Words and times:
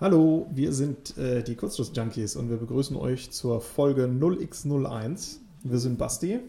Hallo, 0.00 0.46
wir 0.50 0.72
sind 0.72 1.18
äh, 1.18 1.42
die 1.42 1.56
Kurzschluss-Junkies 1.56 2.34
und 2.34 2.48
wir 2.48 2.56
begrüßen 2.56 2.96
euch 2.96 3.32
zur 3.32 3.60
Folge 3.60 4.06
0x01. 4.06 5.40
Wir 5.62 5.78
sind 5.78 5.98
Basti. 5.98 6.40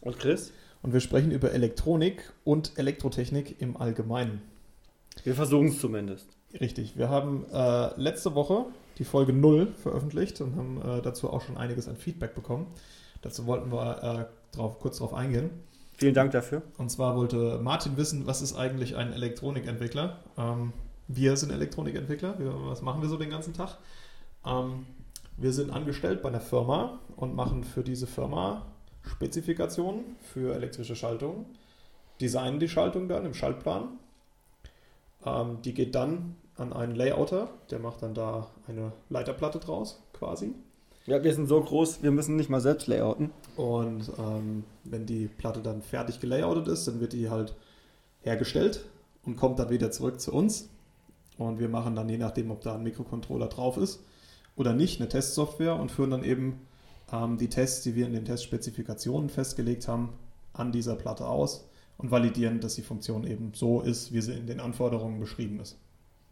Und 0.00 0.18
Chris. 0.18 0.50
Und 0.80 0.94
wir 0.94 1.00
sprechen 1.00 1.30
über 1.30 1.52
Elektronik 1.52 2.32
und 2.42 2.78
Elektrotechnik 2.78 3.60
im 3.60 3.76
Allgemeinen. 3.76 4.40
Wir 5.24 5.34
versuchen 5.34 5.66
es 5.68 5.78
zumindest. 5.78 6.26
Richtig. 6.58 6.96
Wir 6.96 7.10
haben 7.10 7.44
äh, 7.52 8.00
letzte 8.00 8.34
Woche 8.34 8.64
die 8.96 9.04
Folge 9.04 9.34
0 9.34 9.74
veröffentlicht 9.74 10.40
und 10.40 10.56
haben 10.56 10.80
äh, 10.80 11.02
dazu 11.02 11.28
auch 11.28 11.42
schon 11.42 11.58
einiges 11.58 11.86
an 11.86 11.96
Feedback 11.96 12.34
bekommen. 12.34 12.66
Dazu 13.20 13.44
wollten 13.44 13.70
wir 13.70 14.30
äh, 14.30 14.56
drauf, 14.56 14.78
kurz 14.78 14.96
darauf 14.96 15.12
eingehen. 15.12 15.50
Vielen 15.98 16.14
Dank 16.14 16.30
dafür. 16.30 16.62
Und 16.78 16.90
zwar 16.90 17.14
wollte 17.14 17.60
Martin 17.62 17.98
wissen, 17.98 18.26
was 18.26 18.40
ist 18.40 18.56
eigentlich 18.56 18.96
ein 18.96 19.12
Elektronikentwickler? 19.12 20.20
Ähm, 20.38 20.72
wir 21.14 21.36
sind 21.36 21.50
Elektronikentwickler. 21.50 22.38
Wir, 22.38 22.52
was 22.66 22.82
machen 22.82 23.02
wir 23.02 23.08
so 23.08 23.16
den 23.16 23.30
ganzen 23.30 23.54
Tag? 23.54 23.78
Ähm, 24.44 24.86
wir 25.36 25.52
sind 25.52 25.70
angestellt 25.70 26.22
bei 26.22 26.28
einer 26.28 26.40
Firma 26.40 27.00
und 27.16 27.34
machen 27.34 27.64
für 27.64 27.82
diese 27.82 28.06
Firma 28.06 28.66
Spezifikationen 29.02 30.16
für 30.20 30.54
elektrische 30.54 30.94
Schaltungen, 30.94 31.46
designen 32.20 32.60
die 32.60 32.68
Schaltung 32.68 33.08
dann 33.08 33.24
im 33.24 33.34
Schaltplan. 33.34 33.88
Ähm, 35.24 35.58
die 35.64 35.74
geht 35.74 35.94
dann 35.94 36.36
an 36.56 36.72
einen 36.72 36.94
Layouter, 36.94 37.48
der 37.70 37.78
macht 37.78 38.02
dann 38.02 38.14
da 38.14 38.48
eine 38.68 38.92
Leiterplatte 39.08 39.58
draus, 39.58 40.02
quasi. 40.12 40.54
Ja, 41.06 41.24
wir 41.24 41.34
sind 41.34 41.48
so 41.48 41.60
groß, 41.60 42.02
wir 42.02 42.10
müssen 42.10 42.36
nicht 42.36 42.50
mal 42.50 42.60
selbst 42.60 42.86
layouten. 42.86 43.30
Und 43.56 44.12
ähm, 44.18 44.64
wenn 44.84 45.06
die 45.06 45.26
Platte 45.26 45.60
dann 45.60 45.80
fertig 45.80 46.20
gelayoutet 46.20 46.68
ist, 46.68 46.86
dann 46.86 47.00
wird 47.00 47.14
die 47.14 47.30
halt 47.30 47.54
hergestellt 48.20 48.84
und 49.24 49.36
kommt 49.36 49.58
dann 49.58 49.70
wieder 49.70 49.90
zurück 49.90 50.20
zu 50.20 50.32
uns. 50.32 50.68
Und 51.40 51.58
wir 51.58 51.68
machen 51.70 51.94
dann, 51.94 52.08
je 52.08 52.18
nachdem, 52.18 52.50
ob 52.50 52.60
da 52.60 52.74
ein 52.74 52.82
Mikrocontroller 52.82 53.48
drauf 53.48 53.78
ist 53.78 54.04
oder 54.56 54.74
nicht, 54.74 55.00
eine 55.00 55.08
Testsoftware 55.08 55.74
und 55.76 55.90
führen 55.90 56.10
dann 56.10 56.22
eben 56.22 56.60
ähm, 57.10 57.38
die 57.38 57.48
Tests, 57.48 57.82
die 57.82 57.94
wir 57.94 58.06
in 58.06 58.12
den 58.12 58.26
Testspezifikationen 58.26 59.30
festgelegt 59.30 59.88
haben, 59.88 60.10
an 60.52 60.70
dieser 60.70 60.96
Platte 60.96 61.26
aus 61.26 61.66
und 61.96 62.10
validieren, 62.10 62.60
dass 62.60 62.74
die 62.74 62.82
Funktion 62.82 63.26
eben 63.26 63.52
so 63.54 63.80
ist, 63.80 64.12
wie 64.12 64.20
sie 64.20 64.34
in 64.34 64.46
den 64.46 64.60
Anforderungen 64.60 65.18
beschrieben 65.18 65.60
ist. 65.60 65.78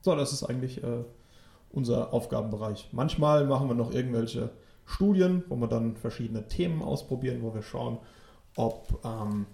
So, 0.02 0.14
das 0.14 0.32
ist 0.32 0.42
eigentlich 0.42 0.82
äh, 0.82 1.04
unser 1.70 2.12
Aufgabenbereich. 2.12 2.90
Manchmal 2.92 3.46
machen 3.46 3.68
wir 3.68 3.74
noch 3.74 3.92
irgendwelche 3.92 4.50
Studien, 4.84 5.42
wo 5.48 5.56
wir 5.56 5.68
dann 5.68 5.96
verschiedene 5.96 6.48
Themen 6.48 6.82
ausprobieren, 6.82 7.42
wo 7.42 7.54
wir 7.54 7.62
schauen, 7.62 7.98
ob 8.56 9.00
ähm, 9.04 9.46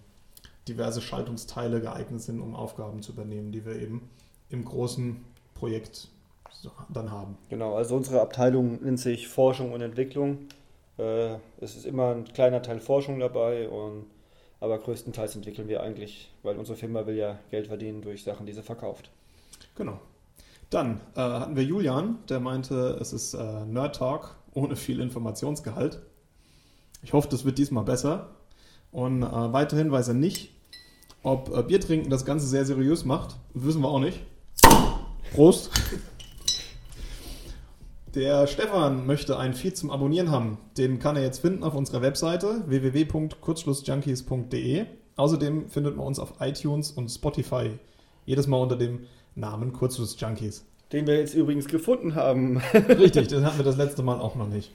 diverse 0.66 1.00
Schaltungsteile 1.00 1.80
geeignet 1.80 2.22
sind, 2.22 2.40
um 2.40 2.56
Aufgaben 2.56 3.02
zu 3.02 3.12
übernehmen, 3.12 3.52
die 3.52 3.64
wir 3.64 3.76
eben 3.76 4.08
im 4.48 4.64
großen 4.64 5.24
Projekt 5.54 6.08
dann 6.88 7.10
haben. 7.10 7.36
Genau, 7.48 7.74
also 7.74 7.96
unsere 7.96 8.20
Abteilung 8.20 8.82
nennt 8.82 8.98
sich 8.98 9.28
Forschung 9.28 9.72
und 9.72 9.80
Entwicklung. 9.80 10.38
Äh, 10.98 11.34
es 11.60 11.76
ist 11.76 11.86
immer 11.86 12.14
ein 12.14 12.24
kleiner 12.24 12.62
Teil 12.62 12.80
Forschung 12.80 13.20
dabei, 13.20 13.68
und, 13.68 14.06
aber 14.60 14.78
größtenteils 14.78 15.36
entwickeln 15.36 15.68
wir 15.68 15.82
eigentlich, 15.82 16.30
weil 16.42 16.56
unsere 16.56 16.76
Firma 16.76 17.06
will 17.06 17.16
ja 17.16 17.38
Geld 17.50 17.66
verdienen 17.66 18.02
durch 18.02 18.24
Sachen, 18.24 18.46
die 18.46 18.52
sie 18.52 18.62
verkauft. 18.62 19.10
Genau. 19.76 20.00
Dann 20.70 21.00
äh, 21.14 21.20
hatten 21.20 21.56
wir 21.56 21.64
Julian, 21.64 22.18
der 22.28 22.40
meinte, 22.40 22.98
es 23.00 23.12
ist 23.12 23.34
äh, 23.34 23.64
Nerd 23.66 23.96
Talk 23.96 24.36
ohne 24.54 24.76
viel 24.76 25.00
Informationsgehalt. 25.00 26.00
Ich 27.02 27.12
hoffe, 27.12 27.28
das 27.28 27.44
wird 27.44 27.58
diesmal 27.58 27.84
besser. 27.84 28.30
Und 28.90 29.22
äh, 29.22 29.52
weiterhin 29.52 29.90
weiß 29.90 30.08
er 30.08 30.14
nicht, 30.14 30.54
ob 31.22 31.54
äh, 31.54 31.62
Bier 31.62 31.80
trinken 31.80 32.10
das 32.10 32.24
Ganze 32.24 32.46
sehr 32.46 32.64
seriös 32.64 33.04
macht. 33.04 33.36
Wissen 33.52 33.82
wir 33.82 33.88
auch 33.88 33.98
nicht. 33.98 34.20
Prost. 35.34 35.70
Der 38.14 38.46
Stefan 38.46 39.04
möchte 39.04 39.36
ein 39.36 39.52
Feed 39.52 39.76
zum 39.76 39.90
Abonnieren 39.90 40.30
haben. 40.30 40.58
Den 40.78 41.00
kann 41.00 41.16
er 41.16 41.24
jetzt 41.24 41.40
finden 41.40 41.64
auf 41.64 41.74
unserer 41.74 42.02
Webseite 42.02 42.62
www.kurzschlussjunkies.de. 42.68 44.84
Außerdem 45.16 45.68
findet 45.68 45.96
man 45.96 46.06
uns 46.06 46.20
auf 46.20 46.34
iTunes 46.38 46.92
und 46.92 47.08
Spotify. 47.08 47.72
Jedes 48.26 48.46
Mal 48.46 48.58
unter 48.58 48.76
dem 48.76 49.06
Namen 49.34 49.72
Kurzschlussjunkies. 49.72 50.64
Den 50.92 51.08
wir 51.08 51.18
jetzt 51.18 51.34
übrigens 51.34 51.66
gefunden 51.66 52.14
haben. 52.14 52.58
Richtig, 52.72 53.26
den 53.26 53.44
hatten 53.44 53.58
wir 53.58 53.64
das 53.64 53.76
letzte 53.76 54.04
Mal 54.04 54.20
auch 54.20 54.36
noch 54.36 54.46
nicht. 54.46 54.70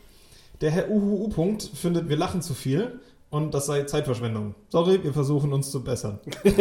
Der 0.60 0.72
Herr 0.72 0.90
Uhu 0.90 1.30
Punkt 1.30 1.64
findet, 1.64 2.10
wir 2.10 2.18
lachen 2.18 2.42
zu 2.42 2.54
viel 2.54 3.00
und 3.30 3.54
das 3.54 3.66
sei 3.66 3.84
Zeitverschwendung. 3.84 4.56
Sorry, 4.68 5.02
wir 5.06 5.14
versuchen 5.14 5.54
uns 5.54 5.72
zu 5.72 5.86
bessern. 5.86 6.20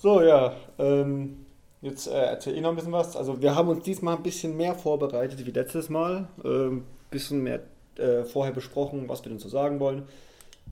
So, 0.00 0.22
ja. 0.22 0.54
Ähm, 0.78 1.44
jetzt 1.82 2.06
äh, 2.06 2.12
erzähle 2.12 2.56
ich 2.56 2.62
noch 2.62 2.70
ein 2.70 2.76
bisschen 2.76 2.92
was. 2.92 3.16
Also 3.16 3.42
wir 3.42 3.56
haben 3.56 3.68
uns 3.68 3.84
diesmal 3.84 4.16
ein 4.16 4.22
bisschen 4.22 4.56
mehr 4.56 4.76
vorbereitet 4.76 5.44
wie 5.44 5.50
letztes 5.50 5.88
Mal. 5.88 6.28
Ein 6.44 6.50
ähm, 6.50 6.84
bisschen 7.10 7.42
mehr 7.42 7.60
äh, 7.96 8.22
vorher 8.22 8.54
besprochen, 8.54 9.08
was 9.08 9.24
wir 9.24 9.30
denn 9.30 9.40
so 9.40 9.48
sagen 9.48 9.80
wollen. 9.80 10.04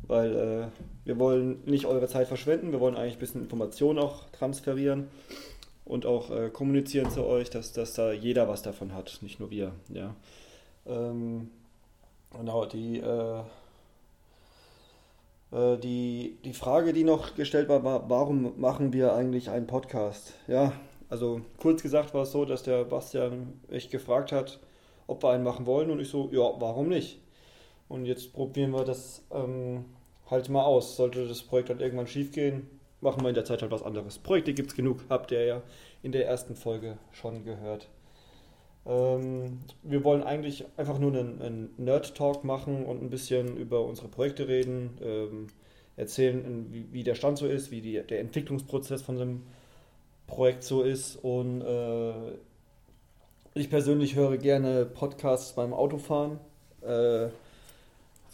Weil 0.06 0.36
äh, 0.36 0.66
wir 1.04 1.18
wollen 1.18 1.60
nicht 1.64 1.86
eure 1.86 2.06
Zeit 2.06 2.28
verschwenden. 2.28 2.70
Wir 2.70 2.78
wollen 2.78 2.94
eigentlich 2.94 3.16
ein 3.16 3.20
bisschen 3.20 3.42
Informationen 3.42 3.98
auch 3.98 4.30
transferieren 4.30 5.08
und 5.84 6.06
auch 6.06 6.30
äh, 6.30 6.48
kommunizieren 6.50 7.10
zu 7.10 7.24
euch, 7.24 7.50
dass, 7.50 7.72
dass 7.72 7.94
da 7.94 8.12
jeder 8.12 8.46
was 8.46 8.62
davon 8.62 8.94
hat, 8.94 9.18
nicht 9.22 9.40
nur 9.40 9.50
wir. 9.50 9.72
Ja. 9.88 10.14
Ähm, 10.86 11.50
genau, 12.30 12.64
die 12.64 13.00
äh, 13.00 13.40
die, 15.56 16.38
die 16.44 16.52
Frage, 16.52 16.92
die 16.92 17.04
noch 17.04 17.34
gestellt 17.34 17.68
war, 17.68 17.82
war, 17.82 18.10
warum 18.10 18.60
machen 18.60 18.92
wir 18.92 19.14
eigentlich 19.14 19.48
einen 19.48 19.66
Podcast? 19.66 20.34
Ja, 20.48 20.72
also 21.08 21.40
kurz 21.58 21.82
gesagt 21.82 22.12
war 22.14 22.22
es 22.22 22.32
so, 22.32 22.44
dass 22.44 22.62
der 22.62 22.84
Bastian 22.84 23.54
mich 23.68 23.88
gefragt 23.90 24.32
hat, 24.32 24.60
ob 25.06 25.22
wir 25.22 25.30
einen 25.30 25.44
machen 25.44 25.66
wollen 25.66 25.90
und 25.90 26.00
ich 26.00 26.08
so, 26.08 26.28
ja, 26.32 26.60
warum 26.60 26.88
nicht? 26.88 27.20
Und 27.88 28.06
jetzt 28.06 28.32
probieren 28.32 28.72
wir 28.72 28.84
das 28.84 29.24
ähm, 29.32 29.84
halt 30.30 30.48
mal 30.48 30.64
aus. 30.64 30.96
Sollte 30.96 31.26
das 31.26 31.42
Projekt 31.42 31.70
dann 31.70 31.80
irgendwann 31.80 32.08
schief 32.08 32.32
gehen, 32.32 32.68
machen 33.00 33.22
wir 33.22 33.28
in 33.28 33.34
der 33.34 33.44
Zeit 33.44 33.62
halt 33.62 33.70
was 33.70 33.82
anderes. 33.82 34.18
Projekte 34.18 34.52
gibt 34.52 34.70
es 34.70 34.76
genug, 34.76 35.04
habt 35.08 35.30
ihr 35.30 35.44
ja 35.44 35.62
in 36.02 36.12
der 36.12 36.26
ersten 36.26 36.56
Folge 36.56 36.98
schon 37.12 37.44
gehört. 37.44 37.88
Ähm, 38.86 39.60
wir 39.82 40.04
wollen 40.04 40.22
eigentlich 40.22 40.64
einfach 40.76 40.98
nur 40.98 41.12
einen, 41.12 41.42
einen 41.42 41.74
Nerd-Talk 41.76 42.44
machen 42.44 42.84
und 42.86 43.02
ein 43.02 43.10
bisschen 43.10 43.56
über 43.56 43.84
unsere 43.84 44.08
Projekte 44.08 44.46
reden, 44.48 44.98
ähm, 45.02 45.46
erzählen, 45.96 46.66
wie, 46.70 46.92
wie, 46.92 47.04
der 47.04 47.14
Stand 47.14 47.38
so 47.38 47.46
ist, 47.46 47.70
wie 47.70 47.80
die, 47.80 48.00
der 48.02 48.20
Entwicklungsprozess 48.20 49.02
von 49.02 49.20
einem 49.20 49.42
Projekt 50.26 50.62
so 50.62 50.82
ist. 50.82 51.16
Und 51.16 51.62
äh, 51.62 52.12
ich 53.54 53.70
persönlich 53.70 54.14
höre 54.14 54.36
gerne 54.36 54.84
Podcasts 54.84 55.54
beim 55.54 55.72
Autofahren. 55.72 56.38
Äh, 56.82 57.28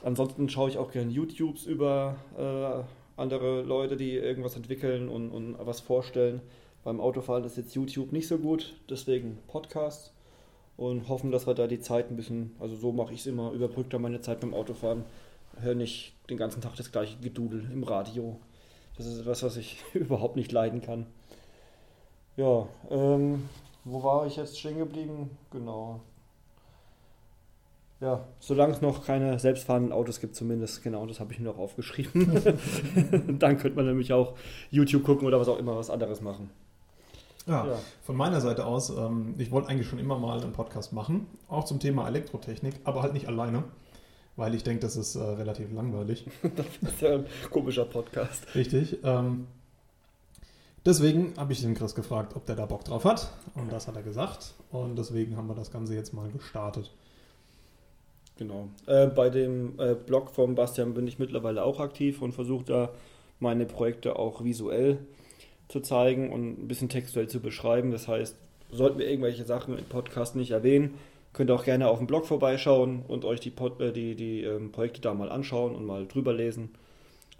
ansonsten 0.02 0.48
schaue 0.48 0.68
ich 0.68 0.78
auch 0.78 0.90
gerne 0.90 1.10
YouTubes 1.10 1.64
über 1.64 2.16
äh, 2.36 3.20
andere 3.20 3.62
Leute, 3.62 3.96
die 3.96 4.12
irgendwas 4.16 4.56
entwickeln 4.56 5.08
und, 5.08 5.30
und 5.30 5.56
was 5.60 5.80
vorstellen. 5.80 6.40
Beim 6.84 7.00
Autofahren 7.00 7.44
ist 7.44 7.56
jetzt 7.56 7.74
YouTube 7.74 8.10
nicht 8.10 8.26
so 8.26 8.38
gut, 8.38 8.74
deswegen 8.90 9.38
Podcasts 9.46 10.11
und 10.82 11.08
hoffen, 11.08 11.30
dass 11.30 11.46
wir 11.46 11.54
da 11.54 11.66
die 11.66 11.80
Zeit 11.80 12.10
ein 12.10 12.16
bisschen, 12.16 12.56
also 12.58 12.74
so 12.74 12.92
mache 12.92 13.14
ich 13.14 13.20
es 13.20 13.26
immer, 13.26 13.52
überbrücke 13.52 13.90
da 13.90 13.98
meine 13.98 14.20
Zeit 14.20 14.40
beim 14.40 14.52
Autofahren, 14.52 15.04
höre 15.60 15.74
nicht 15.74 16.14
den 16.28 16.36
ganzen 16.36 16.60
Tag 16.60 16.74
das 16.76 16.90
gleiche 16.90 17.18
Gedudel 17.18 17.70
im 17.72 17.84
Radio. 17.84 18.40
Das 18.96 19.06
ist 19.06 19.20
etwas, 19.20 19.42
was 19.44 19.56
ich 19.56 19.78
überhaupt 19.94 20.36
nicht 20.36 20.50
leiden 20.50 20.82
kann. 20.82 21.06
Ja, 22.36 22.66
ähm, 22.90 23.48
wo 23.84 24.02
war 24.02 24.26
ich 24.26 24.36
jetzt 24.36 24.58
stehen 24.58 24.78
geblieben? 24.78 25.30
Genau. 25.50 26.00
Ja, 28.00 28.24
solange 28.40 28.72
es 28.72 28.80
noch 28.80 29.06
keine 29.06 29.38
selbstfahrenden 29.38 29.92
Autos 29.92 30.20
gibt, 30.20 30.34
zumindest, 30.34 30.82
genau, 30.82 31.06
das 31.06 31.20
habe 31.20 31.32
ich 31.32 31.38
mir 31.38 31.44
noch 31.44 31.58
aufgeschrieben. 31.58 32.42
Dann 33.38 33.58
könnte 33.58 33.76
man 33.76 33.86
nämlich 33.86 34.12
auch 34.12 34.34
YouTube 34.70 35.04
gucken 35.04 35.28
oder 35.28 35.38
was 35.38 35.48
auch 35.48 35.58
immer, 35.58 35.76
was 35.76 35.90
anderes 35.90 36.20
machen. 36.20 36.50
Ja, 37.46 37.66
ja, 37.66 37.78
von 38.02 38.16
meiner 38.16 38.40
Seite 38.40 38.66
aus, 38.66 38.90
ähm, 38.90 39.34
ich 39.38 39.50
wollte 39.50 39.68
eigentlich 39.68 39.88
schon 39.88 39.98
immer 39.98 40.18
mal 40.18 40.40
einen 40.40 40.52
Podcast 40.52 40.92
machen, 40.92 41.26
auch 41.48 41.64
zum 41.64 41.80
Thema 41.80 42.06
Elektrotechnik, 42.06 42.74
aber 42.84 43.02
halt 43.02 43.14
nicht 43.14 43.26
alleine, 43.26 43.64
weil 44.36 44.54
ich 44.54 44.62
denke, 44.62 44.80
das 44.80 44.96
ist 44.96 45.16
äh, 45.16 45.22
relativ 45.22 45.72
langweilig. 45.72 46.26
das 46.56 46.66
ist 46.80 47.00
ja 47.00 47.14
ein 47.14 47.26
komischer 47.50 47.84
Podcast. 47.84 48.54
Richtig. 48.54 48.98
Ähm, 49.02 49.48
deswegen 50.84 51.34
habe 51.36 51.52
ich 51.52 51.60
den 51.60 51.74
Chris 51.74 51.94
gefragt, 51.94 52.36
ob 52.36 52.46
der 52.46 52.56
da 52.56 52.66
Bock 52.66 52.84
drauf 52.84 53.04
hat. 53.04 53.32
Und 53.54 53.72
das 53.72 53.88
hat 53.88 53.96
er 53.96 54.02
gesagt. 54.02 54.54
Und 54.70 54.96
deswegen 54.96 55.36
haben 55.36 55.48
wir 55.48 55.54
das 55.54 55.70
Ganze 55.72 55.94
jetzt 55.94 56.14
mal 56.14 56.30
gestartet. 56.30 56.92
Genau. 58.38 58.68
Äh, 58.86 59.08
bei 59.08 59.30
dem 59.30 59.78
äh, 59.78 59.94
Blog 59.94 60.30
von 60.30 60.54
Bastian 60.54 60.94
bin 60.94 61.06
ich 61.06 61.18
mittlerweile 61.18 61.64
auch 61.64 61.80
aktiv 61.80 62.22
und 62.22 62.32
versuche 62.32 62.64
da 62.64 62.90
meine 63.40 63.66
Projekte 63.66 64.16
auch 64.16 64.44
visuell 64.44 64.96
zu 64.96 65.21
zeigen 65.80 66.32
und 66.32 66.62
ein 66.62 66.68
bisschen 66.68 66.88
textuell 66.88 67.28
zu 67.28 67.40
beschreiben. 67.40 67.90
Das 67.90 68.08
heißt, 68.08 68.36
sollten 68.70 68.98
wir 68.98 69.08
irgendwelche 69.08 69.44
Sachen 69.44 69.78
im 69.78 69.84
Podcast 69.84 70.36
nicht 70.36 70.50
erwähnen, 70.50 70.94
könnt 71.32 71.50
ihr 71.50 71.54
auch 71.54 71.64
gerne 71.64 71.88
auf 71.88 71.98
dem 71.98 72.06
Blog 72.06 72.26
vorbeischauen 72.26 73.02
und 73.06 73.24
euch 73.24 73.40
die, 73.40 73.50
Pod, 73.50 73.80
äh, 73.80 73.92
die, 73.92 74.14
die 74.14 74.42
ähm, 74.42 74.72
Projekte 74.72 75.00
da 75.00 75.14
mal 75.14 75.30
anschauen 75.30 75.74
und 75.74 75.86
mal 75.86 76.06
drüber 76.06 76.32
lesen. 76.32 76.70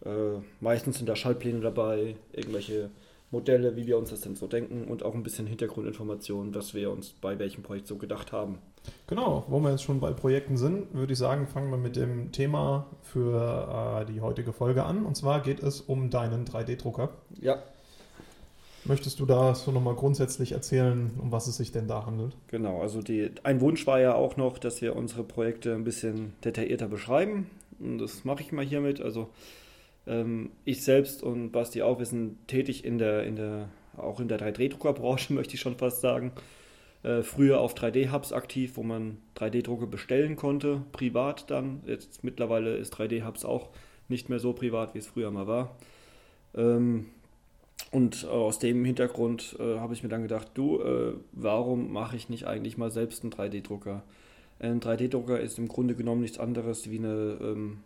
Äh, 0.05 0.41
meistens 0.61 0.99
sind 0.99 1.09
da 1.09 1.17
Schaltpläne 1.17 1.61
dabei, 1.61 2.17
irgendwelche 2.33 2.91
Modelle, 3.31 3.77
wie 3.77 3.87
wir 3.87 3.99
uns 3.99 4.11
das 4.11 4.21
denn 4.21 4.37
so 4.37 4.47
denken 4.47 4.85
und 4.85 5.05
auch 5.05 5.15
ein 5.15 5.23
bisschen 5.23 5.47
Hintergrundinformationen, 5.47 6.55
was 6.55 6.75
wir 6.75 6.91
uns 6.91 7.13
bei 7.13 7.39
welchem 7.39 7.63
Projekt 7.63 7.87
so 7.87 7.97
gedacht 7.97 8.31
haben. 8.31 8.59
Genau, 9.07 9.45
wo 9.49 9.61
wir 9.61 9.71
jetzt 9.71 9.85
schon 9.85 10.01
bei 10.01 10.13
Projekten 10.13 10.57
sind, 10.57 10.93
würde 10.93 11.13
ich 11.13 11.19
sagen, 11.19 11.47
fangen 11.47 11.71
wir 11.71 11.79
mit 11.79 11.97
dem 11.97 12.33
Thema 12.33 12.87
für 13.03 14.03
äh, 14.03 14.13
die 14.13 14.21
heutige 14.21 14.53
Folge 14.53 14.85
an. 14.85 15.07
Und 15.07 15.17
zwar 15.17 15.41
geht 15.41 15.63
es 15.63 15.81
um 15.81 16.11
deinen 16.11 16.45
3D-Drucker. 16.45 17.11
Ja. 17.41 17.63
Möchtest 18.85 19.21
du 19.21 19.27
da 19.27 19.55
so 19.55 19.71
nochmal 19.71 19.95
grundsätzlich 19.95 20.53
erzählen, 20.53 21.13
um 21.21 21.31
was 21.31 21.47
es 21.47 21.57
sich 21.57 21.71
denn 21.71 21.87
da 21.87 22.05
handelt? 22.05 22.37
Genau, 22.49 22.81
also 22.81 23.01
die, 23.01 23.31
ein 23.45 23.61
Wunsch 23.61 23.87
war 23.87 24.01
ja 24.01 24.15
auch 24.15 24.37
noch, 24.37 24.59
dass 24.59 24.83
wir 24.83 24.97
unsere 24.97 25.23
Projekte 25.23 25.75
ein 25.75 25.85
bisschen 25.85 26.33
detaillierter 26.45 26.89
beschreiben. 26.89 27.49
Und 27.79 27.99
das 27.99 28.25
mache 28.25 28.43
ich 28.43 28.51
mal 28.51 28.65
hiermit. 28.65 29.01
Also 29.01 29.29
ähm, 30.07 30.51
ich 30.65 30.83
selbst 30.83 31.23
und 31.23 31.53
Basti 31.53 31.83
auch, 31.83 32.01
wir 32.01 32.07
sind 32.07 32.49
tätig 32.49 32.85
in 32.85 32.99
der, 32.99 33.25
in 33.25 33.37
der, 33.37 33.69
auch 33.97 34.19
in 34.19 34.27
der 34.27 34.41
3D-Druckerbranche, 34.41 35.33
möchte 35.35 35.55
ich 35.55 35.61
schon 35.61 35.77
fast 35.77 36.01
sagen. 36.01 36.33
Äh, 37.05 37.23
früher 37.23 37.61
auf 37.61 37.75
3D-Hubs 37.75 38.33
aktiv, 38.33 38.77
wo 38.77 38.83
man 38.83 39.19
3D-Drucke 39.37 39.87
bestellen 39.87 40.35
konnte, 40.35 40.83
privat 40.91 41.51
dann. 41.51 41.83
Jetzt 41.87 42.25
mittlerweile 42.25 42.77
ist 42.77 42.95
3D-Hubs 42.95 43.45
auch 43.45 43.71
nicht 44.09 44.29
mehr 44.29 44.41
so 44.41 44.53
privat, 44.53 44.95
wie 44.95 44.99
es 44.99 45.07
früher 45.07 45.31
mal 45.31 45.47
war. 45.47 45.77
Ähm, 46.57 47.07
und 47.93 48.25
aus 48.25 48.59
dem 48.59 48.85
Hintergrund 48.85 49.55
äh, 49.61 49.79
habe 49.79 49.93
ich 49.93 50.03
mir 50.03 50.09
dann 50.09 50.23
gedacht, 50.23 50.49
du, 50.55 50.81
äh, 50.81 51.13
warum 51.33 51.93
mache 51.93 52.17
ich 52.17 52.31
nicht 52.31 52.47
eigentlich 52.47 52.79
mal 52.79 52.91
selbst 52.91 53.23
einen 53.23 53.33
3D-Drucker? 53.33 54.03
Ein 54.59 54.81
3D-Drucker 54.81 55.39
ist 55.39 55.59
im 55.59 55.69
Grunde 55.69 55.95
genommen 55.95 56.23
nichts 56.23 56.39
anderes 56.39 56.91
wie 56.91 56.99
eine 56.99 57.37
ähm, 57.41 57.81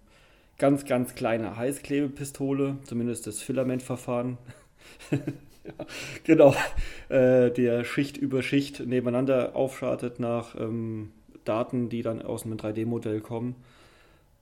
ganz, 0.59 0.85
ganz 0.85 1.17
kleine 1.17 1.57
Heißklebepistole, 1.57 2.79
zumindest 2.85 3.27
das 3.27 3.41
Filamentverfahren. 3.41 4.39
genau, 6.25 6.55
äh, 7.09 7.51
der 7.51 7.83
Schicht 7.83 8.17
über 8.17 8.45
Schicht 8.45 8.87
nebeneinander 8.87 9.57
aufschartet 9.57 10.21
nach 10.21 10.55
ähm, 10.55 11.11
Daten, 11.45 11.89
die 11.89 12.03
dann 12.03 12.23
aus 12.23 12.45
einem 12.45 12.59
3D-Modell 12.59 13.21
kommen. 13.21 13.57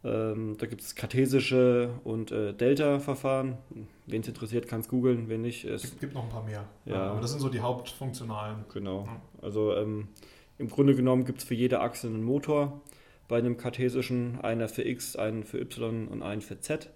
Ähm, 0.05 0.57
da 0.59 0.67
gibt 0.67 0.83
es 0.83 0.95
kartesische 0.95 1.89
und 2.05 2.31
äh, 2.31 2.53
Delta-Verfahren. 2.53 3.57
Wen 4.07 4.21
es 4.21 4.29
interessiert, 4.29 4.69
kann 4.69 4.81
es 4.81 4.89
googeln, 4.89 5.31
wenn 5.31 5.41
nicht. 5.41 5.65
Es 5.65 5.99
gibt 5.99 6.13
noch 6.13 6.25
ein 6.25 6.29
paar 6.29 6.45
mehr. 6.45 6.65
Ja. 6.85 7.11
Aber 7.11 7.23
das 7.23 7.31
sind 7.31 7.41
so 7.41 7.49
die 7.49 7.61
hauptfunktionalen. 7.61 8.67
Genau. 8.73 9.09
Also 9.41 9.75
ähm, 9.75 10.09
im 10.59 10.69
Grunde 10.69 10.95
genommen 10.95 11.25
gibt 11.25 11.39
es 11.39 11.45
für 11.45 11.55
jede 11.55 11.81
Achse 11.81 12.07
einen 12.07 12.23
Motor 12.23 12.83
bei 13.29 13.39
einem 13.39 13.57
kartesischen, 13.57 14.41
einer 14.43 14.69
für 14.69 14.87
X, 14.87 15.17
einen 15.17 15.45
für 15.45 15.59
Y 15.59 16.07
und 16.09 16.23
einen 16.23 16.43
für 16.43 16.61
Z. 16.61 16.91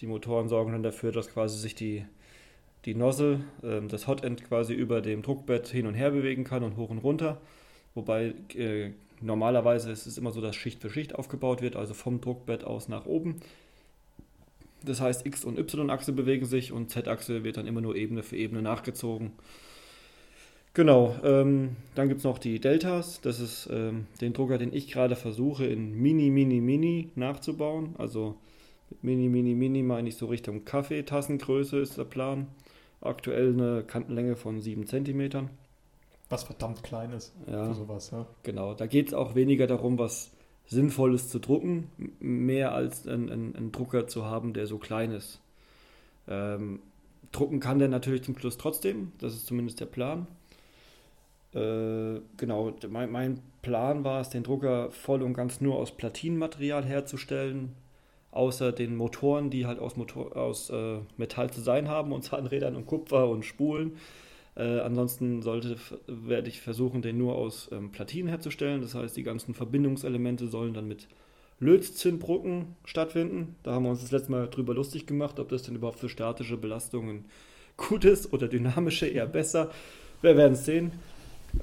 Die 0.00 0.06
Motoren 0.06 0.48
sorgen 0.48 0.70
dann 0.70 0.84
dafür, 0.84 1.10
dass 1.10 1.28
quasi 1.28 1.58
sich 1.58 1.74
die, 1.74 2.04
die 2.84 2.94
Nozzle, 2.94 3.40
äh, 3.62 3.80
das 3.88 4.06
Hotend 4.06 4.44
quasi 4.44 4.72
über 4.72 5.00
dem 5.00 5.22
Druckbett 5.22 5.66
hin 5.66 5.88
und 5.88 5.94
her 5.94 6.12
bewegen 6.12 6.44
kann 6.44 6.62
und 6.62 6.76
hoch 6.76 6.90
und 6.90 6.98
runter. 6.98 7.40
Wobei 7.94 8.34
äh, 8.54 8.92
normalerweise 9.20 9.90
ist 9.90 10.06
es 10.06 10.18
immer 10.18 10.32
so, 10.32 10.40
dass 10.40 10.56
Schicht 10.56 10.82
für 10.82 10.90
Schicht 10.90 11.14
aufgebaut 11.14 11.62
wird, 11.62 11.76
also 11.76 11.94
vom 11.94 12.20
Druckbett 12.20 12.64
aus 12.64 12.88
nach 12.88 13.06
oben. 13.06 13.36
Das 14.84 15.00
heißt, 15.00 15.26
X- 15.26 15.44
und 15.44 15.58
Y-Achse 15.58 16.12
bewegen 16.12 16.46
sich 16.46 16.72
und 16.72 16.90
Z-Achse 16.90 17.44
wird 17.44 17.56
dann 17.56 17.66
immer 17.66 17.80
nur 17.80 17.96
Ebene 17.96 18.22
für 18.22 18.36
Ebene 18.36 18.62
nachgezogen. 18.62 19.32
Genau, 20.74 21.16
ähm, 21.24 21.76
dann 21.94 22.08
gibt 22.08 22.18
es 22.18 22.24
noch 22.24 22.38
die 22.38 22.60
Deltas. 22.60 23.20
Das 23.22 23.40
ist 23.40 23.68
ähm, 23.72 24.06
den 24.20 24.34
Drucker, 24.34 24.58
den 24.58 24.74
ich 24.74 24.90
gerade 24.90 25.16
versuche 25.16 25.64
in 25.64 25.94
Mini, 25.94 26.28
Mini, 26.30 26.60
Mini 26.60 27.10
nachzubauen. 27.14 27.94
Also 27.96 28.36
Mini, 29.00 29.28
Mini, 29.30 29.54
Mini 29.54 29.82
meine 29.82 30.10
ich 30.10 30.16
so 30.16 30.26
Richtung 30.26 30.66
Kaffeetassengröße 30.66 31.78
ist 31.78 31.96
der 31.96 32.04
Plan. 32.04 32.46
Aktuell 33.00 33.54
eine 33.54 33.84
Kantenlänge 33.84 34.36
von 34.36 34.60
7 34.60 34.86
cm. 34.86 35.48
Was 36.28 36.44
verdammt 36.44 36.82
klein 36.82 37.12
ist 37.12 37.34
ja, 37.46 37.64
für 37.66 37.74
sowas. 37.74 38.10
Ja. 38.10 38.26
Genau, 38.42 38.74
da 38.74 38.86
geht 38.86 39.08
es 39.08 39.14
auch 39.14 39.34
weniger 39.34 39.66
darum, 39.66 39.98
was 39.98 40.32
Sinnvolles 40.66 41.28
zu 41.28 41.38
drucken, 41.38 41.90
mehr 42.18 42.72
als 42.72 43.06
einen 43.06 43.70
Drucker 43.70 44.08
zu 44.08 44.24
haben, 44.24 44.52
der 44.52 44.66
so 44.66 44.78
klein 44.78 45.12
ist. 45.12 45.40
Ähm, 46.28 46.80
drucken 47.30 47.60
kann 47.60 47.78
der 47.78 47.88
natürlich 47.88 48.24
zum 48.24 48.36
Schluss 48.36 48.58
trotzdem, 48.58 49.12
das 49.18 49.34
ist 49.34 49.46
zumindest 49.46 49.80
der 49.80 49.86
Plan. 49.86 50.26
Äh, 51.54 52.20
genau, 52.36 52.72
mein, 52.88 53.10
mein, 53.10 53.42
Plan 53.62 54.04
war 54.04 54.20
es, 54.20 54.28
den 54.28 54.44
Drucker 54.44 54.92
voll 54.92 55.22
und 55.22 55.34
ganz 55.34 55.60
nur 55.60 55.76
aus 55.76 55.90
Platinenmaterial 55.90 56.84
herzustellen, 56.84 57.74
außer 58.30 58.70
den 58.70 58.94
Motoren, 58.94 59.50
die 59.50 59.66
halt 59.66 59.80
aus, 59.80 59.96
Motor, 59.96 60.36
aus 60.36 60.70
äh, 60.70 60.98
Metall 61.16 61.50
zu 61.50 61.60
sein 61.60 61.88
haben, 61.88 62.12
und 62.12 62.22
Zahnrädern 62.24 62.76
und 62.76 62.86
Kupfer 62.86 63.28
und 63.28 63.44
Spulen. 63.44 63.96
Äh, 64.56 64.80
ansonsten 64.80 65.42
sollte, 65.42 65.76
werde 66.06 66.48
ich 66.48 66.60
versuchen, 66.60 67.02
den 67.02 67.18
nur 67.18 67.34
aus 67.34 67.68
ähm, 67.72 67.92
Platinen 67.92 68.28
herzustellen. 68.28 68.80
Das 68.80 68.94
heißt, 68.94 69.16
die 69.16 69.22
ganzen 69.22 69.54
Verbindungselemente 69.54 70.48
sollen 70.48 70.74
dann 70.74 70.88
mit 70.88 71.08
Lötzinnbrucken 71.60 72.76
stattfinden. 72.84 73.56
Da 73.62 73.72
haben 73.72 73.84
wir 73.84 73.90
uns 73.90 74.00
das 74.00 74.12
letzte 74.12 74.30
Mal 74.30 74.48
drüber 74.48 74.74
lustig 74.74 75.06
gemacht, 75.06 75.38
ob 75.38 75.50
das 75.50 75.62
denn 75.62 75.76
überhaupt 75.76 76.00
für 76.00 76.08
statische 76.08 76.56
Belastungen 76.56 77.26
gut 77.76 78.04
ist 78.04 78.32
oder 78.32 78.48
dynamische 78.48 79.06
eher 79.06 79.26
besser. 79.26 79.70
Wir 80.22 80.36
werden 80.36 80.54
es 80.54 80.64
sehen. 80.64 80.92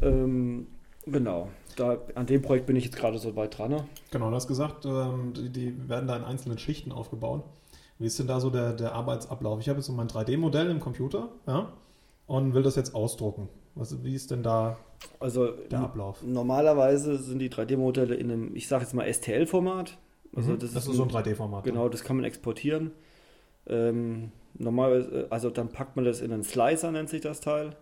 Ähm, 0.01 0.67
genau, 1.05 1.49
da, 1.75 1.97
an 2.15 2.27
dem 2.27 2.41
Projekt 2.41 2.67
bin 2.67 2.75
ich 2.75 2.85
jetzt 2.85 2.95
gerade 2.95 3.17
so 3.17 3.35
weit 3.35 3.57
dran. 3.57 3.71
Ne? 3.71 3.85
Genau, 4.11 4.29
du 4.29 4.35
hast 4.35 4.47
gesagt, 4.47 4.85
ähm, 4.85 5.33
die, 5.33 5.49
die, 5.49 5.89
werden 5.89 6.07
da 6.07 6.15
in 6.15 6.23
einzelnen 6.23 6.57
Schichten 6.57 6.91
aufgebaut. 6.91 7.43
Wie 7.99 8.05
ist 8.05 8.19
denn 8.19 8.27
da 8.27 8.39
so 8.39 8.49
der, 8.49 8.73
der 8.73 8.93
Arbeitsablauf? 8.93 9.59
Ich 9.59 9.69
habe 9.69 9.79
jetzt 9.79 9.87
so 9.87 9.93
mein 9.93 10.07
3D-Modell 10.07 10.69
im 10.69 10.79
Computer 10.79 11.29
ja, 11.47 11.71
und 12.27 12.53
will 12.53 12.63
das 12.63 12.75
jetzt 12.75 12.95
ausdrucken. 12.95 13.49
Was, 13.75 14.03
wie 14.03 14.13
ist 14.13 14.31
denn 14.31 14.43
da 14.43 14.77
also, 15.19 15.47
der 15.51 15.79
Ablauf? 15.79 16.23
Normalerweise 16.23 17.17
sind 17.17 17.39
die 17.39 17.49
3D-Modelle 17.49 18.15
in 18.15 18.31
einem, 18.31 18.55
ich 18.55 18.67
sage 18.67 18.83
jetzt 18.83 18.93
mal 18.93 19.11
STL-Format. 19.11 19.97
Also 20.35 20.51
mhm, 20.51 20.59
das, 20.59 20.73
das, 20.73 20.83
ist, 20.83 20.89
ein, 20.89 20.95
so 20.95 21.03
ein 21.03 21.09
3D-Format. 21.09 21.63
Genau, 21.63 21.89
das 21.89 22.03
kann 22.03 22.15
man 22.15 22.25
exportieren. 22.25 22.91
Ähm, 23.67 24.31
normalerweise, 24.55 25.27
also 25.29 25.49
dann 25.49 25.69
packt 25.69 25.95
man 25.95 26.05
das 26.05 26.21
in 26.21 26.31
einen 26.31 26.43
Slicer, 26.43 26.91
nennt 26.91 27.09
sich 27.09 27.21
das 27.21 27.39
Teil. 27.39 27.75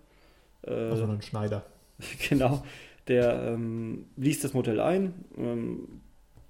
Äh, 0.63 0.71
also 0.71 1.03
einen 1.03 1.21
Schneider. 1.21 1.63
genau, 2.29 2.63
der 3.07 3.53
ähm, 3.53 4.05
liest 4.15 4.43
das 4.43 4.53
Modell 4.53 4.79
ein, 4.79 5.25
ähm, 5.37 6.01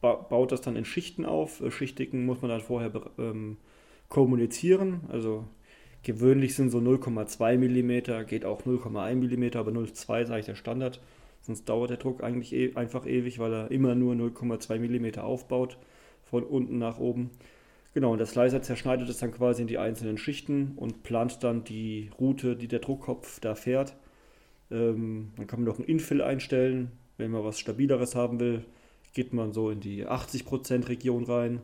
ba 0.01 0.15
baut 0.15 0.51
das 0.51 0.61
dann 0.61 0.75
in 0.75 0.85
Schichten 0.85 1.25
auf. 1.25 1.61
Äh, 1.61 1.71
Schichtigen 1.71 2.25
muss 2.25 2.41
man 2.41 2.49
dann 2.49 2.61
vorher 2.61 2.91
ähm, 3.17 3.57
kommunizieren. 4.09 5.01
Also 5.09 5.45
gewöhnlich 6.03 6.55
sind 6.55 6.69
so 6.69 6.79
0,2 6.79 7.57
mm, 7.57 8.27
geht 8.27 8.45
auch 8.45 8.63
0,1 8.63 9.15
mm, 9.15 9.57
aber 9.57 9.71
0,2 9.71 10.25
sage 10.25 10.39
ich 10.39 10.45
der 10.45 10.55
Standard. 10.55 10.99
Sonst 11.41 11.67
dauert 11.67 11.89
der 11.89 11.97
Druck 11.97 12.23
eigentlich 12.23 12.53
e 12.53 12.75
einfach 12.75 13.05
ewig, 13.05 13.39
weil 13.39 13.53
er 13.53 13.71
immer 13.71 13.95
nur 13.95 14.13
0,2 14.13 14.79
mm 14.79 15.19
aufbaut, 15.19 15.77
von 16.23 16.43
unten 16.43 16.77
nach 16.77 16.99
oben. 16.99 17.31
Genau, 17.93 18.11
und 18.13 18.19
der 18.19 18.27
Slicer 18.27 18.61
zerschneidet 18.61 19.09
es 19.09 19.17
dann 19.17 19.33
quasi 19.33 19.63
in 19.63 19.67
die 19.67 19.77
einzelnen 19.77 20.17
Schichten 20.17 20.73
und 20.77 21.03
plant 21.03 21.43
dann 21.43 21.63
die 21.63 22.09
Route, 22.19 22.55
die 22.55 22.67
der 22.67 22.79
Druckkopf 22.79 23.39
da 23.39 23.55
fährt. 23.55 23.95
Ähm, 24.69 25.31
dann 25.35 25.47
kann 25.47 25.59
man 25.59 25.67
noch 25.67 25.79
ein 25.79 25.85
Infill 25.85 26.21
einstellen. 26.21 26.91
Wenn 27.17 27.31
man 27.31 27.43
was 27.43 27.59
Stabileres 27.59 28.15
haben 28.15 28.39
will, 28.39 28.63
geht 29.13 29.33
man 29.33 29.51
so 29.51 29.69
in 29.69 29.81
die 29.81 30.07
80% 30.07 30.87
Region 30.87 31.25
rein. 31.25 31.61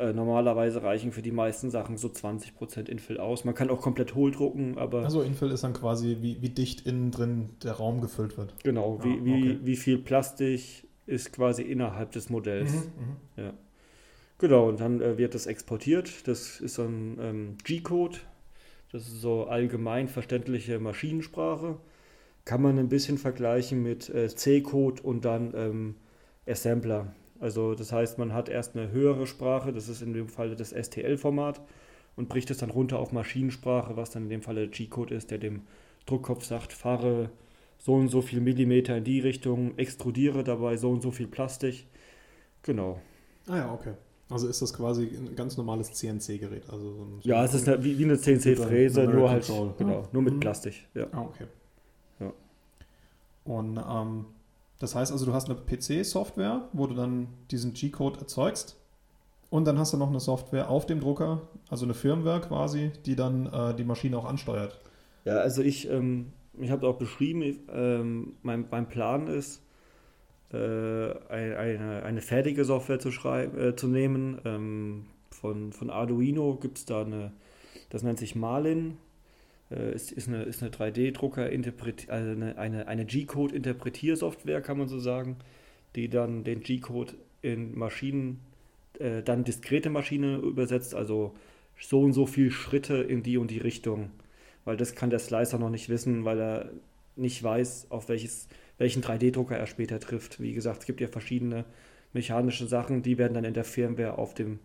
Äh, 0.00 0.12
normalerweise 0.12 0.82
reichen 0.82 1.12
für 1.12 1.22
die 1.22 1.30
meisten 1.30 1.70
Sachen 1.70 1.96
so 1.96 2.08
20% 2.08 2.88
Infill 2.88 3.18
aus. 3.18 3.44
Man 3.44 3.54
kann 3.54 3.70
auch 3.70 3.80
komplett 3.80 4.14
hohl 4.14 4.30
drucken, 4.30 4.78
aber. 4.78 5.04
Also 5.04 5.22
Infill 5.22 5.50
ist 5.50 5.62
dann 5.62 5.74
quasi, 5.74 6.18
wie, 6.20 6.40
wie 6.40 6.48
dicht 6.48 6.86
innen 6.86 7.10
drin 7.10 7.50
der 7.62 7.72
Raum 7.72 8.00
gefüllt 8.00 8.36
wird. 8.38 8.54
Genau, 8.64 8.98
wie, 9.02 9.08
ah, 9.08 9.12
okay. 9.12 9.24
wie, 9.24 9.66
wie 9.66 9.76
viel 9.76 9.98
Plastik 9.98 10.88
ist 11.06 11.32
quasi 11.32 11.62
innerhalb 11.62 12.12
des 12.12 12.30
Modells. 12.30 12.72
Mhm, 12.72 12.78
mhm. 12.78 13.16
ja. 13.36 13.52
Genau, 14.38 14.68
und 14.68 14.80
dann 14.80 15.00
äh, 15.00 15.18
wird 15.18 15.34
das 15.34 15.46
exportiert. 15.46 16.26
Das 16.26 16.60
ist 16.60 16.74
so 16.74 16.82
ein 16.82 17.18
ähm, 17.20 17.56
G-Code. 17.62 18.18
Das 18.90 19.06
ist 19.06 19.20
so 19.20 19.44
allgemein 19.44 20.08
verständliche 20.08 20.78
Maschinensprache 20.78 21.76
kann 22.44 22.62
man 22.62 22.78
ein 22.78 22.88
bisschen 22.88 23.18
vergleichen 23.18 23.82
mit 23.82 24.08
äh, 24.08 24.28
C-Code 24.28 25.02
und 25.02 25.24
dann 25.24 25.52
ähm, 25.54 25.94
Assembler. 26.46 27.14
Also 27.40 27.74
das 27.74 27.90
heißt, 27.92 28.18
man 28.18 28.32
hat 28.32 28.48
erst 28.48 28.76
eine 28.76 28.90
höhere 28.90 29.26
Sprache, 29.26 29.72
das 29.72 29.88
ist 29.88 30.02
in 30.02 30.12
dem 30.12 30.28
Fall 30.28 30.54
das 30.54 30.70
STL-Format 30.70 31.60
und 32.16 32.28
bricht 32.28 32.50
es 32.50 32.58
dann 32.58 32.70
runter 32.70 32.98
auf 32.98 33.12
Maschinensprache, 33.12 33.96
was 33.96 34.10
dann 34.10 34.24
in 34.24 34.28
dem 34.28 34.42
Fall 34.42 34.54
der 34.54 34.68
G-Code 34.68 35.14
ist, 35.14 35.30
der 35.30 35.38
dem 35.38 35.62
Druckkopf 36.06 36.44
sagt, 36.44 36.72
fahre 36.72 37.30
so 37.78 37.94
und 37.94 38.08
so 38.08 38.20
viel 38.20 38.40
Millimeter 38.40 38.96
in 38.96 39.04
die 39.04 39.20
Richtung, 39.20 39.78
extrudiere 39.78 40.44
dabei 40.44 40.76
so 40.76 40.90
und 40.90 41.02
so 41.02 41.10
viel 41.10 41.26
Plastik. 41.26 41.86
Genau. 42.62 43.00
Ah 43.46 43.56
ja, 43.56 43.72
okay. 43.72 43.94
Also 44.28 44.46
ist 44.46 44.60
das 44.60 44.74
quasi 44.74 45.06
ein 45.06 45.34
ganz 45.34 45.56
normales 45.56 45.92
CNC-Gerät? 45.92 46.68
Also 46.70 46.92
so 46.92 47.28
ja, 47.28 47.42
es 47.44 47.54
ist 47.54 47.66
eine, 47.68 47.82
wie, 47.82 47.98
wie, 47.98 48.04
eine 48.04 48.18
CNC-Fräse, 48.18 49.04
nur 49.04 49.30
halt 49.30 49.50
genau, 49.78 50.06
nur 50.12 50.22
mit 50.22 50.34
mhm. 50.34 50.40
Plastik. 50.40 50.86
Ja. 50.94 51.06
Ah, 51.12 51.22
okay. 51.22 51.46
Und 53.44 53.78
ähm, 53.78 54.26
das 54.80 54.94
heißt 54.94 55.12
also, 55.12 55.26
du 55.26 55.34
hast 55.34 55.48
eine 55.48 55.58
PC-Software, 55.58 56.68
wo 56.72 56.86
du 56.86 56.94
dann 56.94 57.28
diesen 57.50 57.74
G-Code 57.74 58.18
erzeugst. 58.18 58.76
Und 59.50 59.66
dann 59.66 59.78
hast 59.78 59.92
du 59.92 59.96
noch 59.96 60.08
eine 60.08 60.20
Software 60.20 60.70
auf 60.70 60.86
dem 60.86 61.00
Drucker, 61.00 61.42
also 61.68 61.84
eine 61.84 61.94
Firmware 61.94 62.40
quasi, 62.40 62.90
die 63.04 63.14
dann 63.14 63.46
äh, 63.46 63.74
die 63.74 63.84
Maschine 63.84 64.16
auch 64.16 64.24
ansteuert. 64.24 64.80
Ja, 65.24 65.34
also 65.34 65.60
ich, 65.60 65.90
ähm, 65.90 66.32
ich 66.58 66.70
habe 66.70 66.86
auch 66.88 66.96
beschrieben, 66.96 67.58
ähm, 67.70 68.34
mein, 68.42 68.64
mein 68.70 68.88
Plan 68.88 69.26
ist, 69.26 69.60
äh, 70.52 70.56
eine, 71.28 72.02
eine 72.04 72.22
fertige 72.22 72.64
Software 72.64 73.00
zu, 73.00 73.10
schreiben, 73.10 73.58
äh, 73.58 73.76
zu 73.76 73.86
nehmen. 73.86 74.40
Ähm, 74.44 75.06
von, 75.30 75.72
von 75.72 75.90
Arduino 75.90 76.56
gibt 76.56 76.78
es 76.78 76.84
da 76.86 77.02
eine, 77.02 77.32
das 77.90 78.02
nennt 78.02 78.18
sich 78.18 78.34
Marlin. 78.34 78.96
Äh, 79.70 79.94
ist, 79.94 80.12
ist 80.12 80.28
eine, 80.28 80.42
ist 80.42 80.62
eine 80.62 80.70
3D-Drucker, 80.70 81.44
also 82.08 82.30
eine, 82.30 82.58
eine, 82.58 82.88
eine 82.88 83.04
G-Code-Interpretiersoftware, 83.04 84.60
kann 84.60 84.78
man 84.78 84.88
so 84.88 84.98
sagen, 84.98 85.36
die 85.96 86.08
dann 86.08 86.44
den 86.44 86.60
G-Code 86.60 87.14
in 87.42 87.76
Maschinen, 87.78 88.40
äh, 88.98 89.22
dann 89.22 89.44
diskrete 89.44 89.90
Maschinen 89.90 90.42
übersetzt, 90.42 90.94
also 90.94 91.34
so 91.78 92.00
und 92.00 92.12
so 92.12 92.26
viele 92.26 92.50
Schritte 92.50 92.96
in 92.96 93.22
die 93.22 93.38
und 93.38 93.50
die 93.50 93.58
Richtung. 93.58 94.10
Weil 94.64 94.76
das 94.76 94.94
kann 94.94 95.10
der 95.10 95.18
Slicer 95.18 95.58
noch 95.58 95.70
nicht 95.70 95.88
wissen, 95.88 96.24
weil 96.24 96.40
er 96.40 96.70
nicht 97.16 97.42
weiß, 97.42 97.86
auf 97.90 98.08
welches, 98.08 98.48
welchen 98.78 99.02
3D-Drucker 99.02 99.56
er 99.56 99.66
später 99.66 100.00
trifft. 100.00 100.40
Wie 100.40 100.52
gesagt, 100.52 100.80
es 100.80 100.86
gibt 100.86 101.00
ja 101.00 101.08
verschiedene 101.08 101.64
mechanische 102.12 102.66
Sachen, 102.66 103.02
die 103.02 103.18
werden 103.18 103.34
dann 103.34 103.44
in 103.44 103.54
der 103.54 103.64
Firmware 103.64 104.18
auf 104.18 104.34
dem 104.34 104.58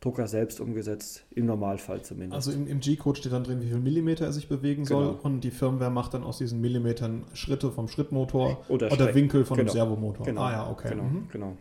Drucker 0.00 0.28
selbst 0.28 0.60
umgesetzt, 0.60 1.24
im 1.30 1.46
Normalfall 1.46 2.02
zumindest. 2.02 2.34
Also 2.34 2.52
im, 2.52 2.68
im 2.68 2.78
G-Code 2.78 3.18
steht 3.18 3.32
dann 3.32 3.42
drin, 3.42 3.60
wie 3.60 3.66
viel 3.66 3.80
Millimeter 3.80 4.26
er 4.26 4.32
sich 4.32 4.48
bewegen 4.48 4.84
soll 4.84 5.08
genau. 5.08 5.20
und 5.22 5.40
die 5.40 5.50
Firmware 5.50 5.90
macht 5.90 6.14
dann 6.14 6.22
aus 6.22 6.38
diesen 6.38 6.60
Millimetern 6.60 7.24
Schritte 7.34 7.72
vom 7.72 7.88
Schrittmotor 7.88 8.64
oder, 8.68 8.92
oder 8.92 9.14
Winkel 9.14 9.44
von 9.44 9.56
genau. 9.56 9.70
dem 9.70 9.72
Servomotor. 9.72 10.24
Genau. 10.24 10.40
Ah 10.40 10.52
ja, 10.52 10.70
okay. 10.70 10.90
Genau, 10.90 11.02
mhm. 11.02 11.28
genau. 11.32 11.56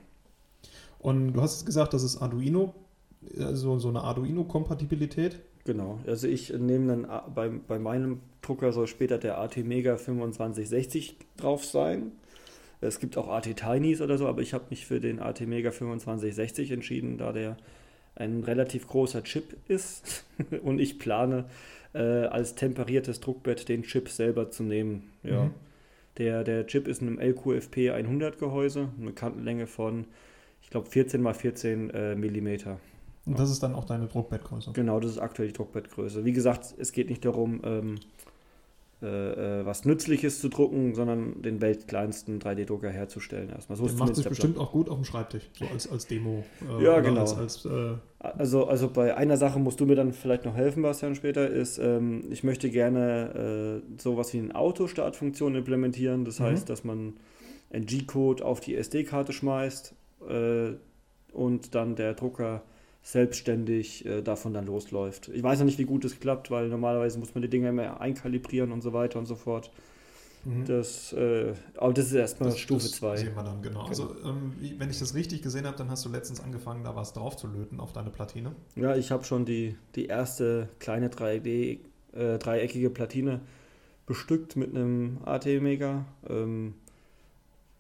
Und 1.00 1.34
du 1.34 1.42
hast 1.42 1.66
gesagt, 1.66 1.94
das 1.94 2.04
ist 2.04 2.22
Arduino, 2.22 2.76
also 3.40 3.80
so 3.80 3.90
eine 3.90 4.02
Arduino-Kompatibilität. 4.02 5.40
Genau, 5.66 6.00
also 6.06 6.28
ich 6.28 6.54
nehme 6.54 6.88
dann 6.88 7.34
bei, 7.34 7.50
bei 7.50 7.80
meinem 7.80 8.22
Drucker 8.42 8.72
soll 8.72 8.88
später 8.88 9.18
der 9.18 9.40
AT 9.40 9.58
Mega 9.58 9.98
2560 9.98 11.18
drauf 11.38 11.66
sein. 11.66 12.12
Es 12.82 13.00
gibt 13.00 13.18
auch 13.18 13.30
AT 13.30 13.54
Tinys 13.56 14.02
oder 14.02 14.18
so, 14.18 14.28
aber 14.28 14.42
ich 14.42 14.54
habe 14.54 14.66
mich 14.70 14.86
für 14.86 15.00
den 15.00 15.20
AT 15.20 15.42
Mega 15.42 15.72
2560 15.72 16.72
entschieden, 16.72 17.18
da 17.18 17.32
der 17.32 17.58
ein 18.18 18.44
relativ 18.44 18.88
großer 18.88 19.24
Chip 19.24 19.58
ist 19.68 20.26
und 20.64 20.80
ich 20.80 21.00
plane 21.00 21.46
äh, 21.94 22.00
als 22.00 22.56
temperiertes 22.56 23.20
Druckbett 23.20 23.70
den 23.70 23.84
Chip 23.84 24.10
selber 24.10 24.52
zu 24.52 24.64
nehmen. 24.64 25.12
Ja. 25.24 25.46
Mhm. 25.46 25.54
Der, 26.18 26.44
der 26.44 26.66
Chip 26.66 26.88
ist 26.88 27.02
in 27.02 27.08
einem 27.08 27.20
LQFP 27.20 27.92
100 27.92 28.40
Gehäuse, 28.40 28.90
eine 29.00 29.12
Kantenlänge 29.12 29.68
von, 29.68 30.06
ich 30.64 30.70
glaube, 30.70 30.90
14 30.90 31.24
x 31.26 31.38
14 31.38 31.90
äh, 31.92 32.16
Millimeter. 32.16 32.80
Und 33.26 33.38
das 33.38 33.52
ist 33.52 33.62
dann 33.62 33.76
auch 33.76 33.86
deine 33.86 34.08
Druckbettgröße? 34.08 34.72
Genau, 34.74 35.00
das 35.00 35.12
ist 35.12 35.20
aktuell 35.20 35.50
die 35.50 35.54
Druckbettgröße. 35.54 36.26
Wie 36.26 36.32
gesagt, 36.32 36.74
es 36.78 36.92
geht 36.92 37.10
nicht 37.10 37.24
darum, 37.26 37.62
ähm, 37.64 37.96
äh, 39.00 39.60
äh, 39.60 39.66
was 39.66 39.86
Nützliches 39.86 40.42
zu 40.42 40.50
drucken, 40.50 40.96
sondern 40.96 41.44
den 41.44 41.62
weltkleinsten 41.62 42.40
3D-Drucker 42.40 42.90
herzustellen 42.90 43.50
erstmal. 43.50 43.78
So 43.78 43.86
der 43.86 43.94
macht 43.94 44.16
sich 44.16 44.28
bestimmt 44.28 44.58
auch 44.58 44.72
gut 44.72 44.90
auf 44.90 44.96
dem 44.96 45.06
Schreibtisch, 45.06 45.44
so 45.54 45.66
als, 45.66 45.92
als 45.92 46.08
Demo. 46.08 46.44
Äh, 46.68 46.84
ja, 46.84 47.00
genau. 47.00 47.22
Als, 47.22 47.38
als, 47.38 47.66
äh 47.66 47.94
also, 48.18 48.66
also 48.66 48.90
bei 48.90 49.16
einer 49.16 49.38
Sache 49.38 49.60
musst 49.60 49.80
du 49.80 49.86
mir 49.86 49.96
dann 49.96 50.14
vielleicht 50.14 50.46
noch 50.46 50.56
helfen, 50.56 50.82
Bastian, 50.82 51.14
später, 51.14 51.48
ist, 51.48 51.78
ähm, 51.78 52.24
ich 52.32 52.44
möchte 52.44 52.72
gerne 52.72 53.84
äh, 53.86 54.02
sowas 54.02 54.34
wie 54.34 54.40
eine 54.40 54.56
Autostartfunktion 54.56 55.54
implementieren. 55.54 56.26
Das 56.26 56.40
mhm. 56.40 56.46
heißt, 56.46 56.68
dass 56.68 56.84
man 56.84 57.14
einen 57.70 57.86
G-Code 57.86 58.44
auf 58.44 58.62
die 58.62 58.76
SD-Karte 58.76 59.32
schmeißt 59.32 59.94
und 61.32 61.76
dann 61.76 61.96
der 61.96 62.16
Drucker 62.16 62.64
selbstständig 63.08 64.06
äh, 64.06 64.22
davon 64.22 64.54
dann 64.54 64.66
losläuft. 64.66 65.30
Ich 65.30 65.42
weiß 65.42 65.60
noch 65.60 65.66
nicht, 65.66 65.78
wie 65.78 65.86
gut 65.86 66.04
es 66.04 66.20
klappt, 66.20 66.52
weil 66.52 66.68
normalerweise 66.68 67.18
muss 67.20 67.34
man 67.34 67.42
die 67.42 67.50
Dinge 67.50 67.70
immer 67.70 68.02
einkalibrieren 68.02 68.74
und 68.74 68.82
so 68.82 68.92
weiter 68.92 69.18
und 69.18 69.26
so 69.26 69.36
fort. 69.36 69.72
Mhm. 70.44 70.66
Das, 70.66 71.14
äh, 71.14 71.54
aber 71.78 71.94
das 71.94 72.08
ist 72.08 72.14
erstmal 72.14 72.50
das, 72.50 72.60
Stufe 72.60 72.86
2. 72.86 73.16
Sehen 73.16 73.34
wir 73.34 73.44
dann, 73.44 73.62
genau. 73.62 73.80
genau. 73.80 73.88
Also, 73.88 74.14
ähm, 74.26 74.54
wie, 74.60 74.78
wenn 74.78 74.90
ich 74.90 75.00
das 75.00 75.16
richtig 75.16 75.42
gesehen 75.42 75.66
habe, 75.66 75.78
dann 75.78 75.90
hast 75.90 76.04
du 76.04 76.10
letztens 76.10 76.42
angefangen, 76.42 76.84
da 76.84 76.98
was 76.98 77.14
drauf 77.14 77.38
zu 77.38 77.48
löten 77.48 77.80
auf 77.80 77.94
deine 77.94 78.10
Platine. 78.10 78.52
Ja, 78.76 78.94
ich 78.94 79.10
habe 79.10 79.24
schon 79.24 79.46
die, 79.46 79.78
die 79.96 80.08
erste 80.08 80.68
kleine 80.80 81.08
3D, 81.08 81.80
äh, 82.12 82.38
dreieckige 82.38 82.90
Platine 82.90 83.40
bestückt 84.06 84.58
mit 84.58 84.76
einem 84.76 85.20
AT-Mega. 85.24 86.04
Ähm, 86.30 86.74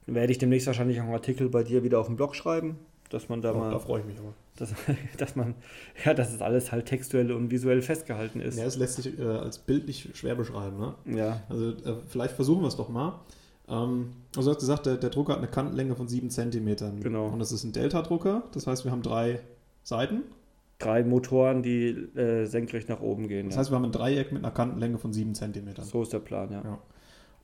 werde 0.06 0.32
ich 0.32 0.38
demnächst 0.38 0.68
wahrscheinlich 0.68 1.02
auch 1.02 1.06
einen 1.06 1.14
Artikel 1.14 1.50
bei 1.50 1.64
dir 1.64 1.84
wieder 1.84 2.00
auf 2.00 2.08
dem 2.08 2.16
Blog 2.16 2.34
schreiben, 2.34 2.78
dass 3.10 3.28
man 3.28 3.42
da 3.42 3.52
oh, 3.52 3.58
mal. 3.58 3.72
Da 3.72 3.80
freue 3.80 4.00
ich 4.00 4.06
mich 4.06 4.20
aber 4.20 4.34
dass, 4.58 4.74
dass 5.18 5.36
man, 5.36 5.56
ja, 6.04 6.14
dass 6.14 6.34
es 6.34 6.42
alles 6.42 6.72
halt 6.72 6.86
textuell 6.86 7.32
und 7.32 7.52
visuell 7.52 7.82
festgehalten 7.82 8.42
ist. 8.42 8.58
Ja, 8.58 8.66
es 8.66 8.78
lässt 8.78 9.02
sich 9.02 9.18
äh, 9.18 9.24
als 9.24 9.60
bildlich 9.60 10.10
schwer 10.14 10.36
beschreiben, 10.36 10.78
ne? 10.78 10.96
Ja. 11.18 11.42
Also 11.50 11.72
äh, 11.72 11.96
vielleicht 12.08 12.36
versuchen 12.36 12.62
wir 12.62 12.68
es 12.68 12.76
doch 12.76 12.90
mal. 12.90 13.20
Ähm, 13.68 14.12
also 14.36 14.50
du 14.50 14.56
hast 14.56 14.60
gesagt, 14.60 14.86
der, 14.86 14.98
der, 14.98 15.10
Drucker 15.10 15.34
hat 15.34 15.40
eine 15.40 15.48
Kantenlänge 15.48 15.96
von 15.96 16.08
7 16.08 16.30
cm. 16.30 17.02
Genau. 17.02 17.28
Und 17.28 17.40
das 17.40 17.52
ist 17.52 17.64
ein 17.64 17.74
Delta-Drucker, 17.74 18.44
das 18.54 18.68
heißt, 18.68 18.86
wir 18.86 18.92
haben 18.92 19.02
drei 19.02 19.40
Seiten. 19.84 20.24
Drei 20.80 21.04
Motoren, 21.04 21.64
die 21.64 21.88
äh, 21.88 22.46
senkrecht 22.46 22.88
nach 22.88 23.02
oben 23.02 23.28
gehen. 23.28 23.48
Das 23.48 23.56
ja. 23.56 23.60
heißt, 23.62 23.72
wir 23.72 23.78
haben 23.78 23.86
ein 23.86 23.92
Dreieck 23.92 24.32
mit 24.32 24.44
einer 24.44 24.54
Kantenlänge 24.54 25.00
von 25.00 25.12
7 25.12 25.34
cm. 25.34 25.70
So 25.82 26.04
ist 26.04 26.14
der 26.14 26.20
Plan, 26.20 26.52
ja. 26.52 26.62
ja. 26.64 26.80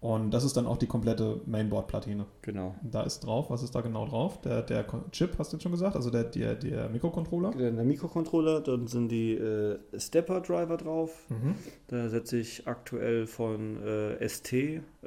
Und 0.03 0.31
das 0.31 0.43
ist 0.43 0.57
dann 0.57 0.67
auch 0.67 0.75
die 0.75 0.85
komplette 0.85 1.39
Mainboard-Platine. 1.45 2.25
Genau. 2.41 2.75
Da 2.83 3.03
ist 3.03 3.21
drauf, 3.21 3.49
was 3.49 3.63
ist 3.63 3.73
da 3.73 3.79
genau 3.79 4.05
drauf? 4.05 4.41
Der, 4.41 4.61
der 4.61 4.85
Chip, 5.13 5.39
hast 5.39 5.53
du 5.53 5.55
jetzt 5.55 5.63
schon 5.63 5.71
gesagt, 5.71 5.95
also 5.95 6.09
der, 6.09 6.25
der, 6.25 6.55
der 6.55 6.89
Mikrocontroller? 6.89 7.51
Der, 7.51 7.71
der 7.71 7.85
Mikrocontroller, 7.85 8.59
dann 8.59 8.87
sind 8.87 9.07
die 9.07 9.35
äh, 9.35 9.79
Stepper-Driver 9.97 10.75
drauf. 10.75 11.23
Mhm. 11.29 11.55
Da 11.87 12.09
setze 12.09 12.37
ich 12.37 12.67
aktuell 12.67 13.27
von 13.27 13.81
äh, 13.81 14.27
ST, 14.27 14.51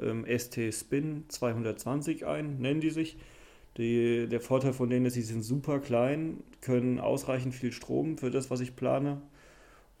ähm, 0.01 0.25
ST 0.35 0.73
Spin 0.73 1.25
220 1.27 2.25
ein, 2.25 2.57
nennen 2.57 2.81
die 2.81 2.89
sich. 2.89 3.17
Die, 3.77 4.27
der 4.27 4.41
Vorteil 4.41 4.73
von 4.73 4.89
denen 4.89 5.05
ist, 5.05 5.13
sie 5.13 5.21
sind 5.21 5.43
super 5.43 5.77
klein, 5.77 6.43
können 6.61 6.99
ausreichend 6.99 7.53
viel 7.53 7.71
Strom 7.71 8.17
für 8.17 8.31
das, 8.31 8.49
was 8.49 8.61
ich 8.61 8.75
plane 8.75 9.21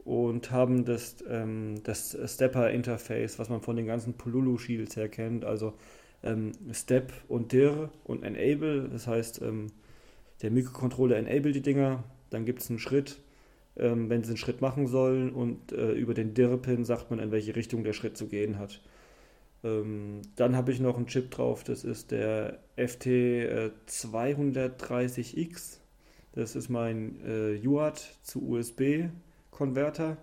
und 0.07 0.51
haben 0.51 0.85
das, 0.85 1.17
ähm, 1.29 1.83
das 1.83 2.17
Stepper-Interface, 2.25 3.39
was 3.39 3.49
man 3.49 3.59
von 3.59 3.75
den 3.75 3.85
ganzen 3.85 4.13
Polulu-Shields 4.13 4.95
her 4.95 5.09
kennt, 5.09 5.43
also 5.43 5.73
ähm, 6.23 6.53
Step 6.71 7.11
und 7.27 7.51
Dir 7.51 7.91
und 8.05 8.23
Enable, 8.23 8.87
das 8.87 9.05
heißt, 9.05 9.41
ähm, 9.41 9.67
der 10.41 10.51
Mikrocontroller 10.51 11.17
enable 11.17 11.51
die 11.51 11.61
Dinger, 11.61 12.05
dann 12.29 12.45
gibt 12.45 12.61
es 12.61 12.69
einen 12.69 12.79
Schritt, 12.79 13.19
ähm, 13.75 14.09
wenn 14.09 14.23
sie 14.23 14.29
einen 14.29 14.37
Schritt 14.37 14.61
machen 14.61 14.87
sollen 14.87 15.33
und 15.33 15.73
äh, 15.73 15.91
über 15.91 16.13
den 16.13 16.33
Dir-Pin 16.33 16.85
sagt 16.85 17.09
man, 17.09 17.19
in 17.19 17.31
welche 17.31 17.57
Richtung 17.57 17.83
der 17.83 17.91
Schritt 17.91 18.15
zu 18.15 18.27
gehen 18.27 18.59
hat. 18.59 18.81
Ähm, 19.65 20.21
dann 20.37 20.55
habe 20.55 20.71
ich 20.71 20.79
noch 20.79 20.95
einen 20.95 21.07
Chip 21.07 21.31
drauf, 21.31 21.65
das 21.65 21.83
ist 21.83 22.11
der 22.11 22.59
FT230X, 22.77 25.33
äh, 25.33 25.79
das 26.33 26.55
ist 26.55 26.69
mein 26.69 27.19
äh, 27.25 27.59
UART 27.67 28.17
zu 28.23 28.47
USB 28.47 29.09
Konverter. 29.57 30.17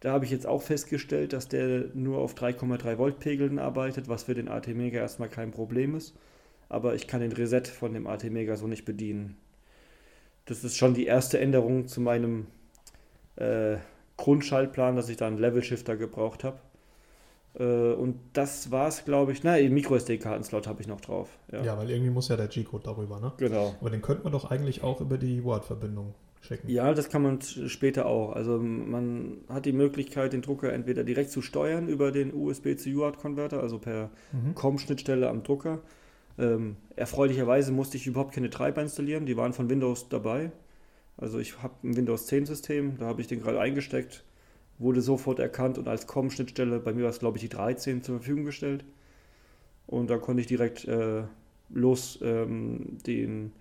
Da 0.00 0.12
habe 0.12 0.24
ich 0.24 0.30
jetzt 0.30 0.46
auch 0.46 0.62
festgestellt, 0.62 1.32
dass 1.32 1.48
der 1.48 1.86
nur 1.94 2.18
auf 2.18 2.34
3,3 2.34 2.98
Volt 2.98 3.20
Pegeln 3.20 3.58
arbeitet, 3.58 4.08
was 4.08 4.24
für 4.24 4.34
den 4.34 4.48
AT 4.48 4.68
Mega 4.68 4.98
erstmal 4.98 5.28
kein 5.28 5.52
Problem 5.52 5.94
ist. 5.94 6.14
Aber 6.68 6.94
ich 6.94 7.06
kann 7.06 7.20
den 7.20 7.32
Reset 7.32 7.62
von 7.66 7.94
dem 7.94 8.06
AT 8.06 8.24
Mega 8.24 8.56
so 8.56 8.66
nicht 8.66 8.84
bedienen. 8.84 9.36
Das 10.44 10.64
ist 10.64 10.76
schon 10.76 10.94
die 10.94 11.06
erste 11.06 11.38
Änderung 11.38 11.88
zu 11.88 12.00
meinem 12.00 12.46
äh, 13.36 13.76
Grundschaltplan, 14.16 14.96
dass 14.96 15.08
ich 15.08 15.16
da 15.16 15.26
einen 15.26 15.38
Level 15.38 15.62
Shifter 15.62 15.96
gebraucht 15.96 16.42
habe. 16.44 16.58
Äh, 17.58 17.92
und 17.92 18.18
das 18.32 18.70
war 18.70 18.88
es, 18.88 19.04
glaube 19.04 19.32
ich. 19.32 19.44
Na, 19.44 19.56
Micro 19.56 19.96
SD-Kartenslot 19.96 20.66
habe 20.66 20.80
ich 20.80 20.88
noch 20.88 21.00
drauf. 21.00 21.28
Ja. 21.52 21.62
ja, 21.62 21.78
weil 21.78 21.90
irgendwie 21.90 22.10
muss 22.10 22.28
ja 22.28 22.36
der 22.36 22.48
G-Code 22.48 22.84
darüber, 22.84 23.20
ne? 23.20 23.32
Genau. 23.36 23.74
Aber 23.80 23.90
den 23.90 24.02
könnte 24.02 24.24
man 24.24 24.32
doch 24.32 24.50
eigentlich 24.50 24.82
auch 24.82 25.00
über 25.00 25.16
die 25.16 25.44
Word-Verbindung 25.44 26.14
schicken. 26.40 26.68
Ja, 26.68 26.94
das 26.94 27.08
kann 27.08 27.22
man 27.22 27.40
später 27.40 28.06
auch. 28.06 28.32
Also 28.32 28.58
man 28.58 29.38
hat 29.48 29.66
die 29.66 29.72
Möglichkeit, 29.72 30.32
den 30.32 30.42
Drucker 30.42 30.72
entweder 30.72 31.04
direkt 31.04 31.30
zu 31.30 31.42
steuern 31.42 31.88
über 31.88 32.12
den 32.12 32.32
USB 32.34 32.76
zu 32.76 32.90
UART-Konverter, 32.90 33.60
also 33.60 33.78
per 33.78 34.10
mhm. 34.32 34.54
COM-Schnittstelle 34.54 35.28
am 35.28 35.42
Drucker. 35.42 35.80
Ähm, 36.38 36.76
erfreulicherweise 36.94 37.72
musste 37.72 37.96
ich 37.96 38.06
überhaupt 38.06 38.34
keine 38.34 38.50
Treiber 38.50 38.80
installieren, 38.80 39.26
die 39.26 39.36
waren 39.36 39.52
von 39.52 39.68
Windows 39.68 40.08
dabei. 40.08 40.52
Also 41.16 41.40
ich 41.40 41.60
habe 41.62 41.74
ein 41.82 41.96
Windows 41.96 42.26
10 42.26 42.46
System, 42.46 42.96
da 42.98 43.06
habe 43.06 43.20
ich 43.20 43.26
den 43.26 43.40
gerade 43.40 43.60
eingesteckt, 43.60 44.24
wurde 44.78 45.00
sofort 45.00 45.40
erkannt 45.40 45.76
und 45.76 45.88
als 45.88 46.06
COM-Schnittstelle, 46.06 46.78
bei 46.78 46.92
mir 46.92 47.02
war 47.02 47.10
es 47.10 47.18
glaube 47.18 47.38
ich 47.38 47.42
die 47.42 47.48
13 47.48 48.02
zur 48.02 48.16
Verfügung 48.16 48.44
gestellt. 48.44 48.84
Und 49.88 50.10
da 50.10 50.18
konnte 50.18 50.42
ich 50.42 50.46
direkt 50.46 50.84
äh, 50.86 51.22
los 51.70 52.18
ähm, 52.22 52.98
den 53.06 53.52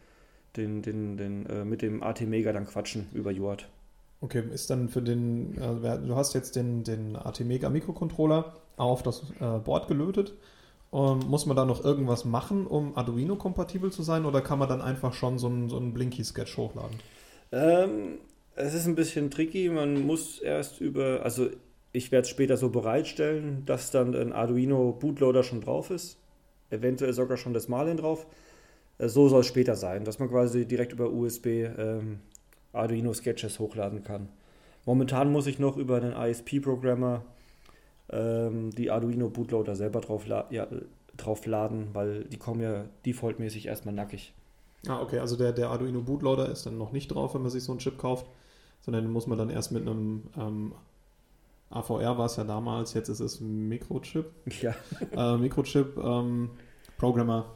den, 0.58 0.82
den, 0.82 1.18
den, 1.18 1.46
äh, 1.46 1.64
mit 1.66 1.82
dem 1.82 2.04
AT 2.04 2.22
Mega 2.22 2.52
dann 2.52 2.66
quatschen 2.66 3.08
über 3.14 3.32
UART. 3.32 3.68
Okay, 4.20 4.44
ist 4.52 4.70
dann 4.70 4.90
für 4.90 5.02
den, 5.02 5.56
äh, 5.58 6.00
du 6.00 6.16
hast 6.16 6.34
jetzt 6.34 6.56
den, 6.56 6.84
den 6.84 7.16
AT 7.16 7.40
Mega 7.42 7.70
Mikrocontroller 7.70 8.56
auf 8.76 9.04
das 9.04 9.24
äh, 9.40 9.60
Board 9.60 9.88
gelötet. 9.88 10.34
Ähm, 10.92 11.20
muss 11.28 11.46
man 11.46 11.56
da 11.58 11.66
noch 11.66 11.84
irgendwas 11.84 12.26
machen, 12.26 12.66
um 12.66 12.98
Arduino 12.98 13.36
kompatibel 13.36 13.92
zu 13.92 14.04
sein, 14.04 14.26
oder 14.26 14.42
kann 14.42 14.58
man 14.58 14.70
dann 14.70 14.82
einfach 14.82 15.14
schon 15.14 15.38
so 15.38 15.48
einen, 15.48 15.70
so 15.70 15.78
einen 15.78 15.94
Blinky-Sketch 15.94 16.58
hochladen? 16.58 16.98
Ähm, 17.52 18.20
es 18.56 18.74
ist 18.74 18.88
ein 18.88 18.96
bisschen 18.96 19.30
tricky. 19.30 19.70
Man 19.70 20.06
muss 20.06 20.40
erst 20.40 20.82
über, 20.82 21.22
also 21.24 21.50
ich 21.92 22.12
werde 22.12 22.24
es 22.24 22.30
später 22.30 22.58
so 22.58 22.70
bereitstellen, 22.70 23.64
dass 23.66 23.92
dann 23.92 24.16
ein 24.16 24.34
Arduino 24.34 24.94
Bootloader 25.00 25.44
schon 25.44 25.62
drauf 25.62 25.92
ist. 25.92 26.18
Eventuell 26.70 27.14
sogar 27.14 27.38
schon 27.38 27.54
das 27.54 27.68
Malin 27.68 27.98
drauf. 27.98 28.26
Äh, 28.98 29.08
so 29.08 29.30
soll 29.30 29.42
es 29.42 29.48
später 29.48 29.76
sein, 29.76 30.04
dass 30.04 30.20
man 30.20 30.30
quasi 30.30 30.66
direkt 30.66 30.94
über 30.94 31.12
USB 31.12 31.48
ähm, 31.48 32.20
Arduino 32.74 33.14
Sketches 33.14 33.60
hochladen 33.60 34.04
kann. 34.04 34.30
Momentan 34.86 35.32
muss 35.32 35.48
ich 35.48 35.60
noch 35.60 35.78
über 35.78 36.00
den 36.00 36.14
ISP-Programmer 36.14 37.24
ähm, 38.10 38.72
die 38.72 38.90
Arduino 38.90 39.30
Bootloader 39.30 39.76
selber 39.76 40.00
drauf, 40.00 40.26
ja, 40.28 40.68
drauf 41.18 41.46
laden, 41.46 41.90
weil 41.94 42.24
die 42.26 42.38
kommen 42.38 42.62
ja 42.62 42.86
defaultmäßig 43.06 43.66
erstmal 43.68 43.94
nackig. 43.94 44.34
Ah, 44.88 45.02
okay, 45.02 45.20
also 45.20 45.36
der, 45.36 45.52
der 45.52 45.70
Arduino 45.70 46.02
Bootloader 46.02 46.50
ist 46.50 46.66
dann 46.66 46.78
noch 46.78 46.92
nicht 46.92 47.10
drauf, 47.10 47.34
wenn 47.34 47.42
man 47.42 47.52
sich 47.52 47.64
so 47.64 47.72
einen 47.72 47.80
Chip 47.80 47.98
kauft, 47.98 48.28
sondern 48.82 49.04
den 49.04 49.12
muss 49.12 49.28
man 49.28 49.38
dann 49.38 49.50
erst 49.50 49.72
mit 49.72 49.82
einem 49.82 50.24
ähm, 50.38 50.74
AVR 51.70 52.18
war 52.18 52.28
es 52.28 52.38
ja 52.38 52.46
damals, 52.46 52.94
jetzt 52.94 53.10
ist 53.10 53.20
es 53.20 53.42
Mikrochip. 53.42 54.26
Ja. 54.62 54.74
Äh, 55.12 55.38
Mikrochip 55.38 55.98
ähm, 55.98 56.52
Programmer. 56.98 57.54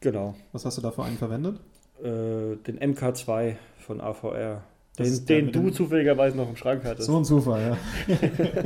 Genau. 0.00 0.34
Was 0.52 0.64
hast 0.64 0.78
du 0.78 0.82
da 0.82 0.90
für 0.90 1.04
einen 1.04 1.18
verwendet? 1.18 1.60
Äh, 2.02 2.56
den 2.56 2.78
MK2 2.78 3.56
von 3.78 4.00
AVR. 4.00 4.62
Den, 4.98 5.26
den 5.26 5.52
du 5.52 5.70
zufälligerweise 5.70 6.36
noch 6.36 6.48
im 6.48 6.56
Schrank 6.56 6.84
hattest. 6.84 7.06
So 7.06 7.16
ein 7.16 7.24
Zufall, 7.24 7.78
ja. 8.08 8.14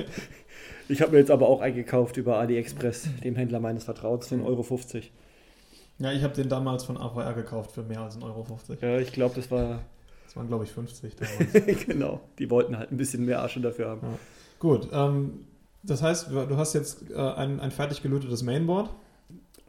ich 0.88 1.00
habe 1.00 1.12
mir 1.12 1.19
jetzt 1.19 1.31
aber 1.31 1.49
auch 1.49 1.61
eingekauft 1.61 2.17
über 2.17 2.38
AliExpress, 2.38 3.09
dem 3.23 3.37
Händler 3.37 3.61
meines 3.61 3.85
Vertrauens, 3.85 4.29
für 4.29 4.37
1,50 4.37 4.45
Euro. 4.45 4.67
Ja, 5.99 6.12
ich 6.12 6.25
habe 6.25 6.35
den 6.35 6.49
damals 6.49 6.85
von 6.85 6.97
AVR 6.97 7.35
gekauft 7.35 7.73
für 7.73 7.83
mehr 7.83 8.00
als 8.00 8.19
1,50 8.19 8.25
Euro. 8.25 8.47
Ja, 8.81 8.99
ich 8.99 9.12
glaube, 9.12 9.35
das 9.37 9.50
war. 9.50 9.83
Das 10.25 10.35
waren, 10.35 10.49
glaube 10.49 10.64
ich, 10.64 10.71
50 10.73 11.14
damals. 11.14 11.87
genau. 11.87 12.21
Die 12.38 12.50
wollten 12.50 12.76
halt 12.76 12.91
ein 12.91 12.97
bisschen 12.97 13.25
mehr 13.25 13.43
Asche 13.43 13.61
dafür 13.61 13.91
haben. 13.91 14.00
Ja. 14.03 14.19
Gut. 14.59 14.88
Ähm, 14.93 15.47
das 15.85 16.03
heißt, 16.03 16.31
du 16.31 16.57
hast 16.57 16.73
jetzt 16.75 17.11
äh, 17.11 17.14
ein, 17.17 17.61
ein 17.61 17.71
fertig 17.71 18.03
gelötetes 18.03 18.43
Mainboard. 18.43 18.91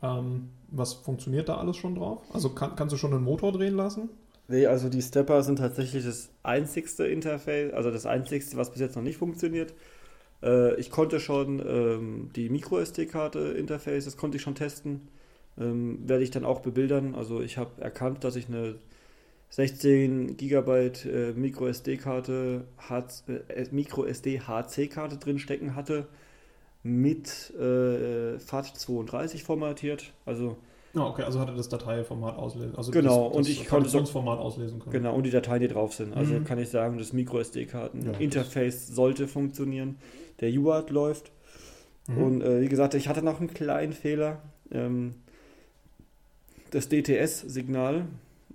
Ähm, 0.02 0.50
was 0.70 0.94
funktioniert 0.94 1.50
da 1.50 1.58
alles 1.58 1.78
schon 1.78 1.96
drauf? 1.96 2.24
Also 2.34 2.50
kann, 2.50 2.76
kannst 2.76 2.94
du 2.94 2.98
schon 2.98 3.14
einen 3.14 3.24
Motor 3.24 3.52
drehen 3.52 3.76
lassen? 3.76 4.10
Nee, 4.48 4.68
also 4.68 4.90
die 4.90 5.02
Stepper 5.02 5.42
sind 5.42 5.58
tatsächlich 5.58 6.06
das 6.06 6.30
einzigste 6.44 7.06
Interface, 7.08 7.74
also 7.74 7.90
das 7.90 8.06
einzigste, 8.06 8.58
was 8.58 8.72
bis 8.72 8.80
jetzt 8.80 8.96
noch 8.96 9.04
nicht 9.04 9.18
funktioniert. 9.18 9.74
Äh, 10.44 10.76
ich 10.80 10.92
konnte 10.92 11.20
schon 11.20 11.60
ähm, 11.66 12.30
die 12.36 12.50
Micro-SD-Karte 12.50 13.40
Interface, 13.40 14.06
das 14.06 14.18
konnte 14.18 14.38
ich 14.38 14.44
schon 14.44 14.56
testen. 14.56 15.08
Ähm, 15.58 16.08
werde 16.08 16.24
ich 16.24 16.32
dann 16.32 16.46
auch 16.46 16.60
bebildern. 16.60 17.16
Also 17.16 17.42
ich 17.42 17.58
habe 17.58 17.82
erkannt, 17.82 18.24
dass 18.24 18.36
ich 18.36 18.48
eine 18.48 18.76
16 19.50 20.38
GB 20.38 20.88
äh, 21.06 21.34
Micro 21.34 21.68
SD-Karte, 21.68 22.66
äh, 22.90 23.66
Micro 23.72 24.06
SD 24.06 24.42
HC-Karte 24.42 25.18
drin 25.18 25.40
stecken 25.40 25.76
hatte, 25.76 26.08
mit 26.86 27.52
äh, 27.58 28.36
FAT32 28.38 29.44
formatiert. 29.44 30.14
Also 30.24 30.56
ja, 30.94 31.02
okay, 31.02 31.24
also 31.24 31.40
hatte 31.40 31.56
das 31.56 31.68
Dateiformat 31.68 32.38
auslesen. 32.38 32.76
Also 32.76 32.92
genau, 32.92 33.30
das, 33.30 33.38
und 33.38 33.50
ich 33.50 33.68
konnte 33.68 33.90
das 33.92 34.10
Format 34.12 34.38
auslesen 34.38 34.80
können. 34.80 34.94
Genau, 34.94 35.16
und 35.16 35.24
die 35.24 35.32
Dateien, 35.32 35.62
die 35.62 35.68
drauf 35.68 35.96
sind. 35.96 36.14
Also 36.14 36.36
mhm. 36.36 36.46
kann 36.46 36.60
ich 36.60 36.70
sagen, 36.70 37.00
das 37.00 37.12
Micro 37.12 37.40
SD-Karten-Interface 37.40 38.90
ja, 38.90 38.96
sollte 38.96 39.28
funktionieren. 39.28 39.98
Der 40.40 40.54
UART 40.54 40.92
läuft. 40.92 41.32
Mhm. 42.08 42.18
Und 42.18 42.42
äh, 42.42 42.62
wie 42.62 42.70
gesagt, 42.70 42.94
ich 42.94 43.10
hatte 43.10 43.24
noch 43.24 43.40
einen 43.40 43.52
kleinen 43.52 43.92
Fehler. 43.92 44.44
Ähm, 44.72 45.16
das 46.70 46.88
DTS-Signal 46.88 48.06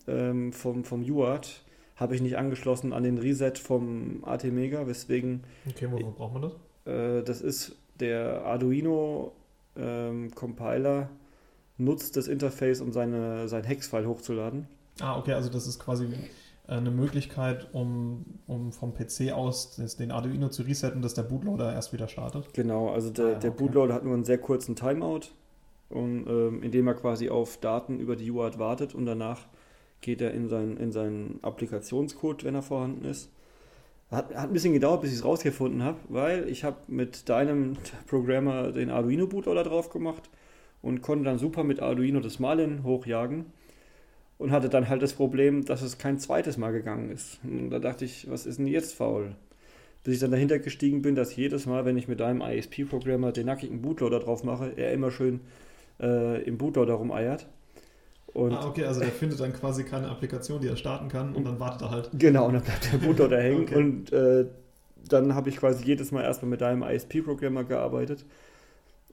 ähm, 0.07 0.53
vom, 0.53 0.85
vom 0.85 1.03
UART 1.03 1.63
habe 1.97 2.15
ich 2.15 2.23
nicht 2.23 2.39
angeschlossen 2.39 2.93
an 2.93 3.03
den 3.03 3.19
Reset 3.19 3.55
vom 3.57 4.23
AT-Mega, 4.25 4.87
weswegen. 4.87 5.43
Okay, 5.69 5.89
wofür 5.91 6.13
braucht 6.13 6.33
man 6.33 6.43
das? 6.43 6.53
Äh, 6.87 7.23
das 7.25 7.41
ist 7.43 7.77
der 8.01 8.45
Arduino 8.45 9.33
ähm, 9.77 10.35
Compiler 10.35 11.11
nutzt 11.79 12.17
das 12.17 12.29
Interface, 12.29 12.81
um 12.81 12.93
seine, 12.93 13.49
sein 13.49 13.65
Hex-File 13.65 14.07
hochzuladen. 14.07 14.67
Ah, 15.01 15.19
okay, 15.19 15.33
also 15.33 15.49
das 15.49 15.67
ist 15.67 15.79
quasi 15.79 16.09
eine 16.67 16.91
Möglichkeit, 16.91 17.69
um, 17.73 18.25
um 18.47 18.73
vom 18.73 18.95
PC 18.95 19.33
aus 19.33 19.77
den 19.99 20.11
Arduino 20.11 20.49
zu 20.49 20.63
resetten, 20.63 21.03
dass 21.03 21.15
der 21.15 21.23
Bootloader 21.23 21.73
erst 21.73 21.93
wieder 21.93 22.07
startet. 22.07 22.53
Genau, 22.55 22.91
also 22.91 23.11
der, 23.11 23.25
ah, 23.25 23.31
ja, 23.31 23.39
der 23.39 23.51
okay. 23.51 23.59
Bootloader 23.59 23.95
hat 23.95 24.05
nur 24.05 24.15
einen 24.15 24.25
sehr 24.25 24.39
kurzen 24.39 24.77
Timeout, 24.77 25.31
und, 25.91 26.27
ähm, 26.29 26.63
indem 26.63 26.87
er 26.87 26.95
quasi 26.95 27.29
auf 27.29 27.59
Daten 27.59 27.99
über 27.99 28.17
die 28.17 28.31
UART 28.31 28.59
wartet 28.59 28.95
und 28.95 29.07
danach 29.07 29.49
geht 30.01 30.23
er 30.23 30.33
in, 30.33 30.49
sein, 30.49 30.77
in 30.77 30.93
seinen 30.93 31.41
Applikationscode, 31.43 32.45
wenn 32.45 32.55
er 32.55 32.63
vorhanden 32.63 33.05
ist. 33.05 33.31
Hat, 34.11 34.35
hat 34.35 34.49
ein 34.49 34.53
bisschen 34.53 34.73
gedauert, 34.73 35.03
bis 35.03 35.13
ich 35.13 35.19
es 35.19 35.25
rausgefunden 35.25 35.85
habe, 35.85 35.99
weil 36.09 36.49
ich 36.49 36.65
habe 36.65 36.79
mit 36.89 37.29
deinem 37.29 37.77
Programmer 38.09 38.73
den 38.73 38.91
Arduino 38.91 39.27
Bootloader 39.27 39.63
drauf 39.63 39.91
gemacht 39.91 40.29
und 40.83 41.01
konnte 41.01 41.25
dann 41.25 41.39
super 41.39 41.63
mit 41.63 41.81
Arduino 41.81 42.21
das 42.21 42.41
Malen 42.41 42.83
hochjagen 42.83 43.47
und 44.39 44.51
hatte 44.51 44.69
dann 44.69 44.89
halt 44.89 45.03
das 45.03 45.13
Problem, 45.13 45.65
dass 45.65 45.83
es 45.83 45.99
kein 45.99 46.19
zweites 46.19 46.57
Mal 46.57 46.73
gegangen 46.73 47.11
ist. 47.11 47.39
Und 47.45 47.71
da 47.71 47.79
dachte 47.79 48.05
ich, 48.05 48.29
was 48.31 48.47
ist 48.47 48.59
denn 48.59 48.67
jetzt 48.67 48.95
faul? 48.95 49.37
Bis 50.03 50.15
ich 50.15 50.21
dann 50.21 50.31
dahinter 50.31 50.59
gestiegen 50.59 51.03
bin, 51.03 51.15
dass 51.15 51.37
jedes 51.37 51.67
Mal, 51.67 51.85
wenn 51.85 51.99
ich 51.99 52.09
mit 52.09 52.21
deinem 52.21 52.41
ISP-Programmer 52.41 53.33
den 53.33 53.47
nackigen 53.47 53.83
Bootloader 53.83 54.21
drauf 54.21 54.43
mache, 54.43 54.73
er 54.77 54.93
immer 54.93 55.11
schön 55.11 55.41
äh, 56.01 56.43
im 56.43 56.57
Bootloader 56.57 56.95
rumeiert. 56.95 57.47
Und 58.33 58.53
ah, 58.53 58.67
okay, 58.69 58.85
also 58.85 59.01
der 59.01 59.11
findet 59.11 59.41
dann 59.41 59.53
quasi 59.53 59.85
keine 59.85 60.09
Applikation, 60.09 60.61
die 60.61 60.69
er 60.69 60.77
starten 60.77 61.09
kann 61.09 61.35
und 61.35 61.45
dann 61.45 61.59
wartet 61.59 61.83
er 61.83 61.91
halt. 61.91 62.11
Genau, 62.15 62.47
und 62.47 62.55
dann 62.55 62.63
bleibt 62.63 62.93
der 62.93 62.99
Bootloader 62.99 63.41
hängen 63.41 63.63
okay. 63.63 63.75
und 63.75 64.13
äh, 64.13 64.47
dann 65.09 65.35
habe 65.35 65.49
ich 65.49 65.57
quasi 65.57 65.85
jedes 65.85 66.13
Mal 66.13 66.23
erstmal 66.23 66.51
mit 66.51 66.61
deinem 66.61 66.83
ISP-Programmer 66.83 67.65
gearbeitet, 67.65 68.25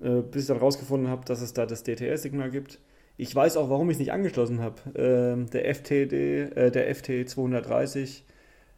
äh, 0.02 0.22
bis 0.22 0.44
ich 0.44 0.48
dann 0.48 0.58
rausgefunden 0.58 1.10
habe, 1.10 1.26
dass 1.26 1.42
es 1.42 1.54
da 1.54 1.66
das 1.66 1.84
DTS-Signal 1.84 2.52
gibt. 2.52 2.80
Ich 3.18 3.34
weiß 3.36 3.58
auch, 3.58 3.72
warum 3.72 3.90
ich 3.90 3.96
es 3.96 4.00
nicht 4.00 4.12
angeschlossen 4.12 4.62
habe. 4.62 4.76
Ähm, 4.96 5.50
der 5.50 5.74
FTD, 5.74 6.42
äh, 6.42 6.72
der 6.72 6.96
FT230 6.96 8.22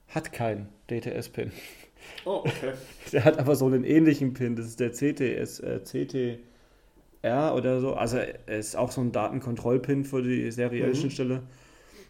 hat 0.08 0.32
keinen 0.32 0.70
DTS-Pin. 0.90 1.52
Oh, 2.24 2.44
okay. 2.46 2.74
der 3.12 3.26
hat 3.26 3.38
aber 3.40 3.58
so 3.58 3.66
einen 3.66 3.84
ähnlichen 3.84 4.34
Pin, 4.34 4.56
das 4.56 4.68
ist 4.68 4.80
der 4.80 4.92
CTS, 4.92 5.60
äh, 5.60 5.80
CT 5.82 6.40
R 7.22 7.56
oder 7.56 7.80
so. 7.80 7.94
Also 7.94 8.18
es 8.46 8.70
ist 8.70 8.76
auch 8.76 8.92
so 8.92 9.02
ein 9.02 9.12
Datenkontrollpin 9.12 10.06
für 10.06 10.22
die 10.22 10.52
Serial-Schnittstelle. 10.52 11.36
Mhm. 11.36 11.48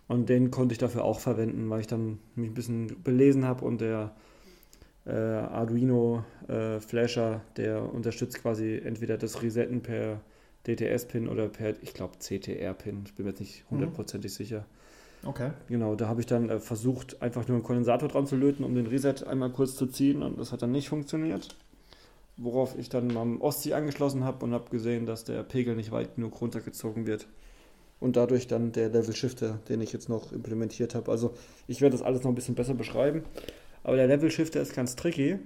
Und 0.08 0.30
den 0.30 0.50
konnte 0.50 0.74
ich 0.74 0.80
dafür 0.80 1.04
auch 1.04 1.19
verwenden, 1.19 1.69
weil 1.69 1.82
ich 1.82 1.88
dann 1.88 2.19
mich 2.36 2.50
ein 2.50 2.54
bisschen 2.56 3.04
belesen 3.04 3.45
habe 3.45 3.63
und 3.63 3.80
der 3.80 4.15
äh, 5.06 5.12
Arduino 5.12 6.24
äh, 6.48 6.80
Flasher, 6.80 7.41
der 7.58 7.93
unterstützt 7.93 8.41
quasi 8.41 8.82
entweder 8.84 9.17
das 9.17 9.43
Resetten 9.43 9.82
per 9.82 10.22
DTS-Pin 10.65 11.28
oder 11.28 11.48
per, 11.48 11.76
ich 11.84 11.93
glaube, 11.93 12.17
CTR-Pin. 12.17 13.04
Ich 13.06 13.13
bin 13.13 13.26
mir 13.26 13.32
jetzt 13.32 13.39
nicht 13.39 13.65
mhm. 13.65 13.76
hundertprozentig 13.76 14.32
mhm. 14.32 14.36
sicher. 14.36 14.65
Okay. 15.24 15.52
Genau, 15.67 15.95
da 15.95 16.08
habe 16.08 16.22
ich 16.22 16.28
dann 16.28 16.50
äh, 16.50 16.60
versucht, 16.60 17.22
einfach 17.22 17.48
nur 17.48 17.58
einen 17.58 17.63
Kondensator 17.63 18.10
dran 18.10 18.26
zu 18.26 18.36
löten, 18.36 18.63
um 18.63 18.74
den 18.74 18.88
Reset 18.88 19.28
einmal 19.28 19.52
kurz 19.52 19.76
zu 19.76 19.86
ziehen 19.86 20.24
und 20.24 20.39
das 20.39 20.52
hat 20.52 20.62
dann 20.62 20.72
nicht 20.72 20.89
funktioniert 20.89 21.56
worauf 22.39 22.78
ich 22.78 22.89
dann 22.89 23.15
am 23.17 23.41
Ostsee 23.41 23.73
angeschlossen 23.73 24.23
habe 24.23 24.45
und 24.45 24.54
habe 24.54 24.69
gesehen, 24.69 25.06
dass 25.06 25.25
der 25.25 25.43
Pegel 25.43 25.75
nicht 25.75 25.91
weit 25.91 26.15
genug 26.15 26.39
runtergezogen 26.41 27.06
wird. 27.06 27.28
Und 27.99 28.15
dadurch 28.15 28.47
dann 28.47 28.71
der 28.71 28.89
Level 28.89 29.13
Shifter, 29.13 29.60
den 29.67 29.82
ich 29.82 29.91
jetzt 29.91 30.08
noch 30.08 30.32
implementiert 30.32 30.95
habe. 30.95 31.12
Also 31.12 31.34
ich 31.67 31.82
werde 31.82 31.97
das 31.97 32.06
alles 32.06 32.23
noch 32.23 32.32
ein 32.32 32.36
bisschen 32.36 32.56
besser 32.56 32.73
beschreiben. 32.73 33.23
Aber 33.84 33.97
der 33.97 34.08
Level 34.08 34.32
Shifter 34.32 34.62
ist 34.62 34.73
ganz 34.73 34.95
tricky. 34.95 35.39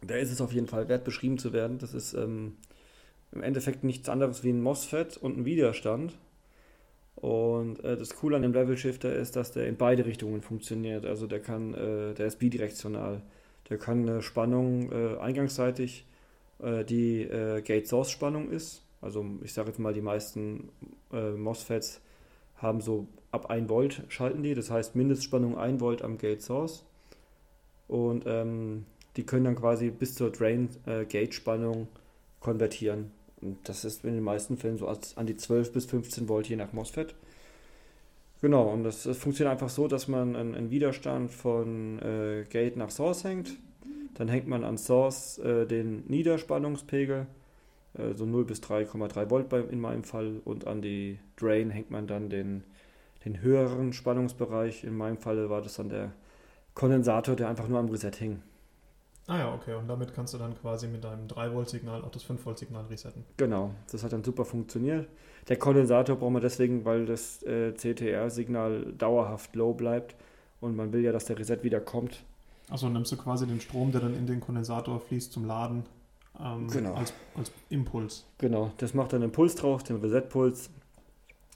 Da 0.00 0.14
ist 0.14 0.32
es 0.32 0.40
auf 0.40 0.52
jeden 0.52 0.66
Fall 0.66 0.88
wert, 0.88 1.04
beschrieben 1.04 1.36
zu 1.36 1.52
werden. 1.52 1.78
Das 1.78 1.92
ist 1.92 2.14
ähm, 2.14 2.56
im 3.32 3.42
Endeffekt 3.42 3.84
nichts 3.84 4.08
anderes 4.08 4.42
wie 4.44 4.50
ein 4.50 4.62
MOSFET 4.62 5.18
und 5.18 5.36
ein 5.36 5.44
Widerstand. 5.44 6.18
Und 7.16 7.84
äh, 7.84 7.98
das 7.98 8.16
Coole 8.16 8.36
an 8.36 8.42
dem 8.42 8.54
Level 8.54 8.78
Shifter 8.78 9.14
ist, 9.14 9.36
dass 9.36 9.52
der 9.52 9.66
in 9.66 9.76
beide 9.76 10.06
Richtungen 10.06 10.40
funktioniert. 10.40 11.04
Also 11.04 11.26
der 11.26 11.40
kann, 11.40 11.74
äh, 11.74 12.14
der 12.14 12.26
ist 12.26 12.38
bidirektional. 12.38 13.20
Der 13.70 13.78
kann 13.78 14.08
eine 14.08 14.22
Spannung 14.22 14.90
äh, 14.92 15.18
eingangsseitig, 15.18 16.06
äh, 16.58 16.84
die 16.84 17.22
äh, 17.22 17.62
Gate-Source-Spannung 17.62 18.50
ist. 18.50 18.84
Also 19.00 19.24
ich 19.42 19.52
sage 19.52 19.68
jetzt 19.68 19.78
mal, 19.78 19.92
die 19.92 20.00
meisten 20.00 20.70
äh, 21.12 21.32
MOSFETs 21.32 22.00
haben 22.56 22.80
so 22.80 23.08
ab 23.32 23.50
1 23.50 23.68
Volt 23.68 24.02
schalten 24.08 24.42
die, 24.42 24.54
das 24.54 24.70
heißt 24.70 24.94
Mindestspannung 24.94 25.58
1 25.58 25.80
Volt 25.80 26.02
am 26.02 26.18
Gate-Source. 26.18 26.84
Und 27.88 28.24
ähm, 28.26 28.86
die 29.16 29.26
können 29.26 29.44
dann 29.44 29.56
quasi 29.56 29.90
bis 29.90 30.14
zur 30.14 30.30
Drain-Gate-Spannung 30.30 31.82
äh, 31.82 31.86
konvertieren. 32.40 33.10
Und 33.40 33.68
das 33.68 33.84
ist 33.84 34.04
in 34.04 34.14
den 34.14 34.22
meisten 34.22 34.56
Fällen 34.56 34.78
so 34.78 34.86
an 34.86 35.26
die 35.26 35.36
12 35.36 35.72
bis 35.72 35.86
15 35.86 36.28
Volt 36.28 36.48
je 36.48 36.56
nach 36.56 36.72
MOSFET. 36.72 37.14
Genau, 38.42 38.64
und 38.72 38.82
das, 38.82 39.04
das 39.04 39.18
funktioniert 39.18 39.52
einfach 39.52 39.68
so, 39.68 39.86
dass 39.86 40.08
man 40.08 40.34
einen, 40.34 40.56
einen 40.56 40.70
Widerstand 40.72 41.30
von 41.30 42.00
äh, 42.00 42.44
Gate 42.50 42.76
nach 42.76 42.90
Source 42.90 43.22
hängt. 43.22 43.56
Dann 44.14 44.26
hängt 44.26 44.48
man 44.48 44.64
an 44.64 44.76
Source 44.78 45.38
äh, 45.38 45.64
den 45.64 46.04
Niederspannungspegel, 46.08 47.28
äh, 47.94 48.14
so 48.14 48.26
0 48.26 48.44
bis 48.44 48.60
3,3 48.60 49.30
Volt 49.30 49.48
bei, 49.48 49.60
in 49.60 49.80
meinem 49.80 50.02
Fall. 50.02 50.40
Und 50.44 50.66
an 50.66 50.82
die 50.82 51.20
Drain 51.36 51.70
hängt 51.70 51.92
man 51.92 52.08
dann 52.08 52.30
den, 52.30 52.64
den 53.24 53.40
höheren 53.42 53.92
Spannungsbereich. 53.92 54.82
In 54.82 54.96
meinem 54.96 55.18
Fall 55.18 55.48
war 55.48 55.62
das 55.62 55.74
dann 55.76 55.88
der 55.88 56.10
Kondensator, 56.74 57.36
der 57.36 57.48
einfach 57.48 57.68
nur 57.68 57.78
am 57.78 57.90
Reset 57.90 58.16
hing. 58.18 58.42
Ah 59.28 59.38
ja, 59.38 59.54
okay. 59.54 59.74
Und 59.74 59.88
damit 59.88 60.14
kannst 60.14 60.34
du 60.34 60.38
dann 60.38 60.58
quasi 60.60 60.88
mit 60.88 61.04
deinem 61.04 61.26
3-Volt-Signal 61.28 62.02
auch 62.02 62.10
das 62.10 62.24
5-Volt-Signal 62.24 62.84
resetten. 62.90 63.24
Genau, 63.36 63.70
das 63.90 64.02
hat 64.02 64.12
dann 64.12 64.24
super 64.24 64.44
funktioniert. 64.44 65.08
Der 65.48 65.56
Kondensator 65.56 66.16
brauchen 66.16 66.34
wir 66.34 66.40
deswegen, 66.40 66.84
weil 66.84 67.06
das 67.06 67.42
äh, 67.44 67.72
CTR-Signal 67.74 68.92
dauerhaft 68.98 69.54
low 69.56 69.72
bleibt 69.74 70.14
und 70.60 70.76
man 70.76 70.92
will 70.92 71.02
ja, 71.02 71.12
dass 71.12 71.24
der 71.26 71.38
Reset 71.38 71.58
wieder 71.62 71.80
kommt. 71.80 72.22
Also 72.70 72.88
nimmst 72.88 73.12
du 73.12 73.16
quasi 73.16 73.46
den 73.46 73.60
Strom, 73.60 73.92
der 73.92 74.00
dann 74.00 74.14
in 74.16 74.26
den 74.26 74.40
Kondensator 74.40 75.00
fließt 75.00 75.32
zum 75.32 75.44
Laden, 75.44 75.84
ähm, 76.40 76.68
Genau. 76.68 76.94
als, 76.94 77.12
als 77.36 77.52
Impuls. 77.68 78.24
Genau, 78.38 78.72
das 78.78 78.94
macht 78.94 79.12
dann 79.12 79.22
einen 79.22 79.32
Puls 79.32 79.54
drauf, 79.54 79.82
den 79.82 79.96
Reset-Puls. 79.96 80.70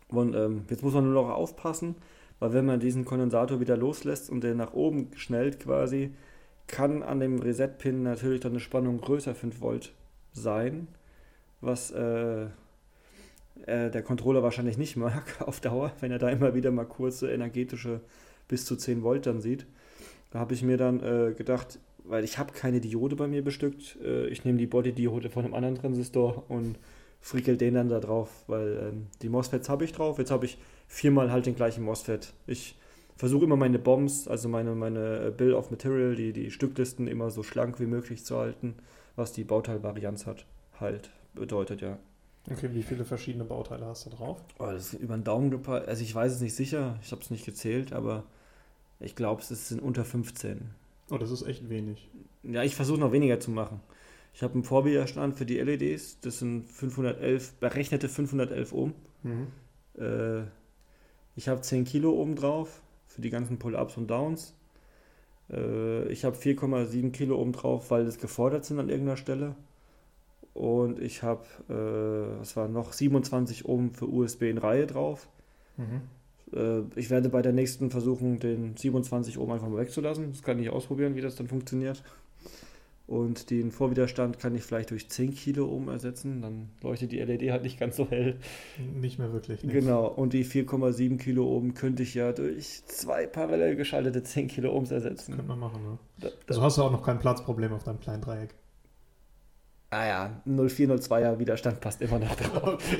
Und 0.08 0.34
ähm, 0.34 0.64
jetzt 0.68 0.82
muss 0.82 0.94
man 0.94 1.04
nur 1.04 1.14
noch 1.22 1.30
aufpassen, 1.30 1.96
weil 2.38 2.52
wenn 2.52 2.66
man 2.66 2.80
diesen 2.80 3.04
Kondensator 3.04 3.60
wieder 3.60 3.76
loslässt 3.76 4.30
und 4.30 4.42
der 4.44 4.54
nach 4.54 4.72
oben 4.72 5.10
schnellt 5.16 5.58
quasi, 5.60 6.12
kann 6.66 7.02
an 7.02 7.20
dem 7.20 7.38
Reset-Pin 7.38 8.02
natürlich 8.02 8.40
dann 8.40 8.52
eine 8.52 8.60
Spannung 8.60 9.00
größer 9.00 9.34
5 9.34 9.60
Volt 9.60 9.92
sein, 10.32 10.88
was 11.60 11.90
äh, 11.90 12.44
äh, 13.66 13.90
der 13.90 14.02
Controller 14.02 14.42
wahrscheinlich 14.42 14.78
nicht 14.78 14.96
mag 14.96 15.24
auf 15.40 15.60
Dauer, 15.60 15.92
wenn 16.00 16.12
er 16.12 16.18
da 16.18 16.28
immer 16.28 16.54
wieder 16.54 16.70
mal 16.70 16.84
kurze 16.84 17.30
energetische 17.30 18.00
bis 18.48 18.64
zu 18.64 18.76
10 18.76 19.02
Volt 19.02 19.26
dann 19.26 19.40
sieht. 19.40 19.66
Da 20.30 20.38
habe 20.40 20.54
ich 20.54 20.62
mir 20.62 20.76
dann 20.76 21.00
äh, 21.02 21.34
gedacht, 21.34 21.78
weil 22.04 22.24
ich 22.24 22.38
habe 22.38 22.52
keine 22.52 22.80
Diode 22.80 23.16
bei 23.16 23.26
mir 23.26 23.42
bestückt, 23.42 23.96
äh, 24.04 24.26
ich 24.28 24.44
nehme 24.44 24.58
die 24.58 24.66
Body-Diode 24.66 25.30
von 25.30 25.44
einem 25.44 25.54
anderen 25.54 25.76
Transistor 25.76 26.44
und 26.48 26.78
frickel 27.20 27.56
den 27.56 27.74
dann 27.74 27.88
da 27.88 27.98
drauf, 27.98 28.44
weil 28.46 28.78
ähm, 28.80 29.06
die 29.22 29.28
MOSFETs 29.28 29.68
habe 29.68 29.84
ich 29.84 29.92
drauf. 29.92 30.18
Jetzt 30.18 30.30
habe 30.30 30.46
ich 30.46 30.58
viermal 30.86 31.32
halt 31.32 31.46
den 31.46 31.56
gleichen 31.56 31.82
MOSFET. 31.82 32.32
Ich 32.46 32.76
versuche 33.16 33.44
immer 33.44 33.56
meine 33.56 33.78
Bombs, 33.78 34.28
also 34.28 34.48
meine, 34.48 34.74
meine 34.74 35.26
äh, 35.26 35.30
Bill 35.30 35.54
of 35.54 35.70
Material, 35.70 36.14
die, 36.14 36.32
die 36.32 36.50
Stücklisten 36.50 37.08
immer 37.08 37.30
so 37.30 37.42
schlank 37.42 37.80
wie 37.80 37.86
möglich 37.86 38.24
zu 38.24 38.36
halten, 38.36 38.74
was 39.16 39.32
die 39.32 39.44
Bauteilvarianz 39.44 40.26
hat, 40.26 40.46
halt 40.78 41.10
bedeutet, 41.34 41.80
ja. 41.80 41.98
Okay, 42.50 42.70
wie 42.72 42.82
viele 42.82 43.04
verschiedene 43.04 43.44
Bauteile 43.44 43.86
hast 43.86 44.06
du 44.06 44.10
drauf? 44.10 44.40
Oh, 44.58 44.66
das 44.66 44.92
ist 44.92 45.00
über 45.00 45.16
den 45.16 45.24
Daumen 45.24 45.50
gepackt. 45.50 45.88
Also 45.88 46.02
ich 46.02 46.14
weiß 46.14 46.32
es 46.32 46.40
nicht 46.40 46.54
sicher, 46.54 46.96
ich 47.02 47.10
habe 47.10 47.20
es 47.20 47.30
nicht 47.30 47.44
gezählt, 47.44 47.92
aber 47.92 48.22
ich 49.00 49.16
glaube, 49.16 49.42
es 49.42 49.68
sind 49.68 49.82
unter 49.82 50.04
15. 50.04 50.70
Oh, 51.10 51.18
das 51.18 51.32
ist 51.32 51.42
echt 51.42 51.68
wenig. 51.68 52.08
Ja, 52.44 52.62
ich 52.62 52.76
versuche 52.76 53.00
noch 53.00 53.10
weniger 53.10 53.40
zu 53.40 53.50
machen. 53.50 53.80
Ich 54.32 54.42
habe 54.42 54.54
einen 54.54 54.64
Vorwiderstand 54.64 55.36
für 55.36 55.46
die 55.46 55.58
LEDs, 55.58 56.20
das 56.20 56.38
sind 56.38 56.68
511, 56.70 57.54
berechnete 57.54 58.08
511 58.08 58.72
Ohm. 58.72 58.94
Mhm. 59.22 59.46
Äh, 59.98 60.42
ich 61.34 61.48
habe 61.48 61.62
10 61.62 61.84
Kilo 61.84 62.12
oben 62.12 62.36
drauf 62.36 62.80
für 63.16 63.22
die 63.22 63.30
ganzen 63.30 63.58
Pull-Ups 63.58 63.96
und 63.96 64.08
Downs. 64.08 64.54
Äh, 65.50 66.06
ich 66.08 66.24
habe 66.24 66.36
4,7 66.36 67.10
Kilo 67.10 67.40
oben 67.40 67.52
drauf, 67.52 67.90
weil 67.90 68.04
das 68.04 68.18
gefordert 68.18 68.64
sind 68.64 68.78
an 68.78 68.90
irgendeiner 68.90 69.16
Stelle. 69.16 69.56
Und 70.52 71.00
ich 71.00 71.22
habe, 71.22 71.44
äh, 71.68 72.38
was 72.40 72.56
war 72.56 72.68
noch, 72.68 72.92
27 72.92 73.66
Ohm 73.66 73.92
für 73.92 74.06
USB 74.06 74.42
in 74.42 74.58
Reihe 74.58 74.86
drauf. 74.86 75.28
Mhm. 75.76 76.02
Äh, 76.52 76.82
ich 76.98 77.10
werde 77.10 77.30
bei 77.30 77.42
der 77.42 77.52
nächsten 77.52 77.90
versuchen, 77.90 78.38
den 78.38 78.76
27 78.76 79.38
Ohm 79.38 79.50
einfach 79.50 79.68
mal 79.68 79.80
wegzulassen. 79.80 80.32
Das 80.32 80.42
kann 80.42 80.58
ich 80.58 80.70
ausprobieren, 80.70 81.16
wie 81.16 81.22
das 81.22 81.36
dann 81.36 81.48
funktioniert. 81.48 82.02
Und 83.06 83.50
den 83.50 83.70
Vorwiderstand 83.70 84.40
kann 84.40 84.56
ich 84.56 84.64
vielleicht 84.64 84.90
durch 84.90 85.08
10 85.08 85.32
Kilo 85.34 85.68
Ohm 85.68 85.88
ersetzen. 85.88 86.42
Dann 86.42 86.70
leuchtet 86.82 87.12
die 87.12 87.20
LED 87.20 87.52
halt 87.52 87.62
nicht 87.62 87.78
ganz 87.78 87.94
so 87.94 88.08
hell. 88.10 88.36
Nicht 89.00 89.20
mehr 89.20 89.32
wirklich. 89.32 89.62
ne? 89.62 89.72
Genau. 89.72 90.08
Und 90.08 90.32
die 90.32 90.44
4,7 90.44 91.16
Kilo 91.16 91.46
Ohm 91.46 91.74
könnte 91.74 92.02
ich 92.02 92.14
ja 92.14 92.32
durch 92.32 92.84
zwei 92.86 93.26
parallel 93.26 93.76
geschaltete 93.76 94.24
10 94.24 94.48
Kilo 94.48 94.72
Ohms 94.72 94.90
ersetzen. 94.90 95.36
Könnte 95.36 95.46
man 95.48 95.60
machen, 95.60 95.82
ne? 95.84 95.98
Da, 96.18 96.28
Also 96.48 96.62
hast 96.62 96.78
du 96.78 96.82
auch 96.82 96.90
noch 96.90 97.04
kein 97.04 97.20
Platzproblem 97.20 97.72
auf 97.72 97.84
deinem 97.84 98.00
kleinen 98.00 98.22
Dreieck. 98.22 98.54
ah 99.90 100.06
ja, 100.06 100.42
0402er 100.48 101.38
Widerstand 101.38 101.80
passt 101.80 102.02
immer 102.02 102.18
noch 102.18 102.34
drauf. 102.34 102.82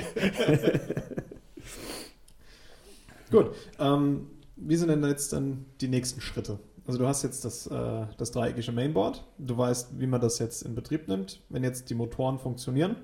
Gut. 3.31 3.51
Ähm, 3.81 4.29
wie 4.55 4.77
sind 4.77 4.89
denn 4.89 5.03
jetzt 5.05 5.33
dann 5.33 5.67
die 5.81 5.89
nächsten 5.89 6.21
Schritte? 6.21 6.61
Also 6.87 6.99
du 7.01 7.07
hast 7.07 7.23
jetzt 7.23 7.45
das, 7.45 7.67
äh, 7.67 8.07
das 8.17 8.31
dreieckige 8.31 8.73
Mainboard. 8.73 9.25
Du 9.39 9.59
weißt, 9.59 9.99
wie 9.99 10.07
man 10.07 10.21
das 10.21 10.39
jetzt 10.39 10.63
in 10.63 10.75
Betrieb 10.75 11.09
nimmt. 11.09 11.41
Wenn 11.49 11.65
jetzt 11.65 11.91
die 11.91 11.95
Motoren 11.95 12.39
funktionieren, 12.39 12.97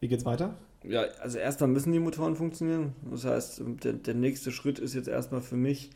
wie 0.00 0.08
geht's 0.08 0.24
weiter? 0.24 0.56
Ja, 0.84 1.02
also 1.20 1.38
erstmal 1.38 1.70
müssen 1.70 1.92
die 1.92 2.00
Motoren 2.00 2.36
funktionieren. 2.36 2.94
Das 3.10 3.24
heißt, 3.24 3.62
der, 3.84 3.94
der 3.94 4.14
nächste 4.14 4.50
Schritt 4.50 4.78
ist 4.78 4.94
jetzt 4.94 5.08
erstmal 5.08 5.40
für 5.40 5.56
mich, 5.56 5.90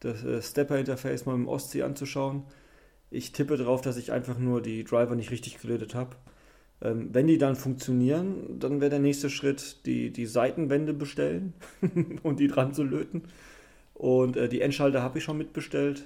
das 0.00 0.22
äh, 0.24 0.42
Stepper-Interface 0.42 1.26
mal 1.26 1.34
im 1.34 1.48
Ostsee 1.48 1.82
anzuschauen. 1.82 2.44
Ich 3.10 3.32
tippe 3.32 3.56
darauf, 3.56 3.80
dass 3.80 3.96
ich 3.96 4.12
einfach 4.12 4.38
nur 4.38 4.60
die 4.60 4.84
Driver 4.84 5.14
nicht 5.14 5.30
richtig 5.30 5.60
gelötet 5.60 5.94
habe. 5.94 6.16
Ähm, 6.82 7.08
wenn 7.12 7.26
die 7.26 7.38
dann 7.38 7.56
funktionieren, 7.56 8.58
dann 8.60 8.80
wäre 8.80 8.90
der 8.90 8.98
nächste 8.98 9.30
Schritt, 9.30 9.86
die, 9.86 10.12
die 10.12 10.26
Seitenwände 10.26 10.92
bestellen 10.92 11.54
und 12.22 12.38
die 12.38 12.48
dran 12.48 12.74
zu 12.74 12.82
löten. 12.82 13.22
Und 13.98 14.36
äh, 14.36 14.48
die 14.48 14.60
Endschalter 14.60 15.02
habe 15.02 15.18
ich 15.18 15.24
schon 15.24 15.38
mitbestellt. 15.38 16.04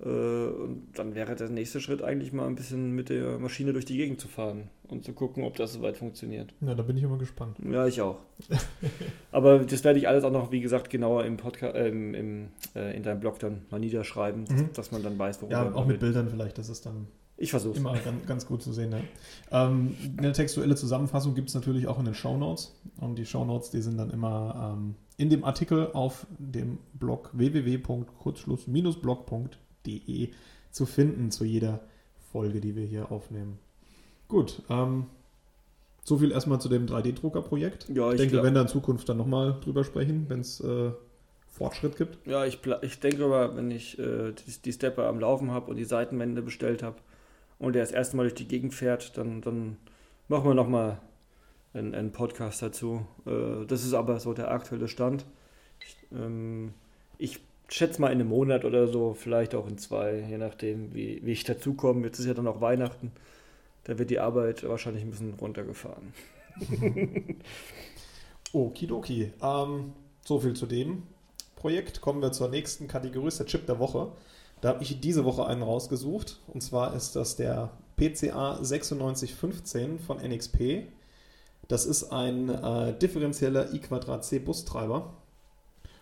Äh, 0.00 0.04
und 0.08 0.86
dann 0.94 1.14
wäre 1.14 1.36
der 1.36 1.50
nächste 1.50 1.80
Schritt 1.80 2.00
eigentlich 2.02 2.32
mal 2.32 2.46
ein 2.46 2.54
bisschen 2.54 2.92
mit 2.92 3.10
der 3.10 3.38
Maschine 3.38 3.74
durch 3.74 3.84
die 3.84 3.98
Gegend 3.98 4.18
zu 4.20 4.28
fahren 4.28 4.70
und 4.88 5.04
zu 5.04 5.12
gucken, 5.12 5.44
ob 5.44 5.56
das 5.56 5.74
soweit 5.74 5.98
funktioniert. 5.98 6.54
Ja, 6.62 6.74
da 6.74 6.82
bin 6.82 6.96
ich 6.96 7.02
immer 7.02 7.18
gespannt. 7.18 7.58
Ja, 7.70 7.86
ich 7.86 8.00
auch. 8.00 8.16
Aber 9.32 9.58
das 9.58 9.84
werde 9.84 9.98
ich 9.98 10.08
alles 10.08 10.24
auch 10.24 10.32
noch, 10.32 10.50
wie 10.50 10.60
gesagt, 10.62 10.88
genauer 10.88 11.24
im 11.26 11.36
Podcast, 11.36 11.74
äh, 11.74 11.88
im, 11.88 12.14
im, 12.14 12.48
äh, 12.74 12.96
in 12.96 13.02
deinem 13.02 13.20
Blog 13.20 13.38
dann 13.38 13.62
mal 13.70 13.78
niederschreiben, 13.78 14.44
Mhm. 14.44 14.46
dass, 14.68 14.72
dass 14.72 14.90
man 14.92 15.02
dann 15.02 15.18
weiß, 15.18 15.42
worüber 15.42 15.52
Ja, 15.64 15.74
auch 15.74 15.86
mit. 15.86 16.00
Bildern 16.00 16.28
vielleicht, 16.30 16.56
das 16.56 16.70
ist 16.70 16.86
dann 16.86 17.06
Ich 17.36 17.50
versuche 17.50 17.76
immer 17.76 17.92
ganz, 17.98 18.26
ganz 18.26 18.46
gut 18.46 18.62
zu 18.62 18.72
sehen. 18.72 18.92
Ja. 18.92 19.66
Ähm, 19.68 19.94
eine 20.16 20.32
textuelle 20.32 20.76
Zusammenfassung 20.76 21.34
gibt 21.34 21.50
es 21.50 21.54
natürlich 21.54 21.86
auch 21.86 21.98
in 21.98 22.06
den 22.06 22.14
Shownotes. 22.14 22.74
Und 22.98 23.16
die 23.18 23.26
Shownotes, 23.26 23.68
die 23.70 23.82
sind 23.82 23.98
dann 23.98 24.08
immer 24.10 24.74
ähm, 24.78 24.94
in 25.20 25.28
dem 25.28 25.44
Artikel 25.44 25.90
auf 25.92 26.26
dem 26.38 26.78
Blog 26.94 27.28
www.kurzschluss-blog.de 27.34 30.30
zu 30.70 30.86
finden 30.86 31.30
zu 31.30 31.44
jeder 31.44 31.80
Folge, 32.32 32.62
die 32.62 32.74
wir 32.74 32.86
hier 32.86 33.12
aufnehmen. 33.12 33.58
Gut, 34.28 34.62
ähm, 34.70 35.04
so 36.04 36.16
viel 36.16 36.32
erstmal 36.32 36.58
zu 36.58 36.70
dem 36.70 36.86
3D-Drucker-Projekt. 36.86 37.90
Ja, 37.90 38.08
Ich 38.08 38.14
ich, 38.14 38.20
denke, 38.20 38.20
wir 38.20 38.28
glaub, 38.28 38.44
werden 38.44 38.54
da 38.54 38.62
in 38.62 38.68
Zukunft 38.68 39.10
dann 39.10 39.18
nochmal 39.18 39.60
drüber 39.62 39.84
sprechen, 39.84 40.24
wenn 40.28 40.40
es 40.40 40.58
äh, 40.60 40.92
Fortschritt 41.48 41.98
gibt. 41.98 42.26
ja, 42.26 42.46
ich, 42.46 42.58
ich 42.80 43.00
denke 43.00 43.26
aber, 43.26 43.54
wenn 43.56 43.70
ich 43.70 43.98
äh, 43.98 44.32
die, 44.32 44.52
die 44.64 44.72
Stepper 44.72 45.06
am 45.06 45.20
Laufen 45.20 45.50
habe 45.50 45.70
und 45.70 45.76
die 45.76 45.84
Seitenwände 45.84 46.40
bestellt 46.40 46.82
habe 46.82 46.96
und 47.58 47.74
der 47.74 47.82
das 47.82 47.92
erste 47.92 48.16
Mal 48.16 48.22
durch 48.22 48.36
die 48.36 48.48
Gegend 48.48 48.72
fährt, 48.72 49.18
dann, 49.18 49.42
dann 49.42 49.76
machen 50.28 50.48
wir 50.48 50.54
nochmal 50.54 50.98
einen, 51.72 51.94
einen 51.94 52.12
Podcast 52.12 52.62
dazu. 52.62 53.06
Äh, 53.26 53.66
das 53.66 53.84
ist 53.84 53.94
aber 53.94 54.20
so 54.20 54.32
der 54.32 54.50
aktuelle 54.50 54.88
Stand. 54.88 55.24
Ich, 55.80 55.96
ähm, 56.12 56.74
ich 57.18 57.40
schätze 57.68 58.00
mal 58.00 58.08
in 58.08 58.20
einem 58.20 58.28
Monat 58.28 58.64
oder 58.64 58.88
so, 58.88 59.14
vielleicht 59.14 59.54
auch 59.54 59.68
in 59.68 59.78
zwei, 59.78 60.26
je 60.28 60.38
nachdem, 60.38 60.92
wie, 60.94 61.20
wie 61.24 61.32
ich 61.32 61.44
dazukomme. 61.44 62.06
Jetzt 62.06 62.18
ist 62.18 62.26
ja 62.26 62.34
dann 62.34 62.48
auch 62.48 62.60
Weihnachten. 62.60 63.12
Da 63.84 63.98
wird 63.98 64.10
die 64.10 64.20
Arbeit 64.20 64.68
wahrscheinlich 64.68 65.02
ein 65.02 65.10
bisschen 65.10 65.34
runtergefahren. 65.34 66.12
Okidoki. 68.52 69.32
Ähm, 69.42 69.92
so 70.24 70.40
viel 70.40 70.54
zu 70.54 70.66
dem 70.66 71.04
Projekt. 71.56 72.00
Kommen 72.00 72.20
wir 72.20 72.32
zur 72.32 72.48
nächsten 72.48 72.88
Kategorie, 72.88 73.28
ist 73.28 73.38
der 73.38 73.46
Chip 73.46 73.66
der 73.66 73.78
Woche. 73.78 74.12
Da 74.60 74.70
habe 74.70 74.82
ich 74.82 75.00
diese 75.00 75.24
Woche 75.24 75.46
einen 75.46 75.62
rausgesucht. 75.62 76.40
Und 76.48 76.62
zwar 76.62 76.94
ist 76.94 77.16
das 77.16 77.36
der 77.36 77.70
PCA 77.96 78.58
9615 78.58 79.98
von 79.98 80.18
NXP. 80.18 80.86
Das 81.70 81.86
ist 81.86 82.10
ein 82.10 82.48
äh, 82.48 82.98
differenzieller 82.98 83.68
I2C 83.68 84.40
Bustreiber. 84.40 85.14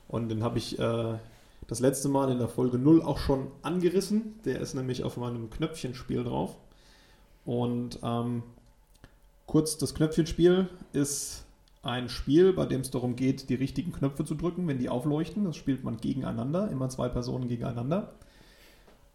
Und 0.08 0.30
den 0.30 0.42
habe 0.42 0.56
ich 0.56 0.78
äh, 0.78 1.18
das 1.66 1.80
letzte 1.80 2.08
Mal 2.08 2.32
in 2.32 2.38
der 2.38 2.48
Folge 2.48 2.78
0 2.78 3.02
auch 3.02 3.18
schon 3.18 3.48
angerissen. 3.60 4.40
Der 4.46 4.60
ist 4.60 4.72
nämlich 4.72 5.04
auf 5.04 5.18
meinem 5.18 5.50
Knöpfchenspiel 5.50 6.24
drauf. 6.24 6.56
Und 7.44 7.98
ähm, 8.02 8.44
kurz, 9.44 9.76
das 9.76 9.94
Knöpfchenspiel 9.94 10.70
ist 10.94 11.44
ein 11.82 12.08
Spiel, 12.08 12.54
bei 12.54 12.64
dem 12.64 12.80
es 12.80 12.90
darum 12.90 13.14
geht, 13.14 13.50
die 13.50 13.54
richtigen 13.54 13.92
Knöpfe 13.92 14.24
zu 14.24 14.36
drücken, 14.36 14.66
wenn 14.68 14.78
die 14.78 14.88
aufleuchten. 14.88 15.44
Das 15.44 15.56
spielt 15.56 15.84
man 15.84 15.98
gegeneinander, 15.98 16.70
immer 16.70 16.88
zwei 16.88 17.10
Personen 17.10 17.46
gegeneinander. 17.46 18.14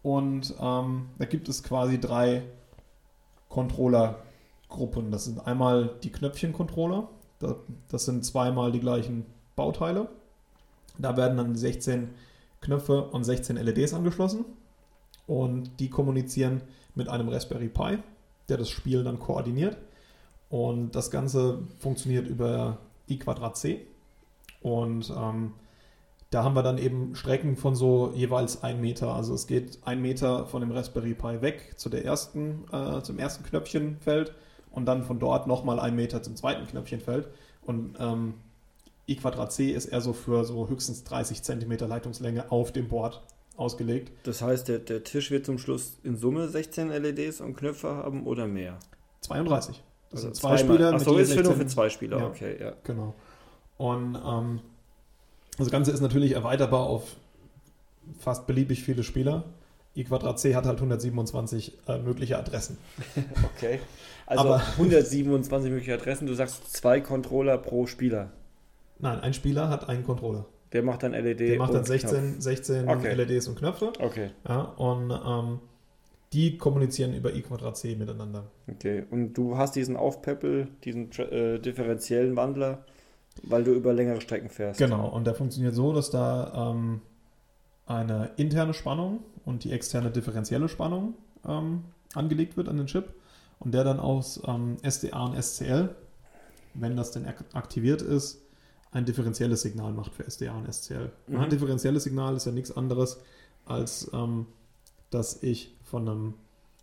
Und 0.04 0.54
ähm, 0.60 1.06
da 1.18 1.24
gibt 1.24 1.48
es 1.48 1.64
quasi 1.64 1.98
drei 1.98 2.44
Controller-Gruppen. 4.68 5.10
Das 5.10 5.24
sind 5.24 5.46
einmal 5.46 5.90
die 6.02 6.10
Knöpfchen-Controller. 6.10 7.08
Da- 7.38 7.56
Das 7.90 8.04
sind 8.04 8.24
zweimal 8.24 8.72
die 8.72 8.80
gleichen 8.80 9.26
Bauteile. 9.56 10.08
Da 10.98 11.16
werden 11.16 11.36
dann 11.36 11.54
16 11.56 12.10
Knöpfe 12.60 13.02
und 13.10 13.24
16 13.24 13.56
LEDs 13.56 13.94
angeschlossen. 13.94 14.44
Und 15.26 15.80
die 15.80 15.90
kommunizieren 15.90 16.62
mit 16.94 17.08
einem 17.08 17.28
Raspberry 17.28 17.68
Pi, 17.68 17.98
der 18.48 18.56
das 18.58 18.68
Spiel 18.68 19.02
dann 19.04 19.18
koordiniert. 19.18 19.76
Und 20.50 20.94
das 20.94 21.10
Ganze 21.10 21.62
funktioniert 21.78 22.28
über 22.28 22.78
I2C. 23.08 23.80
Und 24.60 25.12
ähm, 25.16 25.52
da 26.30 26.44
haben 26.44 26.54
wir 26.54 26.62
dann 26.62 26.78
eben 26.78 27.14
Strecken 27.14 27.56
von 27.56 27.74
so 27.74 28.12
jeweils 28.14 28.62
ein 28.62 28.80
Meter. 28.80 29.14
Also 29.14 29.34
es 29.34 29.46
geht 29.46 29.78
ein 29.84 30.00
Meter 30.02 30.46
von 30.46 30.60
dem 30.60 30.70
Raspberry 30.72 31.14
Pi 31.14 31.40
weg 31.42 31.74
zu 31.76 31.88
der 31.88 32.04
ersten, 32.04 32.64
äh, 32.72 33.02
zum 33.02 33.18
ersten 33.18 33.44
Knöpfchenfeld 33.44 34.34
und 34.74 34.86
dann 34.86 35.02
von 35.04 35.18
dort 35.18 35.46
nochmal 35.46 35.78
ein 35.80 35.94
Meter 35.94 36.22
zum 36.22 36.36
zweiten 36.36 36.66
Knöpfchenfeld. 36.66 37.28
Und 37.62 37.96
ähm, 37.98 38.34
I 39.08 39.16
Quadrat 39.16 39.52
C 39.52 39.70
ist 39.70 39.86
eher 39.86 40.00
so 40.00 40.12
für 40.12 40.44
so 40.44 40.68
höchstens 40.68 41.04
30 41.04 41.42
Zentimeter 41.42 41.86
Leitungslänge 41.86 42.50
auf 42.50 42.72
dem 42.72 42.88
Board 42.88 43.22
ausgelegt. 43.56 44.12
Das 44.24 44.42
heißt, 44.42 44.68
der, 44.68 44.78
der 44.80 45.04
Tisch 45.04 45.30
wird 45.30 45.46
zum 45.46 45.58
Schluss 45.58 45.98
in 46.02 46.16
Summe 46.16 46.48
16 46.48 46.88
LEDs 46.90 47.40
und 47.40 47.56
Knöpfe 47.56 47.88
haben 47.88 48.26
oder 48.26 48.46
mehr? 48.46 48.78
32. 49.20 49.82
Das 50.10 50.24
also 50.24 50.26
sind 50.26 50.36
zwei 50.36 50.56
Spieler. 50.56 50.92
Achso, 50.92 51.16
ist 51.16 51.32
für 51.32 51.42
nur 51.42 51.54
für 51.54 51.66
zwei 51.66 51.88
Spieler, 51.88 52.18
ja, 52.18 52.26
okay, 52.26 52.56
ja. 52.60 52.72
Genau. 52.82 53.14
Und 53.76 54.16
ähm, 54.24 54.60
das 55.58 55.70
Ganze 55.70 55.92
ist 55.92 56.00
natürlich 56.00 56.32
erweiterbar 56.32 56.86
auf 56.86 57.16
fast 58.18 58.46
beliebig 58.46 58.82
viele 58.82 59.02
Spieler. 59.02 59.44
I 59.96 60.04
Quadrat 60.04 60.38
C 60.40 60.54
hat 60.54 60.66
halt 60.66 60.78
127 60.78 61.78
äh, 61.86 61.98
mögliche 61.98 62.38
Adressen. 62.38 62.78
okay. 63.56 63.78
Also 64.26 64.44
Aber, 64.44 64.62
127 64.78 65.70
mögliche 65.70 65.94
Adressen. 65.94 66.26
Du 66.26 66.34
sagst 66.34 66.72
zwei 66.72 67.00
Controller 67.00 67.58
pro 67.58 67.86
Spieler. 67.86 68.32
Nein, 68.98 69.20
ein 69.20 69.34
Spieler 69.34 69.68
hat 69.68 69.88
einen 69.88 70.04
Controller. 70.04 70.46
Der 70.72 70.82
macht 70.82 71.02
dann 71.04 71.12
LED. 71.12 71.40
Der 71.40 71.58
macht 71.58 71.74
dann 71.74 71.84
16, 71.84 72.40
16 72.40 72.88
okay. 72.88 73.14
LEDs 73.14 73.46
und 73.46 73.58
Knöpfe. 73.58 73.92
Okay. 74.00 74.30
Ja, 74.48 74.62
und 74.62 75.10
ähm, 75.10 75.60
die 76.32 76.58
kommunizieren 76.58 77.14
über 77.14 77.32
I 77.32 77.42
Quadrat 77.42 77.76
C 77.76 77.94
miteinander. 77.94 78.50
Okay. 78.68 79.04
Und 79.10 79.34
du 79.34 79.56
hast 79.56 79.76
diesen 79.76 79.96
Aufpeppel, 79.96 80.68
diesen 80.84 81.12
äh, 81.12 81.60
differenziellen 81.60 82.34
Wandler, 82.34 82.84
weil 83.44 83.62
du 83.62 83.72
über 83.72 83.92
längere 83.92 84.20
Strecken 84.20 84.48
fährst. 84.48 84.78
Genau. 84.78 85.08
Und 85.08 85.28
der 85.28 85.34
funktioniert 85.34 85.74
so, 85.74 85.92
dass 85.92 86.10
da 86.10 86.72
ähm, 86.72 87.02
eine 87.86 88.30
interne 88.36 88.74
Spannung 88.74 89.20
und 89.44 89.64
die 89.64 89.72
externe 89.72 90.10
differenzielle 90.10 90.68
Spannung 90.68 91.14
ähm, 91.46 91.84
angelegt 92.14 92.56
wird 92.56 92.68
an 92.68 92.76
den 92.76 92.86
Chip 92.86 93.14
und 93.58 93.72
der 93.72 93.84
dann 93.84 94.00
aus 94.00 94.40
ähm, 94.46 94.76
SDA 94.82 95.24
und 95.24 95.42
SCL, 95.42 95.94
wenn 96.74 96.96
das 96.96 97.10
denn 97.12 97.26
aktiviert 97.52 98.02
ist, 98.02 98.40
ein 98.92 99.04
differenzielles 99.04 99.62
Signal 99.62 99.92
macht 99.92 100.14
für 100.14 100.24
SDA 100.24 100.54
und 100.56 100.72
SCL. 100.72 101.10
Mhm. 101.26 101.40
Ein 101.40 101.50
differenzielles 101.50 102.04
Signal 102.04 102.36
ist 102.36 102.46
ja 102.46 102.52
nichts 102.52 102.76
anderes, 102.76 103.20
als 103.66 104.10
ähm, 104.12 104.46
dass 105.10 105.42
ich 105.42 105.74
von 105.82 106.08
einem 106.08 106.34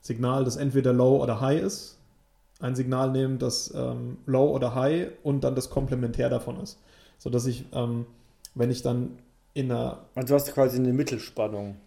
Signal, 0.02 0.44
das 0.44 0.56
entweder 0.56 0.94
Low 0.94 1.22
oder 1.22 1.42
High 1.42 1.62
ist, 1.62 1.98
ein 2.60 2.76
Signal 2.76 3.12
nehme, 3.12 3.38
das 3.38 3.74
ähm, 3.76 4.18
Low 4.26 4.52
oder 4.52 4.76
High 4.76 5.12
und 5.24 5.44
dann 5.44 5.56
das 5.56 5.70
Komplementär 5.70 6.30
davon 6.30 6.60
ist. 6.60 6.80
Sodass 7.18 7.46
ich, 7.46 7.66
ähm, 7.72 8.06
wenn 8.56 8.72
ich 8.72 8.82
dann 8.82 9.18
in 9.54 9.72
einer. 9.72 10.06
Also 10.16 10.30
du 10.30 10.34
hast 10.36 10.54
quasi 10.54 10.78
eine 10.78 10.94
Mittelspannung 10.94 11.78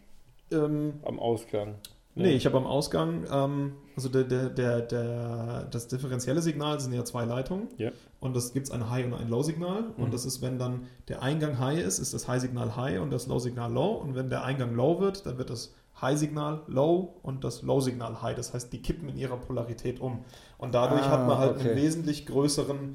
ähm, 0.51 0.95
am 1.05 1.19
Ausgang. 1.19 1.77
Nee, 2.17 2.35
ich 2.35 2.47
habe 2.47 2.57
am 2.57 2.67
Ausgang, 2.67 3.25
ähm, 3.31 3.73
also 3.97 4.09
der, 4.09 4.23
der, 4.23 4.49
der, 4.49 4.83
der, 4.83 5.65
das 5.71 5.89
differenzielle 5.89 6.43
Signal 6.43 6.79
sind 6.79 6.93
ja 6.93 7.05
zwei 7.05 7.25
Leitungen. 7.25 7.69
Ja. 7.77 7.91
Und 8.21 8.37
das 8.37 8.53
gibt 8.53 8.67
es 8.67 8.73
ein 8.73 8.89
High- 8.89 9.07
und 9.07 9.15
ein 9.15 9.29
Low-Signal. 9.29 9.83
Mhm. 9.83 10.03
Und 10.03 10.15
das 10.15 10.25
ist, 10.25 10.41
wenn 10.41 10.59
dann 10.59 10.87
der 11.09 11.23
Eingang 11.23 11.59
High 11.59 11.81
ist, 11.81 11.99
ist 11.99 12.15
das 12.15 12.29
High-Signal 12.29 12.77
High 12.77 13.01
und 13.01 13.11
das 13.11 13.27
Low-Signal 13.27 13.73
Low. 13.73 13.95
Und 13.95 14.15
wenn 14.15 14.31
der 14.31 14.45
Eingang 14.45 14.75
Low 14.75 15.01
wird, 15.01 15.27
dann 15.27 15.39
wird 15.39 15.51
das 15.51 15.75
High-Signal 16.01 16.63
Low 16.69 17.15
und 17.23 17.43
das 17.43 17.63
Low-Signal 17.63 18.23
High. 18.23 18.37
Das 18.37 18.55
heißt, 18.55 18.73
die 18.73 18.81
kippen 18.81 19.09
in 19.09 19.17
ihrer 19.17 19.37
Polarität 19.37 20.01
um. 20.01 20.25
Und 20.57 20.75
dadurch 20.75 21.03
ah, 21.03 21.11
hat 21.11 21.27
man 21.27 21.39
halt 21.39 21.57
okay. 21.57 21.71
einen 21.71 21.77
wesentlich 21.77 22.27
größeren 22.27 22.95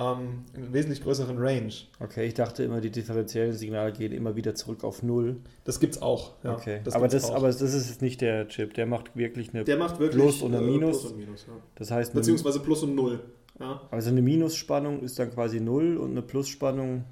ähm, 0.00 0.44
einen 0.54 0.72
wesentlich 0.72 1.02
größeren 1.02 1.36
Range. 1.36 1.72
Okay, 1.98 2.26
ich 2.26 2.34
dachte 2.34 2.64
immer, 2.64 2.80
die 2.80 2.90
differenziellen 2.90 3.52
Signale 3.52 3.92
gehen 3.92 4.12
immer 4.12 4.34
wieder 4.34 4.54
zurück 4.54 4.82
auf 4.82 5.02
Null. 5.02 5.36
Das 5.64 5.78
gibt 5.78 5.96
es 5.96 6.02
auch. 6.02 6.32
Ja, 6.42 6.54
okay, 6.54 6.80
das 6.84 6.94
aber, 6.94 7.08
das, 7.08 7.24
auch. 7.24 7.34
aber 7.34 7.48
das 7.48 7.60
ist 7.60 7.88
jetzt 7.88 8.00
nicht 8.00 8.22
der 8.22 8.48
Chip. 8.48 8.72
Der 8.74 8.86
macht 8.86 9.14
wirklich 9.14 9.52
eine 9.52 9.64
der 9.64 9.76
macht 9.76 9.98
wirklich, 10.00 10.22
Plus 10.22 10.40
und 10.40 10.54
eine 10.54 10.64
äh, 10.64 10.70
Minus. 10.70 11.00
Plus 11.00 11.12
und 11.12 11.18
Minus 11.18 11.46
ja. 11.46 11.52
Das 11.74 11.90
heißt, 11.90 12.14
beziehungsweise 12.14 12.60
Plus 12.60 12.82
und 12.82 12.94
Null. 12.94 13.20
Ja. 13.58 13.82
Also 13.90 14.08
eine 14.08 14.22
Minusspannung 14.22 15.02
ist 15.02 15.18
dann 15.18 15.30
quasi 15.30 15.60
Null 15.60 15.98
und 15.98 16.12
eine 16.12 16.22
Plusspannung. 16.22 17.04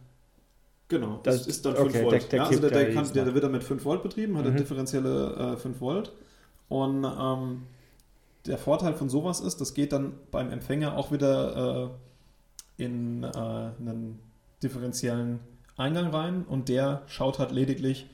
Genau, 0.89 1.21
das, 1.23 1.41
das 1.41 1.47
ist 1.47 1.67
dann 1.67 1.77
5 1.77 1.89
okay, 1.89 2.05
Volt. 2.05 2.13
Der, 2.13 2.21
der, 2.21 2.39
ja, 2.39 2.45
also 2.47 2.61
der, 2.61 2.71
der, 2.71 2.95
kann, 2.95 3.13
der, 3.13 3.35
wird 3.35 3.45
dann 3.45 3.53
mit 3.53 3.65
5 3.65 3.85
Volt 3.85 4.03
betrieben, 4.03 4.39
hat 4.39 4.45
mhm. 4.45 4.53
eine 4.53 4.61
differenzielle 4.61 5.55
äh, 5.55 5.57
5 5.59 5.81
Volt. 5.83 6.13
Und 6.69 7.05
ähm, 7.05 7.63
der 8.47 8.57
Vorteil 8.57 8.95
von 8.95 9.11
sowas 9.11 9.41
ist, 9.41 9.61
das 9.61 9.75
geht 9.75 9.93
dann 9.93 10.15
beim 10.31 10.51
Empfänger 10.51 10.97
auch 10.97 11.13
wieder 11.13 11.85
äh, 11.85 12.08
in 12.79 13.25
äh, 13.25 13.29
einen 13.29 14.19
differenziellen 14.63 15.41
Eingang 15.77 16.09
rein 16.09 16.45
und 16.45 16.69
der 16.69 17.03
schaut 17.07 17.39
halt 17.39 17.53
lediglich 17.53 18.07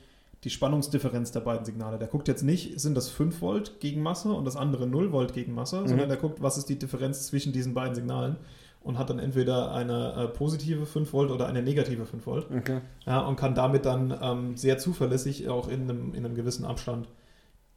die 0.43 0.49
Spannungsdifferenz 0.49 1.31
der 1.31 1.39
beiden 1.39 1.65
Signale. 1.65 1.97
Der 1.97 2.07
guckt 2.07 2.27
jetzt 2.27 2.43
nicht, 2.43 2.79
sind 2.79 2.95
das 2.95 3.09
5 3.09 3.41
Volt 3.41 3.79
gegen 3.79 4.01
Masse 4.03 4.31
und 4.31 4.45
das 4.45 4.55
andere 4.55 4.85
0 4.85 5.11
Volt 5.11 5.33
gegen 5.33 5.53
Masse, 5.53 5.81
mhm. 5.81 5.87
sondern 5.87 6.09
der 6.09 6.17
guckt, 6.17 6.41
was 6.41 6.57
ist 6.57 6.69
die 6.69 6.77
Differenz 6.77 7.25
zwischen 7.25 7.51
diesen 7.51 7.73
beiden 7.73 7.95
Signalen 7.95 8.35
und 8.81 8.99
hat 8.99 9.09
dann 9.09 9.17
entweder 9.17 9.71
eine 9.71 10.13
äh, 10.13 10.27
positive 10.27 10.85
5 10.85 11.11
Volt 11.11 11.31
oder 11.31 11.47
eine 11.47 11.63
negative 11.63 12.05
5 12.05 12.25
Volt. 12.27 12.47
Okay. 12.55 12.81
Ja, 13.07 13.21
und 13.21 13.37
kann 13.37 13.55
damit 13.55 13.85
dann 13.85 14.15
ähm, 14.21 14.57
sehr 14.57 14.77
zuverlässig 14.77 15.49
auch 15.49 15.67
in 15.67 15.89
einem, 15.89 16.13
in 16.13 16.23
einem 16.25 16.35
gewissen 16.35 16.65
Abstand 16.65 17.07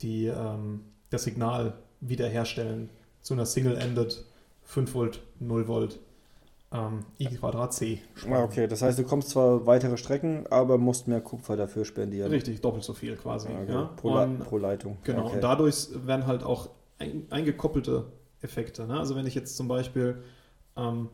die, 0.03 0.27
ähm, 0.27 0.81
das 1.09 1.25
Signal 1.25 1.73
wiederherstellen 2.01 2.91
zu 3.23 3.33
einer 3.33 3.47
Single-Ended 3.47 4.25
5 4.65 4.95
Volt, 4.95 5.23
0 5.41 5.67
Volt 5.69 5.99
ähm, 6.71 7.05
I 7.19 7.27
Quadrat 7.27 7.73
C. 7.73 8.03
Ah, 8.31 8.43
okay, 8.43 8.67
das 8.67 8.83
heißt, 8.83 8.99
du 8.99 9.05
kommst 9.05 9.31
zwar 9.31 9.67
weitere 9.67 9.97
Strecken, 9.97 10.47
aber 10.49 10.77
musst 10.77 11.09
mehr 11.09 11.21
Kupfer 11.21 11.57
dafür 11.57 11.85
spendieren. 11.85 12.31
Richtig, 12.31 12.61
doppelt 12.61 12.85
so 12.85 12.93
viel 12.93 13.17
quasi. 13.17 13.49
Okay. 13.49 13.73
Ja? 13.73 13.85
Pro, 13.97 14.21
und, 14.21 14.41
pro, 14.41 14.59
Leitung. 14.59 14.99
Genau, 15.05 15.25
okay. 15.25 15.37
und 15.37 15.45
dadurch 15.45 15.89
werden 16.07 16.27
halt 16.27 16.43
auch 16.43 16.69
ein, 16.99 17.27
eingekoppelte 17.31 18.07
Effekte. 18.43 18.87
Ne? 18.87 18.99
Also 18.99 19.17
wenn 19.17 19.27
ich 19.27 19.35
jetzt 19.35 19.57
zum 19.57 19.67
Beispiel 19.67 20.23
ähm, 20.77 21.09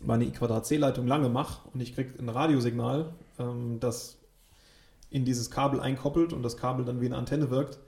meine 0.00 0.24
I 0.24 0.30
Quadrat 0.30 0.66
C-Leitung 0.66 1.06
lange 1.06 1.28
mache 1.28 1.68
und 1.72 1.80
ich 1.80 1.94
kriege 1.94 2.12
ein 2.18 2.28
Radiosignal, 2.28 3.12
ähm, 3.38 3.78
das 3.80 4.18
in 5.10 5.24
dieses 5.24 5.50
Kabel 5.50 5.80
einkoppelt 5.80 6.34
und 6.34 6.42
das 6.42 6.58
Kabel 6.58 6.84
dann 6.84 7.00
wie 7.00 7.06
eine 7.06 7.16
Antenne 7.16 7.50
wirkt, 7.50 7.78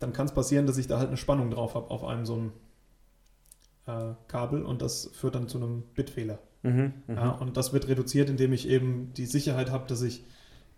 dann 0.00 0.12
kann 0.12 0.26
es 0.26 0.32
passieren, 0.32 0.66
dass 0.66 0.76
ich 0.76 0.88
da 0.88 0.98
halt 0.98 1.08
eine 1.08 1.16
Spannung 1.16 1.50
drauf 1.50 1.74
habe 1.74 1.90
auf 1.90 2.04
einem 2.04 2.26
so 2.26 2.34
ein 2.34 2.48
äh, 2.48 2.50
Kabel 4.28 4.62
und 4.62 4.82
das 4.82 5.10
führt 5.14 5.34
dann 5.34 5.48
zu 5.48 5.58
einem 5.58 5.82
Bitfehler. 5.94 6.38
Mhm, 6.62 6.94
ja, 7.08 7.30
und 7.30 7.56
das 7.56 7.74
wird 7.74 7.88
reduziert, 7.88 8.30
indem 8.30 8.52
ich 8.54 8.68
eben 8.68 9.12
die 9.14 9.26
Sicherheit 9.26 9.70
habe, 9.70 9.86
dass 9.86 10.00
ich 10.00 10.24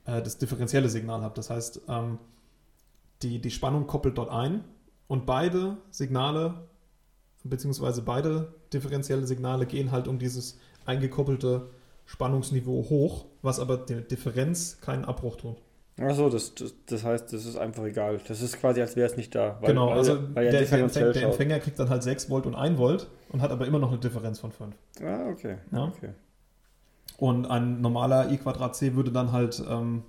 äh, 0.04 0.20
das 0.20 0.38
differenzielle 0.38 0.88
Signal 0.88 1.22
habe. 1.22 1.34
Das 1.34 1.48
heißt, 1.48 1.82
ähm, 1.88 2.18
die, 3.22 3.40
die 3.40 3.50
Spannung 3.52 3.86
koppelt 3.86 4.18
dort 4.18 4.30
ein 4.30 4.64
und 5.06 5.26
beide 5.26 5.76
Signale, 5.90 6.66
beziehungsweise 7.44 8.02
beide 8.02 8.54
differenzielle 8.72 9.26
Signale 9.26 9.66
gehen 9.66 9.92
halt 9.92 10.08
um 10.08 10.18
dieses 10.18 10.58
eingekoppelte 10.84 11.70
Spannungsniveau 12.04 12.88
hoch, 12.88 13.26
was 13.42 13.60
aber 13.60 13.76
der 13.76 14.00
Differenz 14.00 14.80
keinen 14.80 15.04
Abbruch 15.04 15.36
tut. 15.36 15.62
Achso, 15.98 16.28
das, 16.28 16.54
das, 16.54 16.74
das 16.86 17.04
heißt, 17.04 17.32
das 17.32 17.46
ist 17.46 17.56
einfach 17.56 17.84
egal. 17.84 18.20
Das 18.28 18.42
ist 18.42 18.60
quasi, 18.60 18.82
als 18.82 18.96
wäre 18.96 19.06
es 19.06 19.16
nicht 19.16 19.34
da. 19.34 19.56
Weil, 19.60 19.68
genau, 19.70 19.90
also 19.90 20.18
weil 20.34 20.50
der, 20.50 20.62
der, 20.62 20.78
Empfänger, 20.80 21.12
der, 21.12 21.22
Empfänger 21.22 21.58
kriegt 21.58 21.78
dann 21.78 21.88
halt 21.88 22.02
6 22.02 22.28
Volt 22.28 22.44
und 22.44 22.54
1 22.54 22.76
Volt 22.76 23.08
und 23.30 23.40
hat 23.40 23.50
aber 23.50 23.66
immer 23.66 23.78
noch 23.78 23.90
eine 23.90 23.98
Differenz 23.98 24.38
von 24.38 24.52
5. 24.52 24.74
Ah, 25.02 25.28
okay. 25.30 25.56
Ja? 25.72 25.84
okay. 25.84 26.10
Und 27.16 27.46
ein 27.46 27.80
normaler 27.80 28.30
I 28.30 28.36
Quadrat 28.36 28.76
C 28.76 28.94
würde 28.94 29.10
dann 29.10 29.32
halt 29.32 29.62
ähm, 29.70 30.02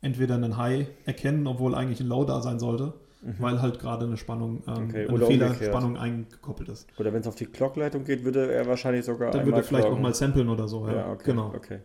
entweder 0.00 0.34
einen 0.36 0.56
High 0.56 0.86
erkennen, 1.04 1.46
obwohl 1.46 1.74
eigentlich 1.74 2.00
ein 2.00 2.06
Low 2.06 2.24
da 2.24 2.40
sein 2.40 2.58
sollte, 2.58 2.94
mhm. 3.20 3.34
weil 3.38 3.60
halt 3.60 3.78
gerade 3.80 4.06
eine 4.06 4.16
Spannung, 4.16 4.62
ähm, 4.66 4.88
okay. 4.88 5.08
eine 5.08 5.26
Fehlerspannung 5.26 5.98
eingekoppelt 5.98 6.70
ist. 6.70 6.88
Oder 6.98 7.12
wenn 7.12 7.20
es 7.20 7.26
auf 7.26 7.34
die 7.34 7.44
Clockleitung 7.44 8.04
geht, 8.04 8.24
würde 8.24 8.50
er 8.50 8.66
wahrscheinlich 8.66 9.04
sogar. 9.04 9.30
Dann 9.30 9.44
würde 9.44 9.58
er 9.58 9.64
vielleicht 9.64 9.88
auch 9.88 9.98
mal 9.98 10.14
samplen 10.14 10.48
oder 10.48 10.68
so. 10.68 10.86
Ja, 10.86 10.94
ja 10.94 11.12
okay. 11.12 11.22
genau. 11.26 11.52
Okay. 11.54 11.80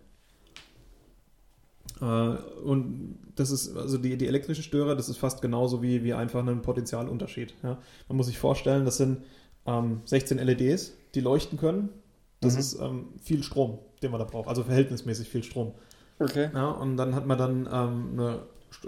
Äh, 2.01 2.05
und 2.05 3.17
das 3.35 3.51
ist, 3.51 3.75
also 3.75 3.97
die, 3.97 4.17
die 4.17 4.27
elektrischen 4.27 4.63
Störer, 4.63 4.95
das 4.95 5.09
ist 5.09 5.17
fast 5.17 5.41
genauso 5.41 5.81
wie, 5.81 6.03
wie 6.03 6.13
einfach 6.13 6.45
ein 6.45 6.61
Potenzialunterschied. 6.61 7.53
Ja? 7.63 7.77
Man 8.07 8.17
muss 8.17 8.27
sich 8.27 8.37
vorstellen, 8.37 8.85
das 8.85 8.97
sind 8.97 9.23
ähm, 9.65 10.01
16 10.05 10.37
LEDs, 10.39 10.93
die 11.15 11.21
leuchten 11.21 11.57
können. 11.57 11.89
Das 12.39 12.53
mhm. 12.53 12.59
ist 12.59 12.79
ähm, 12.79 13.05
viel 13.21 13.43
Strom, 13.43 13.79
den 14.01 14.11
man 14.11 14.19
da 14.19 14.25
braucht, 14.25 14.47
also 14.47 14.63
verhältnismäßig 14.63 15.27
viel 15.27 15.43
Strom. 15.43 15.73
Okay. 16.19 16.49
Ja, 16.53 16.71
und 16.71 16.97
dann 16.97 17.13
hat 17.13 17.27
man 17.27 17.37
dann 17.37 17.69
ähm, 17.71 18.09
eine, 18.13 18.39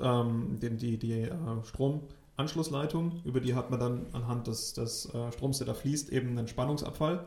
ähm, 0.01 0.57
die, 0.61 0.69
die, 0.77 0.97
die 0.97 1.21
äh, 1.21 1.31
Stromanschlussleitung, 1.63 3.21
über 3.23 3.39
die 3.39 3.55
hat 3.55 3.69
man 3.69 3.79
dann 3.79 4.05
anhand 4.13 4.47
des, 4.47 4.73
des 4.73 5.13
äh, 5.13 5.31
Stroms, 5.31 5.59
der 5.59 5.67
da 5.67 5.73
fließt, 5.73 6.11
eben 6.11 6.37
einen 6.37 6.47
Spannungsabfall. 6.47 7.25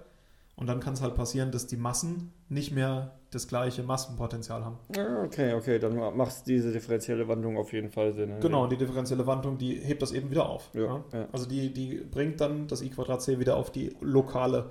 Und 0.54 0.66
dann 0.66 0.80
kann 0.80 0.92
es 0.92 1.00
halt 1.00 1.14
passieren, 1.14 1.50
dass 1.50 1.66
die 1.66 1.76
Massen 1.76 2.32
nicht 2.48 2.72
mehr 2.72 3.18
das 3.30 3.48
gleiche 3.48 3.82
Massenpotenzial 3.82 4.64
haben. 4.64 4.78
Ah, 4.96 5.24
okay, 5.24 5.54
okay, 5.54 5.78
dann 5.78 5.96
macht 6.16 6.46
diese 6.46 6.72
differenzielle 6.72 7.26
Wandlung 7.26 7.56
auf 7.56 7.72
jeden 7.72 7.90
Fall 7.90 8.12
Sinn. 8.12 8.34
Ne? 8.34 8.40
Genau, 8.40 8.66
die 8.66 8.76
differenzielle 8.76 9.26
Wandlung, 9.26 9.56
die 9.56 9.74
hebt 9.76 10.02
das 10.02 10.12
eben 10.12 10.30
wieder 10.30 10.48
auf. 10.48 10.70
Ja, 10.74 10.82
ja? 10.82 11.04
Ja. 11.12 11.28
Also 11.32 11.48
die, 11.48 11.72
die 11.72 11.96
bringt 11.96 12.40
dann 12.40 12.68
das 12.68 12.82
I 12.82 12.90
C 13.18 13.38
wieder 13.38 13.56
auf 13.56 13.72
die 13.72 13.96
lokale, 14.02 14.70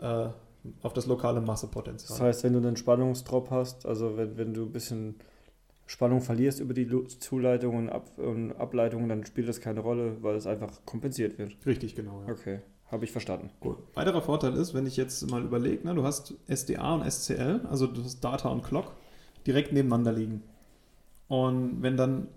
äh, 0.00 0.26
auf 0.82 0.92
das 0.92 1.06
lokale 1.06 1.40
Massepotenzial. 1.40 2.10
Das 2.10 2.20
heißt, 2.20 2.44
wenn 2.44 2.52
du 2.52 2.58
einen 2.58 2.76
Spannungsdrop 2.76 3.50
hast, 3.50 3.86
also 3.86 4.16
wenn, 4.18 4.36
wenn 4.36 4.52
du 4.52 4.64
ein 4.64 4.72
bisschen 4.72 5.16
Spannung 5.86 6.20
verlierst 6.20 6.60
über 6.60 6.74
die 6.74 6.86
Zuleitungen 7.06 7.88
und, 7.88 7.92
Ab 7.92 8.18
und 8.18 8.52
Ableitungen, 8.52 9.08
dann 9.08 9.24
spielt 9.24 9.48
das 9.48 9.60
keine 9.60 9.80
Rolle, 9.80 10.22
weil 10.22 10.36
es 10.36 10.46
einfach 10.46 10.84
kompensiert 10.84 11.38
wird. 11.38 11.56
Richtig, 11.66 11.96
genau. 11.96 12.22
Ja. 12.26 12.32
Okay, 12.32 12.60
habe 12.92 13.06
ich 13.06 13.10
verstanden. 13.10 13.50
Gut. 13.58 13.78
Weiterer 13.94 14.20
Vorteil 14.20 14.54
ist, 14.54 14.74
wenn 14.74 14.86
ich 14.86 14.96
jetzt 14.96 15.28
mal 15.30 15.42
überlege, 15.42 15.86
ne, 15.86 15.94
du 15.94 16.04
hast 16.04 16.34
SDA 16.46 16.94
und 16.94 17.10
SCL, 17.10 17.62
also 17.68 17.86
du 17.86 18.04
hast 18.04 18.20
Data 18.20 18.50
und 18.50 18.62
Clock, 18.62 18.92
direkt 19.46 19.72
nebeneinander 19.72 20.12
liegen. 20.12 20.42
Und 21.26 21.82
wenn 21.82 21.96
dann 21.96 22.28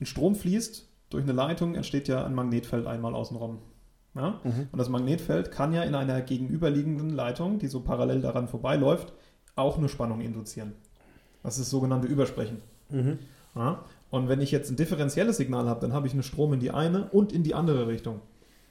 ein 0.00 0.06
Strom 0.06 0.36
fließt 0.36 0.88
durch 1.10 1.24
eine 1.24 1.32
Leitung, 1.32 1.74
entsteht 1.74 2.06
ja 2.06 2.24
ein 2.24 2.34
Magnetfeld 2.34 2.86
einmal 2.86 3.14
außenrum. 3.14 3.58
Ja? 4.14 4.40
Mhm. 4.44 4.68
Und 4.70 4.78
das 4.78 4.88
Magnetfeld 4.88 5.50
kann 5.50 5.72
ja 5.72 5.82
in 5.82 5.96
einer 5.96 6.20
gegenüberliegenden 6.20 7.10
Leitung, 7.10 7.58
die 7.58 7.66
so 7.66 7.80
parallel 7.80 8.20
daran 8.20 8.46
vorbeiläuft, 8.46 9.12
auch 9.56 9.78
eine 9.78 9.88
Spannung 9.88 10.20
induzieren. 10.20 10.74
Das 11.42 11.54
ist 11.54 11.64
das 11.64 11.70
sogenannte 11.70 12.06
Übersprechen. 12.06 12.62
Mhm. 12.90 13.18
Ja? 13.56 13.84
Und 14.10 14.28
wenn 14.28 14.40
ich 14.40 14.52
jetzt 14.52 14.70
ein 14.70 14.76
differenzielles 14.76 15.38
Signal 15.38 15.68
habe, 15.68 15.80
dann 15.80 15.92
habe 15.92 16.06
ich 16.06 16.12
einen 16.12 16.22
Strom 16.22 16.52
in 16.52 16.60
die 16.60 16.70
eine 16.70 17.10
und 17.10 17.32
in 17.32 17.42
die 17.42 17.54
andere 17.54 17.88
Richtung. 17.88 18.20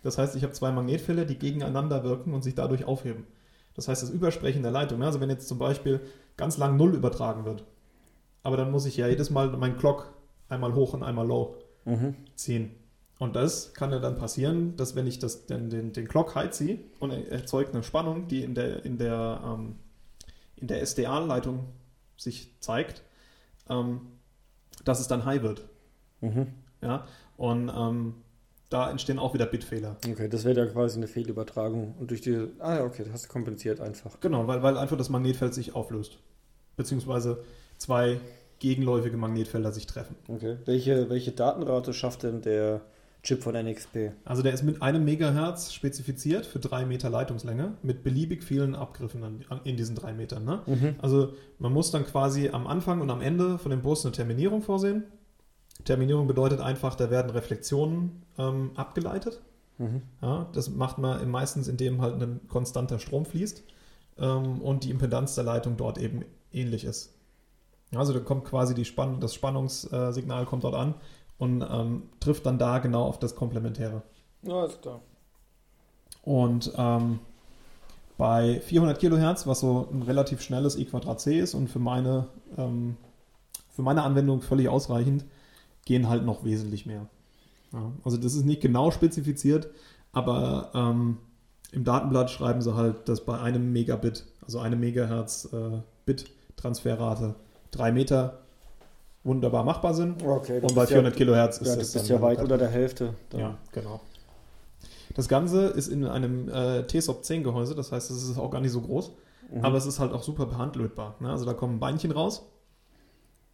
Das 0.04 0.18
heißt, 0.18 0.36
ich 0.36 0.44
habe 0.44 0.54
zwei 0.54 0.72
Magnetfelder, 0.72 1.26
die 1.26 1.40
gegeneinander 1.40 2.04
wirken 2.04 2.34
und 2.34 2.44
sich 2.44 2.56
dadurch 2.56 2.86
aufheben. 2.86 3.26
Das 3.74 3.88
heißt, 3.88 4.04
das 4.04 4.10
Übersprechen 4.12 4.62
der 4.62 4.72
Leitung, 4.72 5.00
ja, 5.00 5.08
also 5.08 5.20
wenn 5.20 5.30
jetzt 5.30 5.48
zum 5.48 5.58
Beispiel 5.58 6.02
ganz 6.38 6.58
lang 6.58 6.78
Null 6.78 6.94
übertragen 6.94 7.46
wird, 7.46 7.64
aber 8.44 8.58
dann 8.58 8.70
muss 8.72 8.86
ich 8.86 8.98
ja 8.98 9.08
jedes 9.08 9.30
Mal 9.30 9.48
meinen 9.58 9.78
Clock 9.78 10.14
einmal 10.50 10.76
hoch 10.76 10.94
und 10.94 11.04
einmal 11.04 11.26
low 11.26 11.56
Mhm. 11.86 12.16
ziehen. 12.36 12.72
Und 13.20 13.36
das 13.36 13.74
kann 13.74 13.92
ja 13.92 14.00
dann 14.00 14.16
passieren, 14.18 14.76
dass 14.78 14.96
wenn 14.96 15.06
ich 15.08 15.20
das, 15.20 15.46
den, 15.46 15.70
den, 15.70 15.92
den 15.94 16.08
Clock 16.08 16.36
high 16.36 16.50
ziehe 16.52 16.80
und 17.00 17.12
er 17.12 17.30
erzeugt 17.32 17.74
eine 17.74 17.84
Spannung, 17.84 18.28
die 18.28 18.44
in 18.44 18.56
der, 18.56 18.86
in 18.86 18.98
der, 18.98 19.42
ähm, 19.46 19.76
in 20.56 20.68
der 20.68 20.82
SDA-Leitung 20.82 21.66
sich 22.18 22.54
zeigt, 22.60 23.02
ähm, 23.70 24.02
dass 24.86 25.00
es 25.00 25.08
dann 25.08 25.26
high 25.26 25.42
wird. 25.44 25.68
Mhm. 26.22 26.48
Ja? 26.82 27.06
Und 27.38 27.70
ähm, 27.76 28.16
da 28.74 28.90
entstehen 28.90 29.20
auch 29.20 29.34
wieder 29.34 29.46
Bitfehler. 29.46 29.98
Okay, 30.10 30.28
das 30.28 30.46
wäre 30.46 30.66
ja 30.66 30.66
quasi 30.66 30.98
eine 30.98 31.08
Fehlübertragung. 31.08 31.96
Und 32.00 32.10
durch 32.10 32.22
die. 32.22 32.48
Ah 32.60 32.76
ja, 32.76 32.84
okay, 32.84 33.04
das 33.04 33.14
hast 33.14 33.26
du 33.26 33.30
kompensiert 33.30 33.80
einfach. 33.80 34.20
Genau, 34.20 34.48
weil, 34.48 34.64
weil 34.64 34.78
einfach 34.78 34.98
das 34.98 35.10
Magnetfeld 35.10 35.54
sich 35.54 35.76
auflöst. 35.76 36.18
Beziehungsweise 36.76 37.44
zwei 37.78 38.20
gegenläufige 38.60 39.18
Magnetfelder 39.18 39.72
sich 39.72 39.86
treffen. 39.86 40.16
Okay. 40.28 40.58
Welche, 40.66 41.10
welche 41.10 41.32
Datenrate 41.32 41.94
schafft 41.94 42.24
denn 42.24 42.42
der 42.42 42.82
Chip 43.22 43.44
von 43.44 43.56
NXP? 43.56 44.12
Also 44.26 44.42
der 44.42 44.54
ist 44.54 44.64
mit 44.64 44.82
einem 44.82 45.06
Megahertz 45.06 45.74
spezifiziert 45.74 46.46
für 46.46 46.60
drei 46.60 46.86
Meter 46.86 47.10
Leitungslänge 47.10 47.74
mit 47.84 48.04
beliebig 48.04 48.44
vielen 48.44 48.74
Abgriffen 48.74 49.44
in 49.66 49.78
diesen 49.78 49.96
drei 49.96 50.14
Metern. 50.14 50.46
Ne? 50.46 50.62
Mhm. 50.66 50.96
Also 51.00 51.34
man 51.60 51.74
muss 51.74 51.92
dann 51.92 52.06
quasi 52.06 52.50
am 52.50 52.66
Anfang 52.66 53.02
und 53.02 53.10
am 53.12 53.22
Ende 53.22 53.60
von 53.60 53.70
dem 53.70 53.82
Bus 53.82 54.06
eine 54.06 54.14
Terminierung 54.14 54.62
vorsehen. 54.62 55.04
Terminierung 55.86 56.28
bedeutet 56.28 56.60
einfach, 56.60 56.96
da 56.96 57.10
werden 57.10 57.32
Reflexionen 57.32 58.24
ähm, 58.38 58.72
abgeleitet. 58.76 59.42
Mhm. 59.78 60.04
Ja, 60.22 60.48
das 60.54 60.70
macht 60.70 60.98
man 60.98 61.30
meistens, 61.30 61.68
indem 61.68 62.02
halt 62.02 62.22
ein 62.22 62.42
konstanter 62.48 63.00
Strom 63.00 63.26
fließt 63.26 63.64
ähm, 64.20 64.62
und 64.62 64.84
die 64.84 64.92
Impedanz 64.92 65.36
der 65.36 65.44
Leitung 65.44 65.78
dort 65.78 65.98
eben 65.98 66.24
ähnlich 66.52 66.86
ist. 66.86 67.14
Also 67.96 68.14
da 68.14 68.20
kommt 68.20 68.46
quasi 68.46 68.74
die 68.74 68.86
Spann 68.86 69.20
das 69.20 69.34
Spannungssignal 69.34 70.46
kommt 70.46 70.64
dort 70.64 70.76
an 70.76 70.96
und 71.38 71.62
ähm, 71.62 72.04
trifft 72.20 72.46
dann 72.46 72.58
da 72.58 72.80
genau 72.80 73.04
auf 73.04 73.20
das 73.20 73.36
Komplementäre. 73.36 74.02
Ja, 74.44 74.66
ist 74.66 74.82
klar. 74.82 75.02
Und 76.24 76.74
ähm, 76.78 77.20
bei 78.18 78.62
400 78.62 79.00
Kilohertz, 79.00 79.48
was 79.48 79.60
so 79.60 79.88
ein 79.92 80.04
relativ 80.04 80.42
schnelles 80.42 80.78
I 80.78 80.86
Quadrat 80.86 81.20
C 81.20 81.40
ist 81.40 81.54
und 81.54 81.70
für 81.70 81.80
meine, 81.80 82.28
ähm, 82.58 82.98
für 83.70 83.82
meine 83.82 84.04
Anwendung 84.04 84.42
völlig 84.42 84.70
ausreichend, 84.70 85.26
gehen 85.86 86.10
halt 86.10 86.26
noch 86.26 86.44
wesentlich 86.44 86.86
mehr. 86.86 87.08
Ja, 87.72 87.92
also 88.04 88.18
das 88.18 88.36
ist 88.36 88.46
nicht 88.46 88.62
genau 88.62 88.92
spezifiziert, 88.92 89.70
aber 90.12 90.72
ähm, 90.76 91.18
im 91.72 91.84
Datenblatt 91.84 92.30
schreiben 92.30 92.62
sie 92.62 92.76
halt, 92.76 93.10
dass 93.10 93.26
bei 93.26 93.40
einem 93.40 93.72
Megabit, 93.74 94.26
also 94.44 94.60
eine 94.60 94.76
Megahertz 94.76 95.50
äh, 95.52 95.80
Bit-Transferrate, 96.06 97.36
drei 97.72 97.92
Meter 97.92 98.40
wunderbar 99.24 99.64
machbar 99.64 99.94
sind. 99.94 100.22
Okay, 100.24 100.60
Und 100.60 100.76
bei 100.76 100.86
400 100.86 101.16
Kilohertz 101.16 101.58
ist 101.58 101.68
ja, 101.70 101.76
das 101.78 101.92
das 101.94 102.04
ist 102.04 102.10
ja 102.10 102.22
weit 102.22 102.40
unter 102.42 102.58
der 102.58 102.70
Hälfte. 102.70 103.16
Dann. 103.30 103.40
ja, 103.40 103.58
genau. 103.72 104.02
Das 105.16 105.28
Ganze 105.28 105.68
ist 105.68 105.88
in 105.88 106.06
einem 106.06 106.50
äh, 106.50 106.86
TSOP 106.86 107.24
10 107.24 107.44
Gehäuse, 107.44 107.76
das 107.76 107.92
heißt, 107.92 108.12
es 108.12 108.24
ist 108.30 108.38
auch 108.38 108.52
gar 108.52 108.62
nicht 108.62 108.72
so 108.72 108.82
groß, 108.82 109.12
Mhm. 109.52 109.66
aber 109.66 109.78
es 109.78 109.86
ist 109.86 110.00
halt 110.00 110.14
auch 110.14 110.24
super 110.24 110.46
behandlötbar. 110.46 111.16
Ne? 111.20 111.30
Also 111.30 111.46
da 111.46 111.54
kommen 111.54 111.80
Beinchen 111.80 112.12
raus 112.12 112.44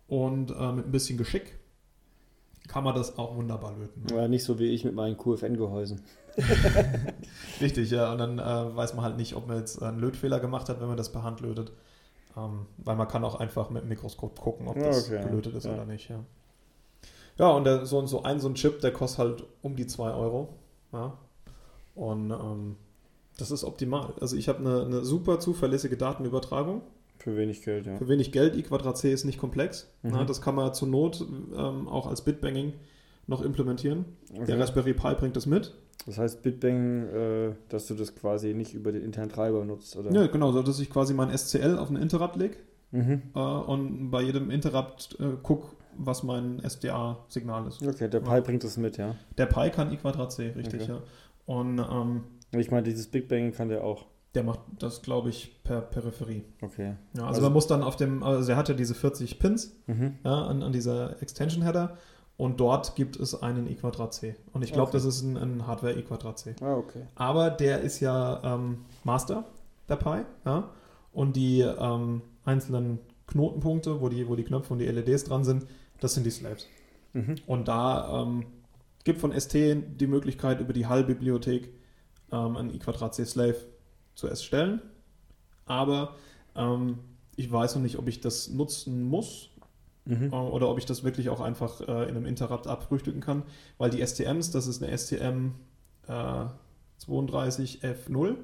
und 0.08 0.52
äh, 0.52 0.72
mit 0.72 0.86
ein 0.88 0.92
bisschen 0.92 1.18
Geschick 1.18 1.59
kann 2.70 2.84
man 2.84 2.96
das 2.96 3.18
auch 3.18 3.36
wunderbar 3.36 3.74
löten. 3.74 4.04
Ne? 4.10 4.22
ja, 4.22 4.28
nicht 4.28 4.44
so 4.44 4.60
wie 4.60 4.68
ich 4.68 4.86
mit 4.86 4.94
meinen 4.94 5.18
QFN-Gehäusen. 5.18 6.02
Richtig, 7.62 7.90
ja. 7.90 8.12
Und 8.12 8.20
dann 8.20 8.40
äh, 8.40 8.76
weiß 8.76 8.94
man 8.94 9.04
halt 9.04 9.18
nicht, 9.18 9.36
ob 9.36 9.48
man 9.48 9.58
jetzt 9.58 9.82
einen 9.82 10.00
Lötfehler 10.00 10.40
gemacht 10.40 10.70
hat, 10.70 10.80
wenn 10.80 10.88
man 10.88 10.96
das 10.96 11.12
per 11.12 11.24
Hand 11.24 11.42
lötet. 11.42 11.72
Ähm, 12.38 12.68
weil 12.78 12.96
man 12.96 13.08
kann 13.08 13.26
auch 13.26 13.36
einfach 13.36 13.72
mit 13.72 13.82
dem 13.82 13.90
Mikroskop 13.90 14.40
gucken, 14.40 14.68
ob 14.68 14.76
das 14.76 15.08
okay, 15.08 15.24
gelötet 15.24 15.56
ist 15.56 15.66
ja. 15.66 15.74
oder 15.74 15.86
nicht. 15.86 16.10
Ja, 16.10 16.24
ja 17.40 17.50
und 17.50 17.64
der, 17.64 17.88
so, 17.88 18.06
so 18.06 18.22
ein 18.22 18.40
so 18.40 18.48
ein 18.48 18.54
Chip, 18.54 18.80
der 18.82 18.94
kostet 18.94 19.20
halt 19.20 19.44
um 19.64 19.76
die 19.76 19.88
2 19.88 20.14
Euro. 20.14 20.50
Ja. 20.94 21.18
Und 21.96 22.30
ähm, 22.30 22.76
das 23.38 23.50
ist 23.50 23.64
optimal. 23.64 24.14
Also 24.22 24.36
ich 24.36 24.48
habe 24.48 24.60
eine, 24.60 24.86
eine 24.86 25.04
super 25.04 25.40
zuverlässige 25.40 25.98
Datenübertragung. 25.98 26.82
Für 27.20 27.36
wenig 27.38 27.62
Geld, 27.64 27.86
ja. 27.86 27.98
Für 27.98 28.08
wenig 28.08 28.32
Geld, 28.32 28.56
I 28.56 28.64
Quadrat 28.64 28.98
C 28.98 29.12
ist 29.12 29.26
nicht 29.26 29.38
komplex. 29.40 29.90
Mhm. 30.04 30.12
Ja, 30.16 30.24
das 30.26 30.42
kann 30.42 30.56
man 30.56 30.74
zur 30.74 30.88
Not 30.88 31.22
ähm, 31.56 31.88
auch 31.88 32.08
als 32.08 32.24
Bitbanging 32.24 32.74
noch 33.28 33.42
implementieren. 33.42 34.06
Der 34.34 34.42
Okay. 34.44 34.54
Raspberry 34.54 34.94
Pi 34.94 35.14
bringt 35.16 35.36
das 35.36 35.46
mit. 35.46 35.76
Das 36.06 36.18
heißt 36.18 36.42
Bitbang, 36.42 37.04
äh, 37.10 37.52
dass 37.68 37.88
du 37.88 37.94
das 37.94 38.16
quasi 38.16 38.54
nicht 38.54 38.74
über 38.74 38.92
den 38.92 39.04
internen 39.04 39.30
Treiber 39.30 39.64
nutzt, 39.66 39.96
oder? 39.98 40.12
Ja, 40.12 40.28
genau, 40.28 40.52
so 40.54 40.64
dass 40.64 40.80
ich 40.80 40.90
quasi 40.90 41.14
mein 41.14 41.30
SCL 41.38 41.78
auf 41.78 41.90
einen 41.90 42.02
Interrupt 42.02 42.36
lege 42.38 42.56
Mhm. 42.92 43.22
äh, 43.36 43.40
und 43.40 44.10
bei 44.10 44.22
jedem 44.24 44.50
Interrupt 44.50 45.16
äh, 45.20 45.36
guck, 45.44 45.76
was 45.98 46.24
mein 46.24 46.60
SDA-Signal 46.64 47.68
ist. 47.68 47.86
Okay, 47.86 48.10
der 48.10 48.22
Pi 48.22 48.42
bringt 48.42 48.64
das 48.64 48.78
mit, 48.78 48.98
ja. 48.98 49.16
Der 49.38 49.46
Pi 49.46 49.70
kann 49.70 49.92
I 49.92 49.98
Quadrat 49.98 50.32
C, 50.32 50.54
richtig, 50.56 50.84
Okay. 50.84 50.92
ja. 50.94 51.02
Und 51.46 51.78
ähm, 51.80 52.24
Ich 52.58 52.72
meine, 52.72 52.84
dieses 52.84 53.08
Big 53.08 53.28
Bang 53.28 53.52
kann 53.52 53.68
der 53.70 53.84
auch. 53.84 54.06
Der 54.36 54.44
macht 54.44 54.60
das, 54.78 55.02
glaube 55.02 55.30
ich, 55.30 55.64
per 55.64 55.82
Peripherie. 55.82 56.44
Okay. 56.62 56.96
Ja, 57.14 57.22
also, 57.24 57.26
Also- 57.28 57.42
man 57.42 57.54
muss 57.54 57.68
dann 57.68 57.82
auf 57.84 57.96
dem, 57.96 58.22
also 58.24 58.52
er 58.52 58.58
hat 58.58 58.70
ja 58.70 58.76
diese 58.76 58.94
40 58.94 59.40
Pins 59.40 59.76
Mhm. 59.88 60.16
ja, 60.24 60.46
an, 60.46 60.62
an 60.64 60.72
dieser 60.72 61.22
Extension-Header 61.22 61.98
und 62.38 62.60
dort 62.60 62.96
gibt 62.96 63.16
es 63.18 63.42
einen 63.42 63.68
I 63.68 63.76
Quadrat 63.76 64.14
C. 64.14 64.36
Und 64.54 64.64
ich 64.64 64.72
glaube, 64.72 64.90
Okay. 64.90 64.98
das 64.98 65.06
ist 65.06 65.22
ein, 65.24 65.36
ein 65.36 65.66
Hardware 65.68 65.98
I 65.98 66.04
Quadrat 66.04 66.38
C. 66.40 66.56
Ah, 66.62 66.76
okay. 66.76 67.08
Aber 67.16 67.50
der 67.50 67.82
ist 67.82 68.00
ja 68.00 68.42
ähm, 68.44 68.86
Master, 69.04 69.46
der 69.90 69.96
Pi, 69.96 70.22
ja. 70.46 70.70
Und 71.12 71.36
die 71.36 71.62
ähm, 71.62 72.22
einzelnen 72.46 73.00
Knotenpunkte, 73.28 74.00
wo 74.00 74.10
die, 74.10 74.28
wo 74.28 74.36
die 74.36 74.44
Knöpfe 74.44 74.74
und 74.74 74.80
die 74.80 74.86
LEDs 74.86 75.24
dran 75.24 75.44
sind, 75.44 75.66
das 76.00 76.14
sind 76.14 76.24
die 76.26 76.32
Slaves. 76.32 76.68
Mhm. 77.14 77.36
Und 77.48 77.68
da 77.68 78.22
ähm, 78.22 78.46
gibt 79.04 79.20
von 79.20 79.32
ST 79.38 79.54
die 79.56 80.08
Möglichkeit, 80.08 80.60
über 80.62 80.72
die 80.74 80.86
HAL-Bibliothek 80.86 81.70
ähm, 82.32 82.56
einen 82.58 82.72
I2C 82.72 83.26
Slave 83.26 83.56
zu 84.20 84.28
erstellen. 84.28 84.82
Aber 85.66 86.16
ähm, 86.56 87.00
ich 87.36 87.52
weiß 87.52 87.76
noch 87.76 87.82
nicht, 87.82 87.98
ob 87.98 88.08
ich 88.08 88.20
das 88.22 88.50
nutzen 88.50 89.04
muss 89.04 89.50
Mhm. 90.06 90.32
äh, 90.32 90.36
oder 90.36 90.70
ob 90.70 90.80
ich 90.80 90.86
das 90.86 91.04
wirklich 91.04 91.30
auch 91.30 91.40
einfach 91.40 91.82
äh, 91.82 92.04
in 92.10 92.16
einem 92.16 92.26
Interrupt 92.26 92.66
abfrühstücken 92.66 93.22
kann, 93.22 93.44
weil 93.78 93.92
die 93.92 94.04
STMs, 94.04 94.50
das 94.50 94.66
ist 94.66 94.82
eine 94.82 94.98
STM 94.98 95.52
äh, 96.08 96.46
32F0, 97.06 98.36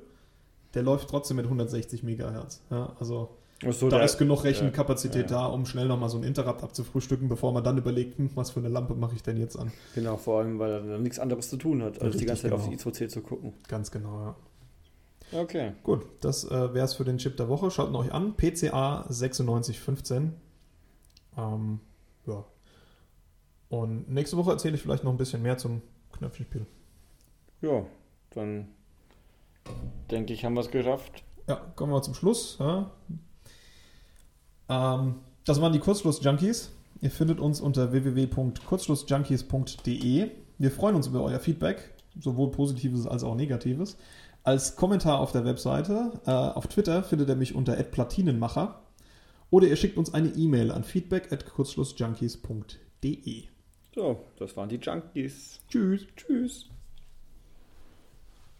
der 0.74 0.84
läuft 0.84 1.10
trotzdem 1.10 1.38
mit 1.38 1.46
160 1.46 2.04
Megahertz. 2.04 2.62
Ja, 2.70 2.94
also 3.00 3.30
so, 3.72 3.90
da 3.90 3.98
der- 3.98 4.06
ist 4.06 4.18
genug 4.18 4.44
Rechenkapazität 4.44 5.32
ja. 5.32 5.38
da, 5.38 5.46
um 5.48 5.66
schnell 5.66 5.88
nochmal 5.88 6.10
so 6.10 6.18
ein 6.18 6.24
Interrupt 6.24 6.62
abzufrühstücken, 6.62 7.30
bevor 7.30 7.52
man 7.54 7.64
dann 7.64 7.78
überlegt, 7.78 8.18
hm, 8.20 8.30
was 8.36 8.52
für 8.52 8.60
eine 8.60 8.70
Lampe 8.70 8.93
mache 8.93 9.16
ich 9.16 9.24
denn 9.24 9.38
jetzt 9.38 9.58
an. 9.58 9.72
Genau, 9.95 10.18
vor 10.18 10.39
allem, 10.41 10.60
weil 10.60 10.72
er 10.72 10.82
dann 10.82 11.02
nichts 11.04 11.18
anderes 11.20 11.49
zu 11.49 11.58
tun 11.58 11.82
hat, 11.82 11.93
als 11.93 11.99
die 12.02 12.06
Richtig, 12.26 12.28
ganze 12.28 12.41
Zeit 12.43 12.52
auf 12.52 12.66
genau. 12.70 12.76
die 12.78 12.84
I2C 12.84 13.08
zu 13.08 13.22
gucken. 13.22 13.54
Ganz 13.68 13.89
genau, 13.89 14.20
ja. 14.22 14.36
Okay. 15.32 15.73
Gut, 15.84 16.05
das 16.21 16.45
äh, 16.45 16.73
wäre 16.73 16.86
es 16.86 16.93
für 16.93 17.03
den 17.03 17.17
Chip 17.17 17.36
der 17.38 17.49
Woche. 17.49 17.71
Schaut 17.71 17.89
ihn 17.89 17.95
euch 17.95 18.13
an. 18.13 18.36
PCA 18.36 19.05
9615. 19.09 20.34
Ähm, 21.38 21.80
ja. 22.28 22.45
Und 23.69 24.09
nächste 24.09 24.38
Woche 24.38 24.51
erzähle 24.51 24.76
ich 24.76 24.82
vielleicht 24.82 25.03
noch 25.03 25.11
ein 25.11 25.17
bisschen 25.17 25.41
mehr 25.41 25.57
zum 25.57 25.82
Knöpfchenspiel. 26.13 26.65
Ja, 27.61 27.86
dann 28.32 28.67
denke 30.11 30.34
ich, 30.34 30.45
haben 30.45 30.53
wir 30.53 30.61
es 30.61 30.71
geschafft. 30.71 31.23
Ja, 31.47 31.55
kommen 31.76 31.91
wir 31.91 32.01
zum 32.01 32.13
Schluss. 32.13 32.57
Ja. 32.59 32.91
Ähm, 34.69 35.15
das 35.45 35.59
waren 35.61 35.73
die 35.73 35.80
Kurzschluss-Junkies. 35.80 36.71
Ihr 37.01 37.11
findet 37.11 37.39
uns 37.39 37.59
unter 37.61 37.91
www.kurzschlussjunkies.de. 37.91 40.32
Wir 40.57 40.71
freuen 40.71 40.95
uns 40.95 41.07
über 41.07 41.21
euer 41.23 41.39
Feedback, 41.39 41.93
sowohl 42.19 42.51
positives 42.51 43.05
als 43.05 43.23
auch 43.23 43.36
negatives. 43.36 43.97
Als 44.46 44.76
Kommentar 44.76 45.20
auf 45.20 45.32
der 45.32 45.43
Webseite. 45.43 46.12
Äh, 46.28 46.30
auf 46.30 46.68
Twitter 46.68 47.02
findet 47.02 47.30
ihr 47.30 47.36
mich 47.36 47.56
unter 47.56 47.74
@platinenmacher 47.74 48.84
Oder 49.50 49.68
ihr 49.68 49.76
schickt 49.76 49.98
uns 49.98 50.14
eine 50.14 50.30
E-Mail 50.30 50.72
an 50.72 50.84
feedback 50.84 51.32
at 51.32 51.48
kurzschlussjunkies.de. 51.48 53.43
So, 53.96 54.24
das 54.38 54.56
waren 54.56 54.70
die 54.70 54.76
Junkies. 54.76 55.62
Tschüss. 55.68 56.06
Tschüss. 56.16 56.70